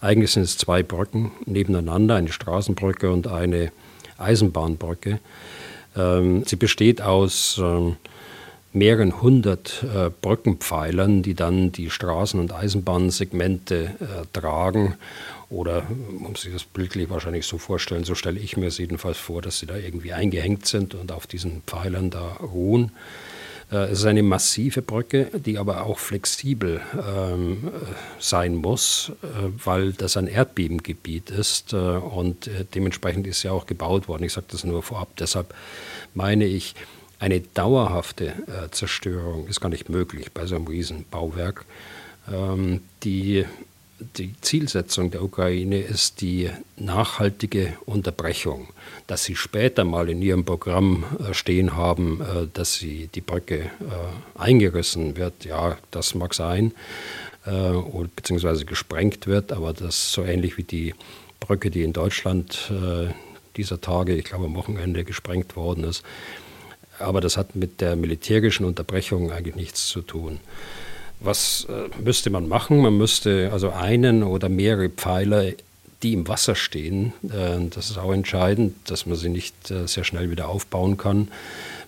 Eigentlich 0.00 0.32
sind 0.32 0.42
es 0.42 0.58
zwei 0.58 0.82
Brücken 0.82 1.32
nebeneinander, 1.46 2.16
eine 2.16 2.30
Straßenbrücke 2.30 3.10
und 3.10 3.28
eine 3.28 3.72
Eisenbahnbrücke. 4.18 5.20
Ähm, 5.96 6.44
sie 6.44 6.56
besteht 6.56 7.00
aus 7.00 7.58
ähm, 7.58 7.96
mehreren 8.76 9.22
hundert 9.22 9.84
äh, 9.84 10.10
Brückenpfeilern, 10.10 11.22
die 11.22 11.34
dann 11.34 11.72
die 11.72 11.90
Straßen- 11.90 12.38
und 12.38 12.52
Eisenbahnsegmente 12.52 13.84
äh, 13.84 14.38
tragen. 14.38 14.96
Oder, 15.48 15.84
um 16.24 16.34
sich 16.36 16.52
das 16.52 16.64
bildlich 16.64 17.08
wahrscheinlich 17.08 17.46
so 17.46 17.56
vorstellen, 17.56 18.04
so 18.04 18.14
stelle 18.14 18.38
ich 18.38 18.56
mir 18.56 18.66
es 18.66 18.78
jedenfalls 18.78 19.16
vor, 19.16 19.40
dass 19.42 19.60
sie 19.60 19.66
da 19.66 19.76
irgendwie 19.76 20.12
eingehängt 20.12 20.66
sind 20.66 20.94
und 20.94 21.10
auf 21.12 21.26
diesen 21.26 21.62
Pfeilern 21.66 22.10
da 22.10 22.34
ruhen. 22.34 22.92
Äh, 23.72 23.86
es 23.86 24.00
ist 24.00 24.04
eine 24.04 24.22
massive 24.22 24.82
Brücke, 24.82 25.30
die 25.34 25.56
aber 25.56 25.86
auch 25.86 25.98
flexibel 25.98 26.80
ähm, 26.94 27.70
sein 28.18 28.56
muss, 28.56 29.12
äh, 29.22 29.26
weil 29.64 29.92
das 29.92 30.18
ein 30.18 30.26
Erdbebengebiet 30.26 31.30
ist 31.30 31.72
äh, 31.72 31.76
und 31.76 32.48
äh, 32.48 32.66
dementsprechend 32.74 33.26
ist 33.26 33.40
sie 33.40 33.48
auch 33.48 33.64
gebaut 33.64 34.06
worden. 34.06 34.24
Ich 34.24 34.34
sage 34.34 34.48
das 34.50 34.64
nur 34.64 34.82
vorab. 34.82 35.16
Deshalb 35.16 35.54
meine 36.14 36.44
ich, 36.44 36.74
eine 37.18 37.40
dauerhafte 37.40 38.26
äh, 38.26 38.70
Zerstörung 38.70 39.46
ist 39.48 39.60
gar 39.60 39.68
nicht 39.68 39.88
möglich 39.88 40.32
bei 40.32 40.46
so 40.46 40.56
einem 40.56 40.66
Riesenbauwerk. 40.66 41.64
Ähm, 42.30 42.80
die, 43.02 43.46
die 44.18 44.34
Zielsetzung 44.42 45.10
der 45.10 45.22
Ukraine 45.22 45.80
ist 45.80 46.20
die 46.20 46.50
nachhaltige 46.76 47.74
Unterbrechung. 47.86 48.68
Dass 49.06 49.24
sie 49.24 49.36
später 49.36 49.84
mal 49.84 50.10
in 50.10 50.20
ihrem 50.20 50.44
Programm 50.44 51.04
äh, 51.18 51.32
stehen 51.32 51.74
haben, 51.74 52.20
äh, 52.20 52.46
dass 52.52 52.74
sie 52.74 53.08
die 53.14 53.22
Brücke 53.22 53.60
äh, 53.60 53.70
eingerissen 54.38 55.16
wird, 55.16 55.44
ja, 55.44 55.78
das 55.90 56.14
mag 56.14 56.34
sein, 56.34 56.72
äh, 57.46 57.72
beziehungsweise 58.14 58.66
gesprengt 58.66 59.26
wird, 59.26 59.52
aber 59.52 59.72
das 59.72 60.12
so 60.12 60.22
ähnlich 60.22 60.58
wie 60.58 60.64
die 60.64 60.94
Brücke, 61.40 61.70
die 61.70 61.82
in 61.82 61.92
Deutschland 61.94 62.70
äh, 62.70 63.12
dieser 63.56 63.80
Tage, 63.80 64.14
ich 64.14 64.24
glaube 64.24 64.44
am 64.44 64.54
Wochenende, 64.54 65.04
gesprengt 65.04 65.56
worden 65.56 65.84
ist, 65.84 66.02
aber 66.98 67.20
das 67.20 67.36
hat 67.36 67.56
mit 67.56 67.80
der 67.80 67.96
militärischen 67.96 68.64
Unterbrechung 68.64 69.30
eigentlich 69.32 69.56
nichts 69.56 69.86
zu 69.88 70.02
tun. 70.02 70.40
Was 71.20 71.66
äh, 71.70 71.88
müsste 72.02 72.30
man 72.30 72.48
machen? 72.48 72.78
Man 72.78 72.96
müsste 72.96 73.50
also 73.52 73.70
einen 73.70 74.22
oder 74.22 74.48
mehrere 74.48 74.90
Pfeiler, 74.90 75.52
die 76.02 76.12
im 76.12 76.28
Wasser 76.28 76.54
stehen, 76.54 77.12
äh, 77.24 77.58
das 77.70 77.90
ist 77.90 77.98
auch 77.98 78.12
entscheidend, 78.12 78.74
dass 78.90 79.06
man 79.06 79.16
sie 79.16 79.30
nicht 79.30 79.70
äh, 79.70 79.86
sehr 79.86 80.04
schnell 80.04 80.30
wieder 80.30 80.48
aufbauen 80.48 80.98
kann, 80.98 81.28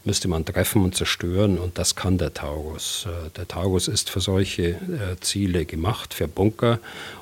müsste 0.04 0.28
man 0.28 0.44
treffen 0.46 0.82
und 0.82 0.96
zerstören 0.96 1.58
und 1.58 1.76
das 1.76 1.94
kann 1.94 2.16
der 2.16 2.32
Taurus. 2.32 3.06
Äh, 3.06 3.30
der 3.36 3.46
Taurus 3.46 3.88
ist 3.88 4.08
für 4.08 4.20
solche 4.20 4.70
äh, 4.70 4.76
Ziele 5.20 5.66
gemacht, 5.66 6.14
für 6.14 6.26
Bunker 6.26 6.78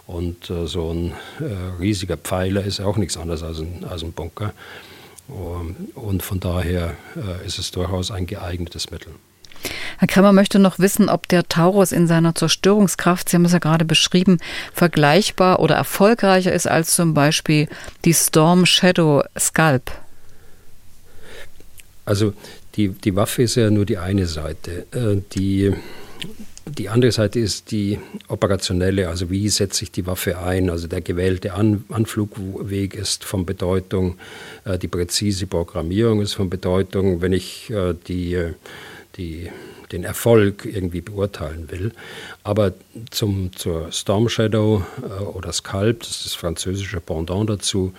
und 0.07 0.51
äh, 0.51 0.66
so 0.66 0.93
ein 0.93 1.12
riesiger 1.80 2.16
Pfeiler 2.16 2.64
ist 2.64 2.80
auch 2.80 2.97
nichts 2.97 3.16
anderes 3.16 3.43
als 3.43 3.59
ein, 3.59 3.84
als 3.89 4.03
ein 4.03 4.12
Bunker. 4.12 4.53
Ähm, 5.29 5.77
und 5.95 6.22
von 6.22 6.41
daher 6.41 6.97
äh, 7.16 7.47
ist 7.47 7.59
es 7.59 7.70
durchaus 7.70 8.11
ein 8.11 8.27
geeignetes 8.27 8.91
Mittel. 8.91 9.12
Herr 9.99 10.09
Kremmer 10.09 10.33
möchte 10.33 10.59
noch 10.59 10.79
wissen, 10.79 11.09
ob 11.09 11.29
der 11.29 11.49
Taurus 11.49 11.93
in 11.93 12.07
seiner 12.07 12.35
Zerstörungskraft, 12.35 13.29
Sie 13.29 13.37
haben 13.37 13.45
es 13.45 13.53
ja 13.53 13.59
gerade 13.59 13.85
beschrieben, 13.85 14.39
vergleichbar 14.72 15.61
oder 15.61 15.74
erfolgreicher 15.74 16.53
ist 16.53 16.66
als 16.66 16.95
zum 16.95 17.14
Beispiel 17.14 17.68
die 18.05 18.14
Storm 18.14 18.66
Shadow 18.66 19.24
Scalp. 19.39 19.91
Also 22.05 22.35
die, 22.77 22.91
die 22.91 23.16
Waffe 23.16 23.43
ist 23.43 23.57
ja 23.57 23.70
nur 23.70 23.87
die 23.87 23.99
eine 23.99 24.27
Seite. 24.27 24.87
Äh, 24.93 25.22
die, 25.35 25.72
die 26.69 26.89
andere 26.89 27.12
Seite 27.12 27.39
ist 27.39 27.71
die 27.71 27.99
operationelle, 28.29 29.09
also 29.09 29.31
wie 29.31 29.49
setze 29.49 29.85
ich 29.85 29.93
die 29.93 30.07
Waffe 30.07 30.39
ein. 30.39 30.69
Also 30.69 30.89
der 30.89 31.01
gewählte 31.01 31.55
An 31.55 31.85
Anflugweg 31.91 32.95
ist 32.95 33.25
von 33.25 33.47
Bedeutung, 33.47 34.19
äh, 34.64 34.79
die 34.79 34.89
präzise 34.89 35.47
Programmierung 35.47 36.21
ist 36.21 36.35
von 36.35 36.51
Bedeutung, 36.51 37.23
wenn 37.23 37.33
ich 37.33 37.71
äh, 37.71 37.95
die, 38.09 38.53
die, 39.17 39.51
den 39.93 40.05
Erfolg 40.05 40.64
irgendwie 40.64 41.01
beurteilen 41.01 41.71
will. 41.71 41.93
Aber 42.43 42.73
zum, 43.11 43.55
zur 43.55 43.93
Storm 43.93 44.29
Shadow 44.29 44.85
äh, 45.03 45.23
oder 45.23 45.53
Scalp, 45.53 46.01
das 46.01 46.11
ist 46.11 46.27
das 46.27 46.35
französische 46.35 47.01
Pendant 47.01 47.49
dazu, 47.49 47.95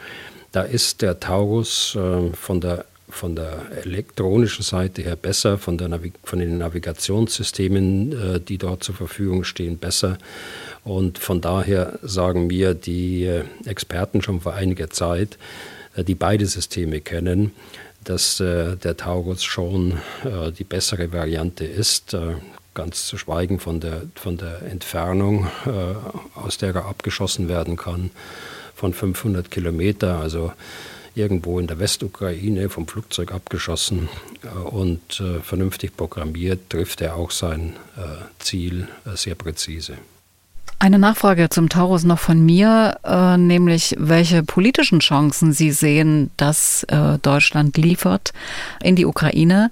da 0.51 0.61
ist 0.61 1.01
der 1.01 1.19
Taurus 1.19 1.95
äh, 1.95 2.31
von 2.33 2.61
der 2.61 2.85
von 3.09 3.35
der 3.35 3.71
elektronischen 3.83 4.63
Seite 4.63 5.01
her 5.01 5.15
besser, 5.15 5.57
von, 5.57 5.77
der 5.77 5.99
von 6.23 6.39
den 6.39 6.57
Navigationssystemen, 6.57 8.35
äh, 8.35 8.39
die 8.39 8.57
dort 8.57 8.83
zur 8.83 8.95
Verfügung 8.95 9.43
stehen, 9.43 9.77
besser. 9.77 10.17
Und 10.83 11.17
von 11.17 11.41
daher 11.41 11.99
sagen 12.01 12.47
mir 12.47 12.73
die 12.73 13.23
äh, 13.23 13.43
Experten 13.65 14.21
schon 14.21 14.41
vor 14.41 14.53
einiger 14.53 14.89
Zeit, 14.89 15.37
äh, 15.95 16.03
die 16.03 16.15
beide 16.15 16.45
Systeme 16.45 17.01
kennen, 17.01 17.51
dass 18.03 18.37
der 18.37 18.95
Taurus 18.95 19.43
schon 19.43 19.97
die 20.57 20.63
bessere 20.63 21.11
Variante 21.11 21.65
ist, 21.65 22.15
ganz 22.73 23.05
zu 23.05 23.17
schweigen 23.17 23.59
von 23.59 23.81
der, 23.81 24.03
von 24.15 24.37
der 24.37 24.61
Entfernung, 24.61 25.47
aus 26.33 26.57
der 26.57 26.73
er 26.73 26.85
abgeschossen 26.85 27.49
werden 27.49 27.75
kann, 27.75 28.11
von 28.75 28.93
500 28.93 29.51
Kilometer. 29.51 30.21
Also 30.21 30.53
irgendwo 31.17 31.59
in 31.59 31.67
der 31.67 31.79
Westukraine 31.79 32.69
vom 32.69 32.87
Flugzeug 32.87 33.33
abgeschossen 33.33 34.07
äh, 34.43 34.57
und 34.57 35.19
äh, 35.19 35.39
vernünftig 35.41 35.97
programmiert, 35.97 36.69
trifft 36.69 37.01
er 37.01 37.15
auch 37.15 37.31
sein 37.31 37.73
äh, 37.97 38.01
Ziel 38.39 38.87
sehr 39.15 39.35
präzise. 39.35 39.97
Eine 40.79 40.99
Nachfrage 40.99 41.49
zum 41.49 41.69
Taurus 41.69 42.03
noch 42.03 42.19
von 42.19 42.45
mir, 42.45 42.99
nämlich 43.37 43.95
welche 43.97 44.43
politischen 44.43 44.99
Chancen 44.99 45.51
Sie 45.51 45.71
sehen, 45.71 46.29
dass 46.37 46.85
Deutschland 47.23 47.77
liefert 47.77 48.31
in 48.83 48.95
die 48.95 49.07
Ukraine 49.07 49.71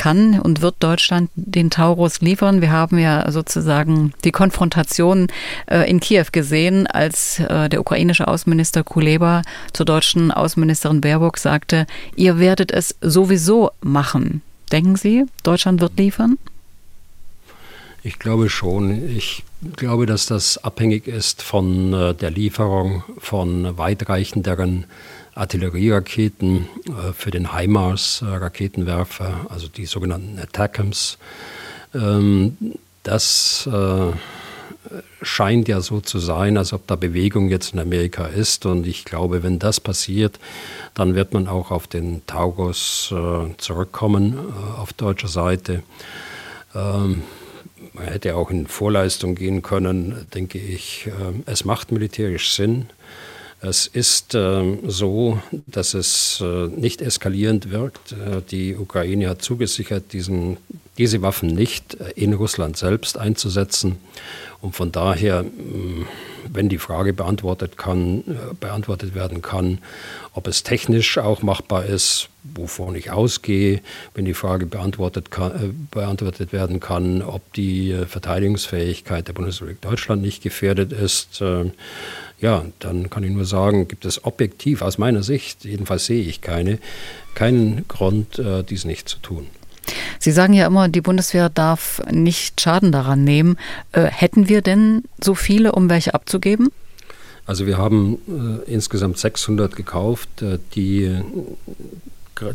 kann 0.00 0.40
und 0.40 0.62
wird 0.62 0.76
Deutschland 0.78 1.30
den 1.34 1.68
Taurus 1.68 2.22
liefern? 2.22 2.62
Wir 2.62 2.72
haben 2.72 2.98
ja 2.98 3.30
sozusagen 3.30 4.14
die 4.24 4.32
Konfrontation 4.32 5.26
äh, 5.66 5.88
in 5.90 6.00
Kiew 6.00 6.24
gesehen, 6.32 6.86
als 6.86 7.38
äh, 7.38 7.68
der 7.68 7.80
ukrainische 7.80 8.26
Außenminister 8.26 8.82
Kuleba 8.82 9.42
zur 9.74 9.84
deutschen 9.84 10.32
Außenministerin 10.32 11.02
Baerbock 11.02 11.36
sagte, 11.36 11.86
ihr 12.16 12.38
werdet 12.38 12.72
es 12.72 12.96
sowieso 13.02 13.72
machen. 13.82 14.40
Denken 14.72 14.96
Sie, 14.96 15.26
Deutschland 15.42 15.82
wird 15.82 15.98
liefern? 15.98 16.38
Ich 18.02 18.18
glaube 18.18 18.48
schon. 18.48 19.06
Ich 19.14 19.44
glaube, 19.76 20.06
dass 20.06 20.24
das 20.24 20.56
abhängig 20.56 21.08
ist 21.08 21.42
von 21.42 21.92
äh, 21.92 22.14
der 22.14 22.30
Lieferung 22.30 23.02
von 23.18 23.76
weitreichenderen 23.76 24.86
Artillerieraketen 25.34 26.68
äh, 26.86 27.12
für 27.12 27.30
den 27.30 27.52
HIMARS-Raketenwerfer, 27.52 29.46
also 29.48 29.68
die 29.68 29.86
sogenannten 29.86 30.38
ATACMS. 30.38 31.18
Ähm, 31.94 32.56
das 33.02 33.68
äh, 33.72 34.12
scheint 35.22 35.68
ja 35.68 35.80
so 35.80 36.00
zu 36.00 36.18
sein, 36.18 36.56
als 36.56 36.72
ob 36.72 36.86
da 36.86 36.96
Bewegung 36.96 37.48
jetzt 37.48 37.72
in 37.72 37.78
Amerika 37.78 38.26
ist. 38.26 38.66
Und 38.66 38.86
ich 38.86 39.04
glaube, 39.04 39.42
wenn 39.42 39.58
das 39.58 39.80
passiert, 39.80 40.38
dann 40.94 41.14
wird 41.14 41.32
man 41.32 41.48
auch 41.48 41.70
auf 41.70 41.86
den 41.86 42.26
Taurus 42.26 43.12
äh, 43.12 43.56
zurückkommen 43.56 44.38
auf 44.76 44.92
deutscher 44.92 45.28
Seite. 45.28 45.82
Ähm, 46.74 47.22
man 47.92 48.04
hätte 48.04 48.36
auch 48.36 48.50
in 48.50 48.66
Vorleistung 48.66 49.34
gehen 49.34 49.62
können, 49.62 50.26
denke 50.34 50.58
ich. 50.58 51.10
Es 51.46 51.64
macht 51.64 51.90
militärisch 51.90 52.52
Sinn. 52.52 52.86
Es 53.62 53.86
ist 53.86 54.34
äh, 54.34 54.78
so, 54.86 55.40
dass 55.66 55.92
es 55.92 56.40
äh, 56.40 56.68
nicht 56.68 57.02
eskalierend 57.02 57.70
wirkt. 57.70 58.12
Äh, 58.12 58.40
die 58.50 58.74
Ukraine 58.74 59.28
hat 59.28 59.42
zugesichert, 59.42 60.14
diesen, 60.14 60.56
diese 60.96 61.20
Waffen 61.20 61.54
nicht 61.54 61.94
äh, 62.00 62.12
in 62.14 62.32
Russland 62.32 62.78
selbst 62.78 63.18
einzusetzen. 63.18 63.96
Und 64.60 64.74
von 64.74 64.92
daher, 64.92 65.42
mm, 65.42 66.06
wenn 66.52 66.68
die 66.68 66.78
Frage 66.78 67.12
beantwortet, 67.12 67.76
kann, 67.76 68.20
äh, 68.20 68.54
beantwortet 68.58 69.14
werden 69.14 69.42
kann, 69.42 69.78
ob 70.34 70.46
es 70.46 70.62
technisch 70.62 71.18
auch 71.18 71.42
machbar 71.42 71.86
ist, 71.86 72.28
wovon 72.42 72.94
ich 72.94 73.10
ausgehe, 73.10 73.80
wenn 74.14 74.24
die 74.24 74.34
Frage 74.34 74.66
beantwortet, 74.66 75.30
kann, 75.30 75.52
äh, 75.52 75.72
beantwortet 75.90 76.52
werden 76.52 76.80
kann, 76.80 77.22
ob 77.22 77.52
die 77.54 77.96
Verteidigungsfähigkeit 78.06 79.28
der 79.28 79.32
Bundesrepublik 79.32 79.80
Deutschland 79.80 80.22
nicht 80.22 80.42
gefährdet 80.42 80.92
ist, 80.92 81.42
ja, 82.40 82.64
dann 82.78 83.10
kann 83.10 83.22
ich 83.22 83.30
nur 83.30 83.44
sagen, 83.44 83.86
gibt 83.86 84.04
es 84.04 84.24
objektiv 84.24 84.82
aus 84.82 84.98
meiner 84.98 85.22
Sicht, 85.22 85.64
jedenfalls 85.64 86.06
sehe 86.06 86.24
ich 86.24 86.40
keine, 86.40 86.78
keinen 87.34 87.86
Grund, 87.86 88.38
äh, 88.38 88.64
dies 88.64 88.84
nicht 88.84 89.08
zu 89.08 89.18
tun. 89.18 89.46
Sie 90.18 90.32
sagen 90.32 90.52
ja 90.52 90.66
immer, 90.66 90.88
die 90.88 91.00
Bundeswehr 91.00 91.48
darf 91.48 92.02
nicht 92.10 92.60
Schaden 92.60 92.92
daran 92.92 93.24
nehmen. 93.24 93.56
Äh, 93.92 94.04
hätten 94.04 94.48
wir 94.48 94.62
denn 94.62 95.04
so 95.22 95.34
viele, 95.34 95.72
um 95.72 95.88
welche 95.88 96.14
abzugeben? 96.14 96.70
Also 97.46 97.66
wir 97.66 97.78
haben 97.78 98.18
äh, 98.66 98.72
insgesamt 98.72 99.18
600 99.18 99.74
gekauft. 99.74 100.42
Äh, 100.42 100.58
die, 100.74 101.20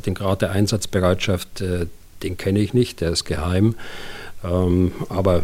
den 0.05 0.13
Grad 0.13 0.41
der 0.41 0.51
Einsatzbereitschaft, 0.51 1.61
äh, 1.61 1.87
den 2.23 2.37
kenne 2.37 2.59
ich 2.59 2.73
nicht, 2.73 3.01
der 3.01 3.11
ist 3.11 3.25
geheim. 3.25 3.75
Ähm, 4.43 4.91
aber 5.09 5.43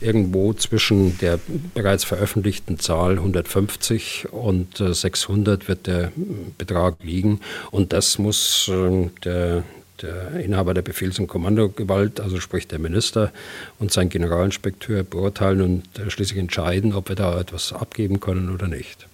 irgendwo 0.00 0.52
zwischen 0.52 1.18
der 1.18 1.38
bereits 1.74 2.04
veröffentlichten 2.04 2.78
Zahl 2.78 3.12
150 3.12 4.28
und 4.30 4.78
600 4.78 5.64
äh, 5.64 5.68
wird 5.68 5.86
der 5.86 6.12
Betrag 6.56 6.96
liegen. 7.02 7.40
Und 7.70 7.92
das 7.92 8.18
muss 8.18 8.70
ähm, 8.72 9.10
der, 9.24 9.64
der 10.02 10.40
Inhaber 10.40 10.74
der 10.74 10.82
Befehls- 10.82 11.18
und 11.18 11.26
Kommandogewalt, 11.26 12.20
also 12.20 12.40
sprich 12.40 12.66
der 12.66 12.78
Minister 12.78 13.32
und 13.78 13.92
sein 13.92 14.08
Generalinspekteur 14.08 15.02
beurteilen 15.02 15.60
und 15.60 16.12
schließlich 16.12 16.38
entscheiden, 16.38 16.94
ob 16.94 17.08
wir 17.08 17.16
da 17.16 17.38
etwas 17.38 17.72
abgeben 17.72 18.20
können 18.20 18.52
oder 18.52 18.68
nicht. 18.68 19.09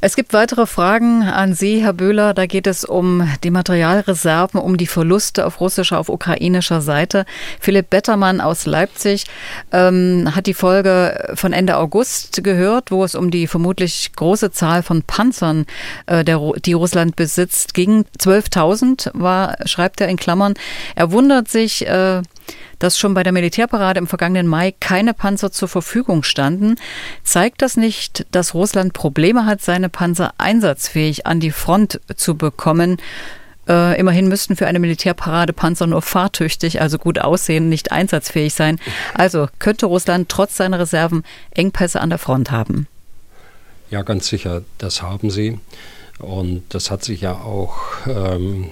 Es 0.00 0.16
gibt 0.16 0.32
weitere 0.32 0.66
Fragen 0.66 1.22
an 1.22 1.54
Sie, 1.54 1.82
Herr 1.82 1.92
Böhler. 1.92 2.32
Da 2.32 2.46
geht 2.46 2.66
es 2.66 2.84
um 2.84 3.28
die 3.44 3.50
Materialreserven, 3.50 4.58
um 4.58 4.76
die 4.76 4.86
Verluste 4.86 5.46
auf 5.46 5.60
russischer, 5.60 5.98
auf 5.98 6.08
ukrainischer 6.08 6.80
Seite. 6.80 7.26
Philipp 7.60 7.90
Bettermann 7.90 8.40
aus 8.40 8.66
Leipzig 8.66 9.24
ähm, 9.72 10.30
hat 10.34 10.46
die 10.46 10.54
Folge 10.54 11.32
von 11.34 11.52
Ende 11.52 11.76
August 11.76 12.42
gehört, 12.42 12.90
wo 12.90 13.04
es 13.04 13.14
um 13.14 13.30
die 13.30 13.46
vermutlich 13.46 14.12
große 14.16 14.52
Zahl 14.52 14.82
von 14.82 15.02
Panzern, 15.02 15.66
äh, 16.06 16.24
der, 16.24 16.40
die 16.64 16.72
Russland 16.72 17.16
besitzt, 17.16 17.74
ging. 17.74 18.04
12.000 18.18 19.10
war, 19.12 19.56
schreibt 19.66 20.00
er 20.00 20.08
in 20.08 20.16
Klammern. 20.16 20.54
Er 20.94 21.12
wundert 21.12 21.48
sich, 21.48 21.86
äh, 21.86 22.22
dass 22.80 22.98
schon 22.98 23.14
bei 23.14 23.22
der 23.22 23.32
Militärparade 23.32 24.00
im 24.00 24.08
vergangenen 24.08 24.48
Mai 24.48 24.74
keine 24.80 25.14
Panzer 25.14 25.52
zur 25.52 25.68
Verfügung 25.68 26.24
standen. 26.24 26.74
Zeigt 27.22 27.62
das 27.62 27.76
nicht, 27.76 28.26
dass 28.32 28.54
Russland 28.54 28.92
Probleme 28.92 29.46
hat, 29.46 29.62
seine 29.62 29.88
Panzer 29.88 30.34
einsatzfähig 30.38 31.26
an 31.26 31.38
die 31.38 31.52
Front 31.52 32.00
zu 32.16 32.36
bekommen? 32.36 32.96
Äh, 33.68 34.00
immerhin 34.00 34.28
müssten 34.28 34.56
für 34.56 34.66
eine 34.66 34.80
Militärparade 34.80 35.52
Panzer 35.52 35.86
nur 35.86 36.02
fahrtüchtig, 36.02 36.80
also 36.80 36.98
gut 36.98 37.20
aussehen, 37.20 37.68
nicht 37.68 37.92
einsatzfähig 37.92 38.54
sein. 38.54 38.80
Also 39.14 39.48
könnte 39.60 39.86
Russland 39.86 40.28
trotz 40.28 40.56
seiner 40.56 40.80
Reserven 40.80 41.22
Engpässe 41.52 42.00
an 42.00 42.10
der 42.10 42.18
Front 42.18 42.50
haben? 42.50 42.88
Ja, 43.90 44.02
ganz 44.02 44.26
sicher, 44.28 44.62
das 44.78 45.02
haben 45.02 45.30
sie. 45.30 45.60
Und 46.18 46.62
das 46.70 46.90
hat 46.90 47.04
sich 47.04 47.20
ja 47.20 47.32
auch 47.32 47.78
ähm, 48.06 48.70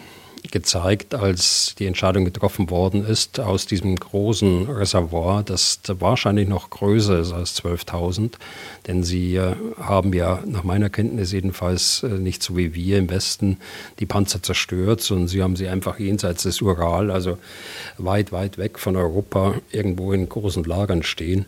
gezeigt, 0.52 1.14
als 1.14 1.74
die 1.78 1.86
Entscheidung 1.86 2.24
getroffen 2.24 2.70
worden 2.70 3.04
ist, 3.04 3.40
aus 3.40 3.66
diesem 3.66 3.96
großen 3.96 4.68
Reservoir, 4.68 5.42
das 5.42 5.80
wahrscheinlich 5.86 6.48
noch 6.48 6.70
größer 6.70 7.18
ist 7.18 7.32
als 7.32 7.62
12.000, 7.62 8.32
denn 8.86 9.02
sie 9.02 9.36
äh, 9.36 9.54
haben 9.78 10.12
ja 10.12 10.42
nach 10.46 10.64
meiner 10.64 10.90
Kenntnis 10.90 11.32
jedenfalls 11.32 12.02
äh, 12.02 12.08
nicht 12.08 12.42
so 12.42 12.56
wie 12.56 12.74
wir 12.74 12.98
im 12.98 13.10
Westen 13.10 13.58
die 13.98 14.06
Panzer 14.06 14.42
zerstört, 14.42 15.00
sondern 15.00 15.28
sie 15.28 15.42
haben 15.42 15.56
sie 15.56 15.68
einfach 15.68 15.98
jenseits 15.98 16.42
des 16.44 16.60
Ural, 16.62 17.10
also 17.10 17.38
weit, 17.96 18.32
weit 18.32 18.58
weg 18.58 18.78
von 18.78 18.96
Europa, 18.96 19.54
irgendwo 19.70 20.12
in 20.12 20.28
großen 20.28 20.64
Lagern 20.64 21.02
stehen. 21.02 21.46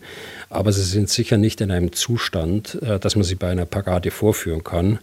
Aber 0.48 0.72
sie 0.72 0.82
sind 0.82 1.09
sicher 1.09 1.36
nicht 1.36 1.61
in 1.61 1.70
einem 1.70 1.92
Zustand, 1.92 2.80
äh, 2.82 2.98
dass 2.98 3.16
man 3.16 3.24
sie 3.24 3.34
bei 3.34 3.51
einer 3.51 3.66
Parade 3.66 4.11
vorführen 4.11 4.64
kann. 4.64 4.98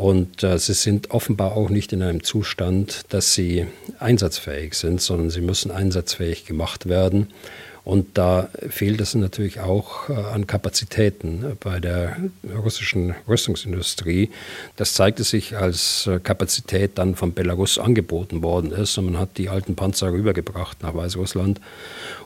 Und 0.00 0.42
äh, 0.42 0.58
sie 0.58 0.72
sind 0.72 1.10
offenbar 1.10 1.54
auch 1.58 1.68
nicht 1.68 1.92
in 1.92 2.02
einem 2.02 2.24
Zustand, 2.24 3.04
dass 3.10 3.34
sie 3.34 3.66
einsatzfähig 3.98 4.72
sind, 4.72 5.02
sondern 5.02 5.28
sie 5.28 5.42
müssen 5.42 5.70
einsatzfähig 5.70 6.46
gemacht 6.46 6.88
werden. 6.88 7.26
Und 7.84 8.16
da 8.16 8.48
fehlt 8.70 9.02
es 9.02 9.14
natürlich 9.14 9.60
auch 9.60 10.08
äh, 10.08 10.14
an 10.14 10.46
Kapazitäten 10.46 11.58
bei 11.60 11.80
der 11.80 12.16
russischen 12.64 13.14
Rüstungsindustrie. 13.28 14.30
Das 14.76 14.94
zeigte 14.94 15.22
sich, 15.22 15.58
als 15.58 16.06
äh, 16.06 16.18
Kapazität 16.18 16.92
dann 16.94 17.14
von 17.14 17.34
Belarus 17.34 17.78
angeboten 17.78 18.42
worden 18.42 18.72
ist 18.72 18.96
und 18.96 19.04
man 19.04 19.18
hat 19.18 19.36
die 19.36 19.50
alten 19.50 19.76
Panzer 19.76 20.14
rübergebracht 20.14 20.82
nach 20.82 20.94
Weißrussland, 20.94 21.60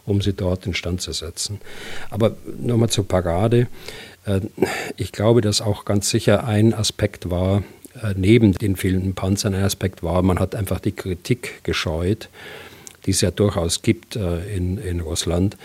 um 0.06 0.22
sie 0.22 0.32
dort 0.32 0.64
instand 0.64 1.00
zu 1.00 1.10
setzen. 1.10 1.60
Aber 2.10 2.36
nochmal 2.56 2.90
zur 2.90 3.08
Parade. 3.08 3.66
Äh, 4.26 4.40
ich 4.96 5.12
glaube, 5.12 5.40
dass 5.40 5.60
auch 5.60 5.84
ganz 5.84 6.10
sicher 6.10 6.44
ein 6.44 6.74
Aspekt 6.74 7.30
war, 7.30 7.62
neben 8.16 8.54
den 8.54 8.74
fehlenden 8.74 9.14
Panzern 9.14 9.54
ein 9.54 9.62
Aspekt 9.62 10.02
war, 10.02 10.20
man 10.22 10.40
hat 10.40 10.56
einfach 10.56 10.80
die 10.80 10.90
Kritik 10.90 11.62
gescheut 11.62 12.28
die 13.06 13.10
es 13.10 13.20
ja 13.20 13.30
durchaus 13.30 13.82
gibt 13.82 14.16
äh, 14.16 14.56
in, 14.56 14.78
in 14.78 15.00
Russland, 15.00 15.56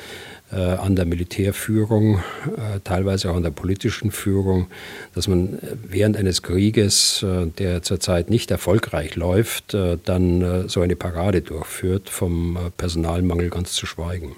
äh, 0.52 0.56
an 0.56 0.96
der 0.96 1.06
Militärführung, 1.06 2.18
äh, 2.18 2.80
teilweise 2.84 3.32
auch 3.32 3.36
an 3.36 3.44
der 3.44 3.52
politischen 3.52 4.12
Führung, 4.12 4.68
dass 5.16 5.28
man 5.28 5.60
während 5.88 6.18
eines 6.18 6.42
Krieges, 6.42 7.26
der 7.58 7.82
zurzeit 7.82 8.30
nicht 8.30 8.52
erfolgreich 8.52 9.16
läuft, 9.16 9.76
dann 10.06 10.68
so 10.68 10.82
eine 10.82 10.96
Parade 10.96 11.42
durchführt, 11.42 12.10
vom 12.10 12.58
Personalmangel 12.78 13.50
ganz 13.50 13.74
zu 13.74 13.86
schweigen. 13.86 14.36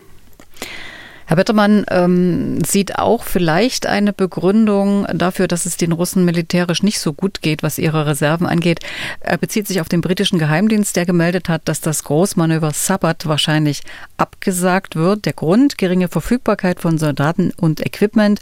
Herr 1.31 1.37
Bettermann 1.37 1.85
ähm, 1.89 2.61
sieht 2.61 2.99
auch 2.99 3.23
vielleicht 3.23 3.85
eine 3.85 4.11
Begründung 4.11 5.07
dafür, 5.13 5.47
dass 5.47 5.65
es 5.65 5.77
den 5.77 5.93
Russen 5.93 6.25
militärisch 6.25 6.83
nicht 6.83 6.99
so 6.99 7.13
gut 7.13 7.41
geht, 7.41 7.63
was 7.63 7.77
ihre 7.77 8.05
Reserven 8.05 8.45
angeht. 8.45 8.81
Er 9.21 9.37
bezieht 9.37 9.65
sich 9.65 9.79
auf 9.79 9.87
den 9.87 10.01
britischen 10.01 10.39
Geheimdienst, 10.39 10.93
der 10.97 11.05
gemeldet 11.05 11.47
hat, 11.47 11.61
dass 11.69 11.79
das 11.79 12.03
Großmanöver 12.03 12.71
Sabbat 12.71 13.27
wahrscheinlich 13.27 13.79
abgesagt 14.17 14.97
wird. 14.97 15.25
Der 15.25 15.31
Grund 15.31 15.77
geringe 15.77 16.09
Verfügbarkeit 16.09 16.81
von 16.81 16.97
Soldaten 16.97 17.53
und 17.55 17.79
Equipment. 17.79 18.41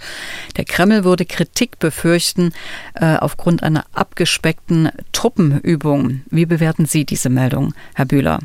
Der 0.57 0.65
Kreml 0.65 1.03
würde 1.03 1.25
Kritik 1.25 1.77
befürchten 1.77 2.53
äh, 2.95 3.17
aufgrund 3.17 3.61
einer 3.61 3.85
abgespeckten 3.93 4.89
Truppenübung. 5.11 6.21
Wie 6.31 6.47
bewerten 6.47 6.87
Sie 6.87 7.05
diese 7.05 7.29
Meldung, 7.29 7.75
Herr 7.93 8.05
Bühler? 8.05 8.39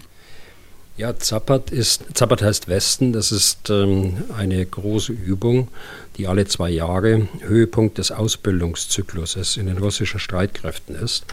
Ja, 0.97 1.19
Zappat 1.19 1.73
ist, 1.73 2.05
Zappat 2.15 2.43
heißt 2.43 2.69
Westen. 2.69 3.13
Das 3.13 3.33
ist 3.33 3.69
ähm, 3.69 4.17
eine 4.37 4.65
große 4.65 5.13
Übung, 5.13 5.67
die 6.17 6.29
alle 6.29 6.47
zwei 6.47 6.71
Jahre 6.71 7.27
Höhepunkt 7.41 7.99
des 7.99 8.13
Ausbildungszykluses 8.13 9.57
in 9.57 9.67
den 9.67 9.79
russischen 9.79 10.21
Streitkräften 10.21 10.95
ist. 10.95 11.25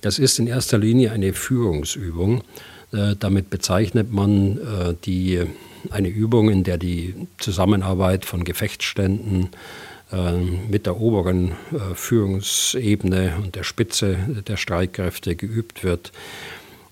Das 0.00 0.20
ist 0.20 0.38
in 0.38 0.46
erster 0.46 0.78
Linie 0.78 1.10
eine 1.10 1.32
Führungsübung. 1.32 2.44
Äh, 2.92 3.16
damit 3.18 3.50
bezeichnet 3.50 4.12
man 4.12 4.58
äh, 4.58 4.94
die, 5.04 5.42
eine 5.90 6.08
Übung, 6.08 6.48
in 6.48 6.62
der 6.62 6.78
die 6.78 7.14
Zusammenarbeit 7.38 8.24
von 8.24 8.44
Gefechtsständen 8.44 9.48
äh, 10.12 10.36
mit 10.70 10.86
der 10.86 11.00
oberen 11.00 11.52
äh, 11.72 11.94
Führungsebene 11.94 13.34
und 13.42 13.56
der 13.56 13.64
Spitze 13.64 14.16
der 14.46 14.56
Streitkräfte 14.56 15.34
geübt 15.34 15.82
wird. 15.82 16.12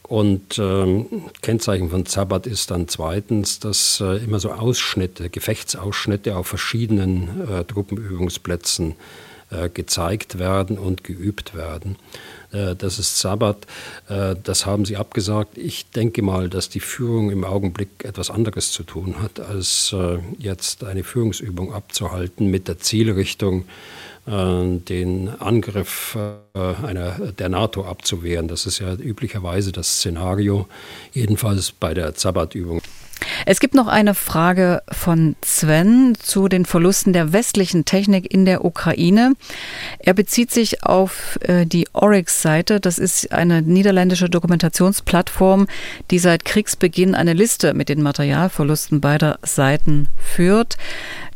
Und 0.09 0.59
ähm, 0.59 1.07
Kennzeichen 1.43 1.91
von 1.91 2.07
Zabbat 2.07 2.47
ist 2.47 2.71
dann 2.71 2.89
zweitens, 2.89 3.61
dass 3.61 4.01
äh, 4.01 4.17
immer 4.25 4.41
so 4.41 4.51
Ausschnitte, 4.53 5.29
Gefechtsausschnitte 5.29 6.35
auf 6.35 6.47
verschiedenen 6.47 7.47
äh, 7.47 7.65
Truppenübungsplätzen 7.65 8.95
äh, 9.51 9.69
gezeigt 9.69 10.39
werden 10.39 10.79
und 10.79 11.05
geübt 11.05 11.55
werden. 11.55 11.97
Äh, 12.53 12.75
das 12.77 12.99
ist 12.99 13.19
Sabbat, 13.19 13.67
äh, 14.09 14.35
das 14.43 14.67
haben 14.67 14.85
sie 14.85 14.97
abgesagt. 14.97 15.59
Ich 15.59 15.91
denke 15.91 16.23
mal, 16.23 16.49
dass 16.49 16.69
die 16.69 16.81
Führung 16.81 17.31
im 17.31 17.45
Augenblick 17.45 18.05
etwas 18.05 18.31
anderes 18.31 18.73
zu 18.73 18.83
tun 18.83 19.17
hat, 19.23 19.41
als 19.41 19.95
äh, 19.97 20.19
jetzt 20.39 20.85
eine 20.85 21.05
Führungsübung 21.05 21.73
abzuhalten 21.73 22.51
mit 22.51 22.69
der 22.69 22.79
Zielrichtung, 22.79 23.65
den 24.31 25.31
Angriff 25.39 26.19
einer, 26.53 27.33
der 27.33 27.49
NATO 27.49 27.87
abzuwehren. 27.87 28.47
Das 28.47 28.67
ist 28.67 28.79
ja 28.79 28.93
üblicherweise 28.93 29.73
das 29.73 30.01
Szenario, 30.01 30.69
jedenfalls 31.15 31.73
bei 31.73 31.95
der 31.95 32.15
Zabbat-Übung. 32.15 32.83
Es 33.47 33.61
gibt 33.61 33.75
noch 33.75 33.87
eine 33.87 34.15
Frage 34.15 34.83
von 34.91 35.37
Sven 35.45 36.17
zu 36.19 36.49
den 36.49 36.65
Verlusten 36.65 37.13
der 37.13 37.33
westlichen 37.33 37.85
Technik 37.85 38.33
in 38.33 38.45
der 38.45 38.65
Ukraine. 38.65 39.35
Er 39.99 40.15
bezieht 40.15 40.51
sich 40.51 40.85
auf 40.85 41.39
äh, 41.43 41.67
die 41.67 41.89
Oryx-Seite. 41.93 42.81
Das 42.81 42.99
ist 42.99 43.33
eine 43.33 43.63
niederländische 43.63 44.29
Dokumentationsplattform, 44.29 45.67
die 46.11 46.19
seit 46.19 46.45
Kriegsbeginn 46.45 47.15
eine 47.15 47.33
Liste 47.33 47.75
mit 47.75 47.89
den 47.89 48.03
Materialverlusten 48.03 49.01
beider 49.01 49.39
Seiten 49.43 50.09
führt. 50.17 50.77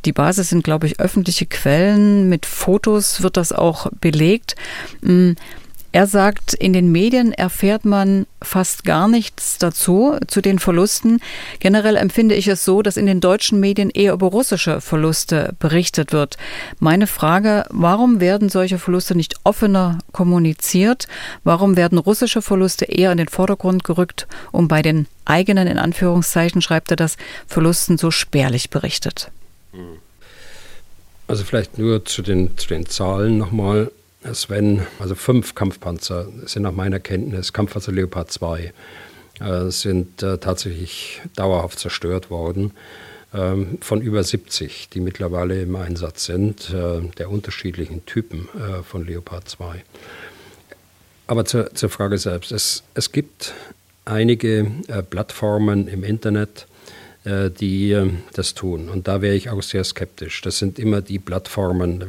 Die 0.05 0.13
Basis 0.13 0.49
sind, 0.49 0.65
glaube 0.65 0.87
ich, 0.87 0.99
öffentliche 0.99 1.47
Quellen. 1.47 2.29
Mit 2.29 2.47
Fotos 2.47 3.23
wird 3.23 3.37
das 3.37 3.53
auch 3.53 3.87
belegt. 4.01 4.57
Er 5.95 6.07
sagt, 6.07 6.55
in 6.55 6.73
den 6.73 6.91
Medien 6.91 7.33
erfährt 7.33 7.85
man 7.85 8.27
fast 8.41 8.85
gar 8.85 9.09
nichts 9.09 9.59
dazu, 9.59 10.17
zu 10.27 10.41
den 10.41 10.59
Verlusten. 10.59 11.21
Generell 11.61 11.97
empfinde 11.97 12.35
ich 12.35 12.49
es 12.49 12.65
so, 12.65 12.81
dass 12.81 12.97
in 12.97 13.05
den 13.05 13.21
deutschen 13.21 13.61
Medien 13.61 13.91
eher 13.91 14.15
über 14.15 14.29
russische 14.29 14.81
Verluste 14.81 15.55
berichtet 15.59 16.13
wird. 16.13 16.39
Meine 16.79 17.07
Frage, 17.07 17.67
warum 17.69 18.21
werden 18.21 18.49
solche 18.49 18.79
Verluste 18.79 19.15
nicht 19.15 19.35
offener 19.45 19.99
kommuniziert? 20.13 21.09
Warum 21.45 21.77
werden 21.77 21.99
russische 21.99 22.41
Verluste 22.41 22.87
eher 22.87 23.13
in 23.13 23.19
den 23.19 23.29
Vordergrund 23.29 23.85
gerückt, 23.85 24.27
um 24.51 24.69
bei 24.69 24.81
den 24.81 25.07
eigenen, 25.27 25.69
in 25.69 25.79
Anführungszeichen, 25.79 26.63
schreibt 26.63 26.91
er 26.91 26.97
das, 26.97 27.19
Verlusten 27.47 27.99
so 27.99 28.11
spärlich 28.11 28.71
berichtet? 28.71 29.31
Also 31.29 31.45
vielleicht 31.45 31.77
nur 31.77 32.05
zu 32.07 32.23
den, 32.23 32.57
zu 32.57 32.69
den 32.69 32.87
Zahlen 32.87 33.37
nochmal. 33.37 33.91
Sven, 34.33 34.87
also 34.99 35.15
fünf 35.15 35.55
Kampfpanzer 35.55 36.29
sind 36.45 36.63
nach 36.63 36.73
meiner 36.73 37.01
Kenntnis, 37.01 37.53
Kampfpanzer 37.53 37.93
Leopard 37.93 38.31
2, 38.31 38.73
äh, 39.41 39.71
sind 39.71 40.23
äh, 40.23 40.39
tatsächlich 40.39 41.21
dauerhaft 41.35 41.79
zerstört 41.79 42.31
worden. 42.31 42.73
Ähm, 43.35 43.79
von 43.81 44.03
über 44.03 44.23
70, 44.23 44.91
die 44.91 45.01
mittlerweile 45.01 45.63
im 45.63 45.75
Einsatz 45.75 46.27
sind, 46.27 46.71
äh, 46.71 47.01
der 47.19 47.31
unterschiedlichen 47.31 48.05
Typen 48.05 48.49
äh, 48.55 48.83
von 48.83 49.07
Leopard 49.07 49.49
2. 49.49 49.83
Aber 51.27 51.45
zur, 51.47 51.75
zur 51.75 51.89
Frage 51.89 52.19
selbst. 52.19 52.53
Es, 52.53 52.83
es 52.95 53.11
gibt 53.11 53.55
einige 54.05 54.71
äh, 54.89 55.03
Plattformen 55.03 55.89
im 55.89 56.05
Internet, 56.05 56.67
die 57.25 57.93
ähm, 57.93 58.19
das 58.33 58.55
tun. 58.55 58.89
Und 58.89 59.07
da 59.09 59.23
wäre 59.23 59.35
ich 59.35 59.51
auch 59.51 59.63
sehr 59.63 59.85
skeptisch. 59.85 60.41
Das 60.43 60.59
sind 60.59 60.79
immer 60.79 61.03
die 61.03 61.19
Plattformen, 61.19 62.01
da 62.01 62.07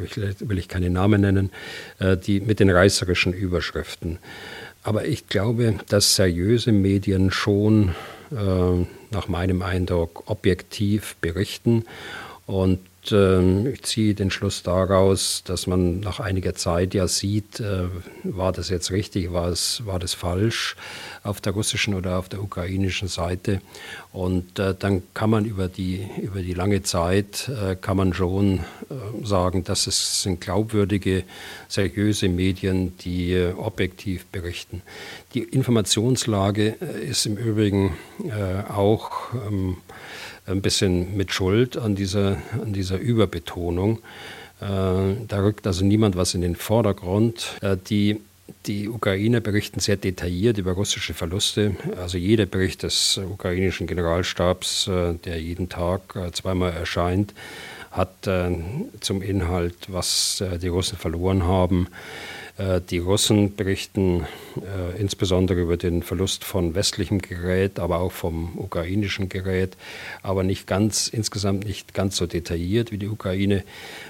will 0.50 0.58
ich 0.58 0.68
keine 0.68 0.90
Namen 0.90 1.22
nennen, 1.22 1.52
äh, 2.00 2.18
die 2.18 2.40
mit 2.40 2.60
den 2.60 2.70
reißerischen 2.70 3.34
Überschriften. 3.34 4.18
Aber 4.84 5.06
ich 5.06 5.28
glaube, 5.28 5.76
dass 5.88 6.16
seriöse 6.16 6.72
Medien 6.72 7.32
schon 7.32 7.96
äh, 8.32 8.86
nach 9.12 9.28
meinem 9.28 9.62
Eindruck 9.62 10.24
objektiv 10.30 11.16
berichten 11.22 11.86
und 12.46 12.80
ähm, 13.12 13.68
ich 13.68 13.84
ziehe 13.84 14.14
den 14.14 14.32
Schluss 14.32 14.64
daraus, 14.64 15.44
dass 15.46 15.68
man 15.68 16.00
nach 16.00 16.20
einiger 16.20 16.56
Zeit 16.56 16.94
ja 16.94 17.08
sieht, 17.08 17.60
äh, 17.60 17.88
war 18.24 18.52
das 18.52 18.70
jetzt 18.70 18.92
richtig, 18.92 19.34
war, 19.34 19.50
es, 19.50 19.86
war 19.86 20.00
das 20.00 20.14
falsch 20.14 20.76
auf 21.24 21.42
der 21.42 21.54
russischen 21.54 21.94
oder 21.94 22.18
auf 22.18 22.30
der 22.30 22.42
ukrainischen 22.42 23.08
Seite. 23.08 23.62
Und 24.12 24.60
äh, 24.60 24.76
dann 24.78 25.04
kann 25.14 25.30
man 25.30 25.46
über 25.46 25.68
die, 25.68 26.08
über 26.22 26.42
die 26.42 26.54
lange 26.54 26.84
Zeit, 26.84 27.50
äh, 27.50 27.76
kann 27.76 27.98
man 27.98 28.14
schon 28.14 28.62
sagen, 29.24 29.64
dass 29.64 29.88
es 29.88 30.22
sind 30.22 30.40
glaubwürdige, 30.40 31.24
seriöse 31.68 32.30
Medien, 32.30 32.98
die 33.00 33.52
objektiv 33.58 34.26
berichten. 34.28 34.82
Die 35.34 35.42
Informationslage 35.42 36.76
ist 37.08 37.26
im 37.26 37.38
Übrigen 37.38 37.96
auch 38.70 39.34
ähm, 39.34 39.78
ein 40.46 40.62
bisschen 40.62 41.16
mit 41.16 41.32
Schuld 41.32 41.78
an 41.78 41.96
dieser, 41.96 42.38
an 42.62 42.74
dieser 42.74 42.98
Überbetonung. 42.98 44.00
Äh, 44.60 44.66
da 45.28 45.44
rückt 45.44 45.68
also 45.68 45.84
niemand 45.84 46.16
was 46.16 46.34
in 46.34 46.42
den 46.42 46.56
Vordergrund. 46.56 47.58
Äh, 47.62 47.78
die 47.90 48.20
die 48.66 48.90
Ukrainer 48.90 49.40
berichten 49.40 49.80
sehr 49.80 49.96
detailliert 49.96 50.58
über 50.58 50.74
russische 50.74 51.14
Verluste. 51.14 51.76
Also 51.98 52.18
jeder 52.18 52.46
Bericht 52.46 52.84
des 52.84 53.18
ukrainischen 53.18 53.88
Generalstabs, 53.88 54.88
äh, 54.88 55.14
der 55.16 55.42
jeden 55.42 55.70
Tag 55.70 56.02
zweimal 56.34 56.74
erscheint, 56.74 57.34
hat 57.92 58.28
zum 59.02 59.22
Inhalt, 59.22 59.76
was 59.88 60.44
die 60.62 60.68
Russen 60.68 60.98
verloren 60.98 61.44
haben. 61.44 61.88
Äh, 62.58 62.82
die 62.90 63.00
Russen 63.00 63.56
berichten 63.56 64.26
äh, 64.58 65.00
insbesondere 65.00 65.62
über 65.62 65.78
den 65.78 66.04
Verlust 66.04 66.44
von 66.44 66.76
westlichem 66.76 67.20
Gerät, 67.20 67.80
aber 67.80 68.00
auch 68.00 68.12
vom 68.12 68.58
ukrainischen 68.58 69.30
Gerät, 69.30 69.76
aber 70.22 70.44
nicht 70.44 70.68
ganz, 70.68 71.08
insgesamt 71.08 71.66
nicht 71.66 71.94
ganz 71.94 72.18
so 72.18 72.28
detailliert 72.28 72.92
wie 72.92 72.98
die 72.98 73.08
Ukraine, 73.08 73.64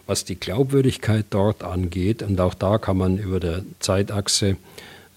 was 0.07 0.25
die 0.25 0.35
Glaubwürdigkeit 0.35 1.25
dort 1.29 1.63
angeht. 1.63 2.21
Und 2.21 2.39
auch 2.41 2.53
da 2.53 2.77
kann 2.77 2.97
man 2.97 3.17
über 3.17 3.39
der 3.39 3.63
Zeitachse 3.79 4.57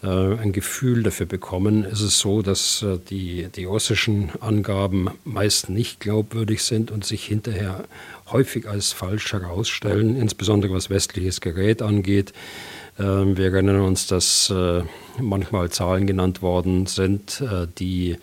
äh, 0.04 0.06
ein 0.06 0.52
Gefühl 0.52 1.02
dafür 1.02 1.26
bekommen. 1.26 1.84
Es 1.84 2.00
ist 2.02 2.20
so, 2.20 2.42
dass 2.42 2.84
die, 3.10 3.48
die 3.56 3.64
russischen 3.64 4.30
Angaben 4.40 5.10
meist 5.24 5.68
nicht 5.68 5.98
glaubwürdig 5.98 6.62
sind 6.62 6.92
und 6.92 7.04
sich 7.04 7.24
hinterher 7.24 7.84
häufig 8.30 8.68
als 8.68 8.92
falsch 8.92 9.32
herausstellen, 9.32 10.16
insbesondere 10.16 10.72
was 10.74 10.90
westliches 10.90 11.40
Gerät 11.40 11.82
angeht. 11.82 12.32
Ähm, 12.98 13.36
wir 13.36 13.52
erinnern 13.52 13.80
uns, 13.80 14.06
dass 14.06 14.50
äh, 14.50 14.82
manchmal 15.20 15.70
Zahlen 15.70 16.06
genannt 16.06 16.42
worden 16.42 16.86
sind, 16.86 17.42
die 17.78 18.16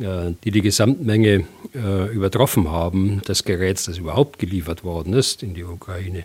die 0.00 0.52
die 0.52 0.62
Gesamtmenge 0.62 1.44
übertroffen 1.74 2.70
haben 2.70 3.20
des 3.22 3.42
Geräts, 3.42 3.86
das 3.86 3.98
überhaupt 3.98 4.38
geliefert 4.38 4.84
worden 4.84 5.12
ist 5.12 5.42
in 5.42 5.54
die 5.54 5.64
Ukraine. 5.64 6.22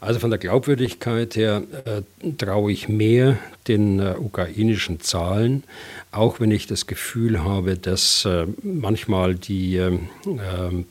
Also 0.00 0.18
von 0.18 0.30
der 0.30 0.38
Glaubwürdigkeit 0.38 1.36
her 1.36 1.62
äh, 1.84 2.00
traue 2.38 2.72
ich 2.72 2.88
mehr 2.88 3.38
den 3.68 4.00
äh, 4.00 4.14
ukrainischen 4.18 5.00
Zahlen, 5.00 5.62
auch 6.10 6.40
wenn 6.40 6.50
ich 6.50 6.66
das 6.66 6.86
Gefühl 6.86 7.44
habe, 7.44 7.76
dass 7.76 8.24
äh, 8.24 8.46
manchmal 8.62 9.34
die, 9.34 9.76
ähm, 9.76 10.08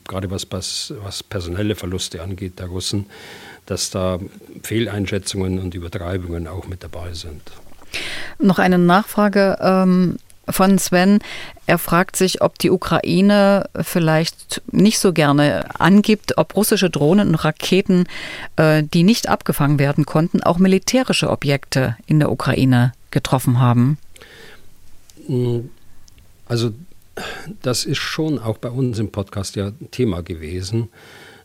gerade 0.06 0.30
was, 0.30 0.46
was 1.02 1.22
personelle 1.24 1.74
Verluste 1.74 2.22
angeht, 2.22 2.60
der 2.60 2.66
Russen, 2.66 3.06
dass 3.70 3.90
da 3.90 4.18
Fehleinschätzungen 4.62 5.58
und 5.60 5.74
Übertreibungen 5.74 6.48
auch 6.48 6.66
mit 6.66 6.82
dabei 6.82 7.14
sind. 7.14 7.42
Noch 8.38 8.58
eine 8.58 8.78
Nachfrage. 8.78 9.58
Ähm 9.60 10.16
von 10.48 10.78
Sven. 10.78 11.20
Er 11.66 11.78
fragt 11.78 12.16
sich, 12.16 12.42
ob 12.42 12.58
die 12.58 12.70
Ukraine 12.70 13.68
vielleicht 13.80 14.62
nicht 14.72 14.98
so 14.98 15.12
gerne 15.12 15.78
angibt, 15.78 16.38
ob 16.38 16.56
russische 16.56 16.90
Drohnen 16.90 17.28
und 17.28 17.34
Raketen, 17.36 18.06
äh, 18.56 18.82
die 18.82 19.04
nicht 19.04 19.28
abgefangen 19.28 19.78
werden 19.78 20.06
konnten, 20.06 20.42
auch 20.42 20.58
militärische 20.58 21.30
Objekte 21.30 21.96
in 22.06 22.18
der 22.18 22.32
Ukraine 22.32 22.92
getroffen 23.12 23.60
haben. 23.60 23.98
Hm, 25.26 25.70
also 26.48 26.72
das 27.62 27.84
ist 27.84 27.98
schon 27.98 28.38
auch 28.38 28.58
bei 28.58 28.70
uns 28.70 28.98
im 28.98 29.12
Podcast 29.12 29.56
ja 29.56 29.72
Thema 29.90 30.22
gewesen. 30.22 30.88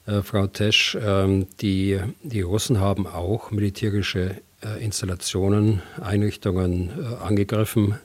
Äh, 0.06 0.22
Frau 0.22 0.48
Tesch, 0.48 0.96
äh, 0.96 1.46
die, 1.62 2.00
die 2.24 2.42
Russen 2.42 2.80
haben 2.80 3.08
auch 3.08 3.52
militärische 3.52 4.36
äh, 4.62 4.84
Installationen, 4.84 5.82
Einrichtungen 6.02 6.90
äh, 6.90 7.24
angegriffen 7.24 7.96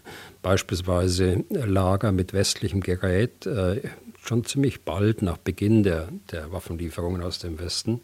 beispielsweise 0.43 1.45
Lager 1.51 2.13
mit 2.13 2.33
westlichem 2.33 2.81
Gerät 2.81 3.47
schon 4.23 4.45
ziemlich 4.47 4.85
bald 4.87 5.21
nach 5.21 5.37
Beginn 5.37 5.83
der, 5.83 6.09
der 6.33 6.51
Waffenlieferungen 6.51 7.23
aus 7.23 7.41
dem 7.41 7.59
Westen. 7.61 8.01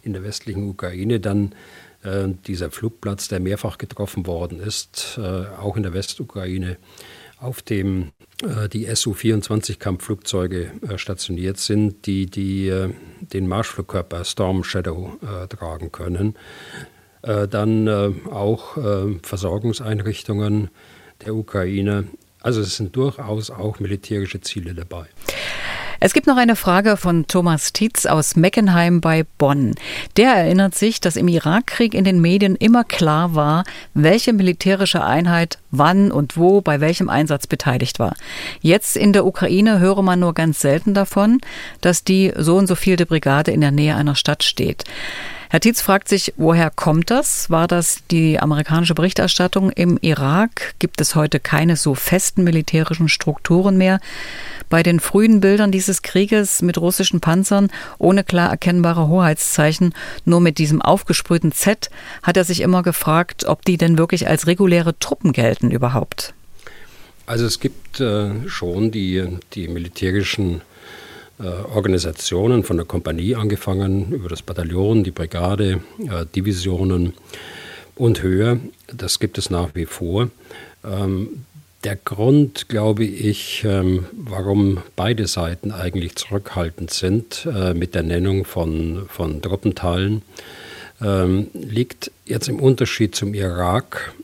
In 0.00 0.14
der 0.14 0.22
westlichen 0.22 0.66
Ukraine 0.66 1.20
dann 1.20 1.54
dieser 2.46 2.70
Flugplatz, 2.70 3.28
der 3.28 3.40
mehrfach 3.40 3.76
getroffen 3.76 4.26
worden 4.26 4.60
ist, 4.60 5.20
auch 5.60 5.76
in 5.76 5.82
der 5.82 5.92
Westukraine, 5.92 6.78
auf 7.38 7.60
dem 7.60 8.12
die 8.72 8.86
Su-24 8.86 9.78
Kampfflugzeuge 9.78 10.70
äh, 10.88 10.96
stationiert 10.96 11.58
sind, 11.58 12.06
die, 12.06 12.24
die 12.26 12.72
den 13.32 13.46
Marschflugkörper 13.48 14.24
Storm 14.24 14.64
Shadow 14.64 15.12
tragen 15.48 15.92
können. 15.92 16.34
dann 17.22 17.88
auch 18.30 18.78
Versorgungseinrichtungen 19.22 20.70
der 21.24 21.34
Ukraine. 21.34 22.04
Also 22.40 22.60
es 22.60 22.76
sind 22.76 22.94
durchaus 22.94 23.50
auch 23.50 23.80
militärische 23.80 24.40
Ziele 24.40 24.74
dabei. 24.74 25.06
Es 26.00 26.12
gibt 26.12 26.28
noch 26.28 26.36
eine 26.36 26.54
Frage 26.54 26.96
von 26.96 27.26
Thomas 27.26 27.72
Tietz 27.72 28.06
aus 28.06 28.36
Meckenheim 28.36 29.00
bei 29.00 29.24
Bonn. 29.36 29.74
Der 30.16 30.32
erinnert 30.32 30.76
sich, 30.76 31.00
dass 31.00 31.16
im 31.16 31.26
Irakkrieg 31.26 31.92
in 31.92 32.04
den 32.04 32.20
Medien 32.20 32.54
immer 32.54 32.84
klar 32.84 33.34
war, 33.34 33.64
welche 33.94 34.32
militärische 34.32 35.04
Einheit 35.04 35.58
wann 35.72 36.12
und 36.12 36.36
wo 36.36 36.60
bei 36.60 36.80
welchem 36.80 37.08
Einsatz 37.08 37.48
beteiligt 37.48 37.98
war. 37.98 38.14
Jetzt 38.60 38.96
in 38.96 39.12
der 39.12 39.26
Ukraine 39.26 39.80
höre 39.80 40.02
man 40.02 40.20
nur 40.20 40.34
ganz 40.34 40.60
selten 40.60 40.94
davon, 40.94 41.40
dass 41.80 42.04
die 42.04 42.32
so 42.36 42.56
und 42.56 42.68
so 42.68 42.76
vielte 42.76 43.04
Brigade 43.04 43.50
in 43.50 43.60
der 43.60 43.72
Nähe 43.72 43.96
einer 43.96 44.14
Stadt 44.14 44.44
steht. 44.44 44.84
Herr 45.50 45.60
Tietz 45.60 45.80
fragt 45.80 46.08
sich, 46.08 46.34
woher 46.36 46.68
kommt 46.68 47.10
das? 47.10 47.48
War 47.48 47.66
das 47.66 48.00
die 48.10 48.38
amerikanische 48.38 48.94
Berichterstattung 48.94 49.70
im 49.70 49.96
Irak? 50.02 50.74
Gibt 50.78 51.00
es 51.00 51.14
heute 51.14 51.40
keine 51.40 51.76
so 51.76 51.94
festen 51.94 52.44
militärischen 52.44 53.08
Strukturen 53.08 53.78
mehr? 53.78 53.98
Bei 54.68 54.82
den 54.82 55.00
frühen 55.00 55.40
Bildern 55.40 55.72
dieses 55.72 56.02
Krieges 56.02 56.60
mit 56.60 56.76
russischen 56.76 57.20
Panzern 57.20 57.70
ohne 57.96 58.24
klar 58.24 58.50
erkennbare 58.50 59.08
Hoheitszeichen, 59.08 59.94
nur 60.26 60.42
mit 60.42 60.58
diesem 60.58 60.82
aufgesprühten 60.82 61.52
Z, 61.52 61.88
hat 62.22 62.36
er 62.36 62.44
sich 62.44 62.60
immer 62.60 62.82
gefragt, 62.82 63.46
ob 63.46 63.64
die 63.64 63.78
denn 63.78 63.96
wirklich 63.96 64.28
als 64.28 64.46
reguläre 64.46 64.98
Truppen 64.98 65.32
gelten 65.32 65.70
überhaupt. 65.70 66.34
Also 67.24 67.46
es 67.46 67.58
gibt 67.58 68.00
äh, 68.00 68.48
schon 68.48 68.90
die, 68.90 69.26
die 69.54 69.68
militärischen 69.68 70.60
Organisationen 71.44 72.64
von 72.64 72.76
der 72.76 72.86
Kompanie 72.86 73.36
angefangen, 73.36 74.12
über 74.12 74.28
das 74.28 74.42
Bataillon, 74.42 75.04
die 75.04 75.12
Brigade, 75.12 75.80
äh, 76.00 76.26
Divisionen 76.34 77.14
und 77.94 78.22
höher. 78.22 78.58
Das 78.88 79.20
gibt 79.20 79.38
es 79.38 79.50
nach 79.50 79.74
wie 79.74 79.86
vor. 79.86 80.30
Ähm, 80.84 81.44
der 81.84 81.94
Grund, 81.94 82.68
glaube 82.68 83.04
ich, 83.04 83.64
ähm, 83.64 84.06
warum 84.12 84.82
beide 84.96 85.28
Seiten 85.28 85.70
eigentlich 85.70 86.16
zurückhaltend 86.16 86.90
sind 86.90 87.46
äh, 87.46 87.72
mit 87.72 87.94
der 87.94 88.02
Nennung 88.02 88.44
von, 88.44 89.06
von 89.08 89.40
Truppenteilen, 89.40 90.22
ähm, 91.00 91.48
liegt 91.54 92.10
jetzt 92.24 92.48
im 92.48 92.58
Unterschied 92.58 93.14
zum 93.14 93.34
Irak 93.34 94.14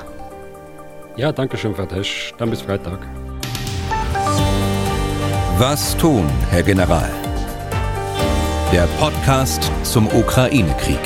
Ja, 1.16 1.32
danke 1.32 1.56
schön, 1.56 1.74
Frau 1.74 1.84
Tesch. 1.84 2.32
Dann 2.38 2.48
bis 2.48 2.60
Freitag. 2.60 3.00
Was 5.58 5.96
tun, 5.96 6.30
Herr 6.48 6.62
General? 6.62 7.10
Der 8.72 8.86
Podcast 9.00 9.68
zum 9.82 10.06
Ukraine-Krieg. 10.06 11.00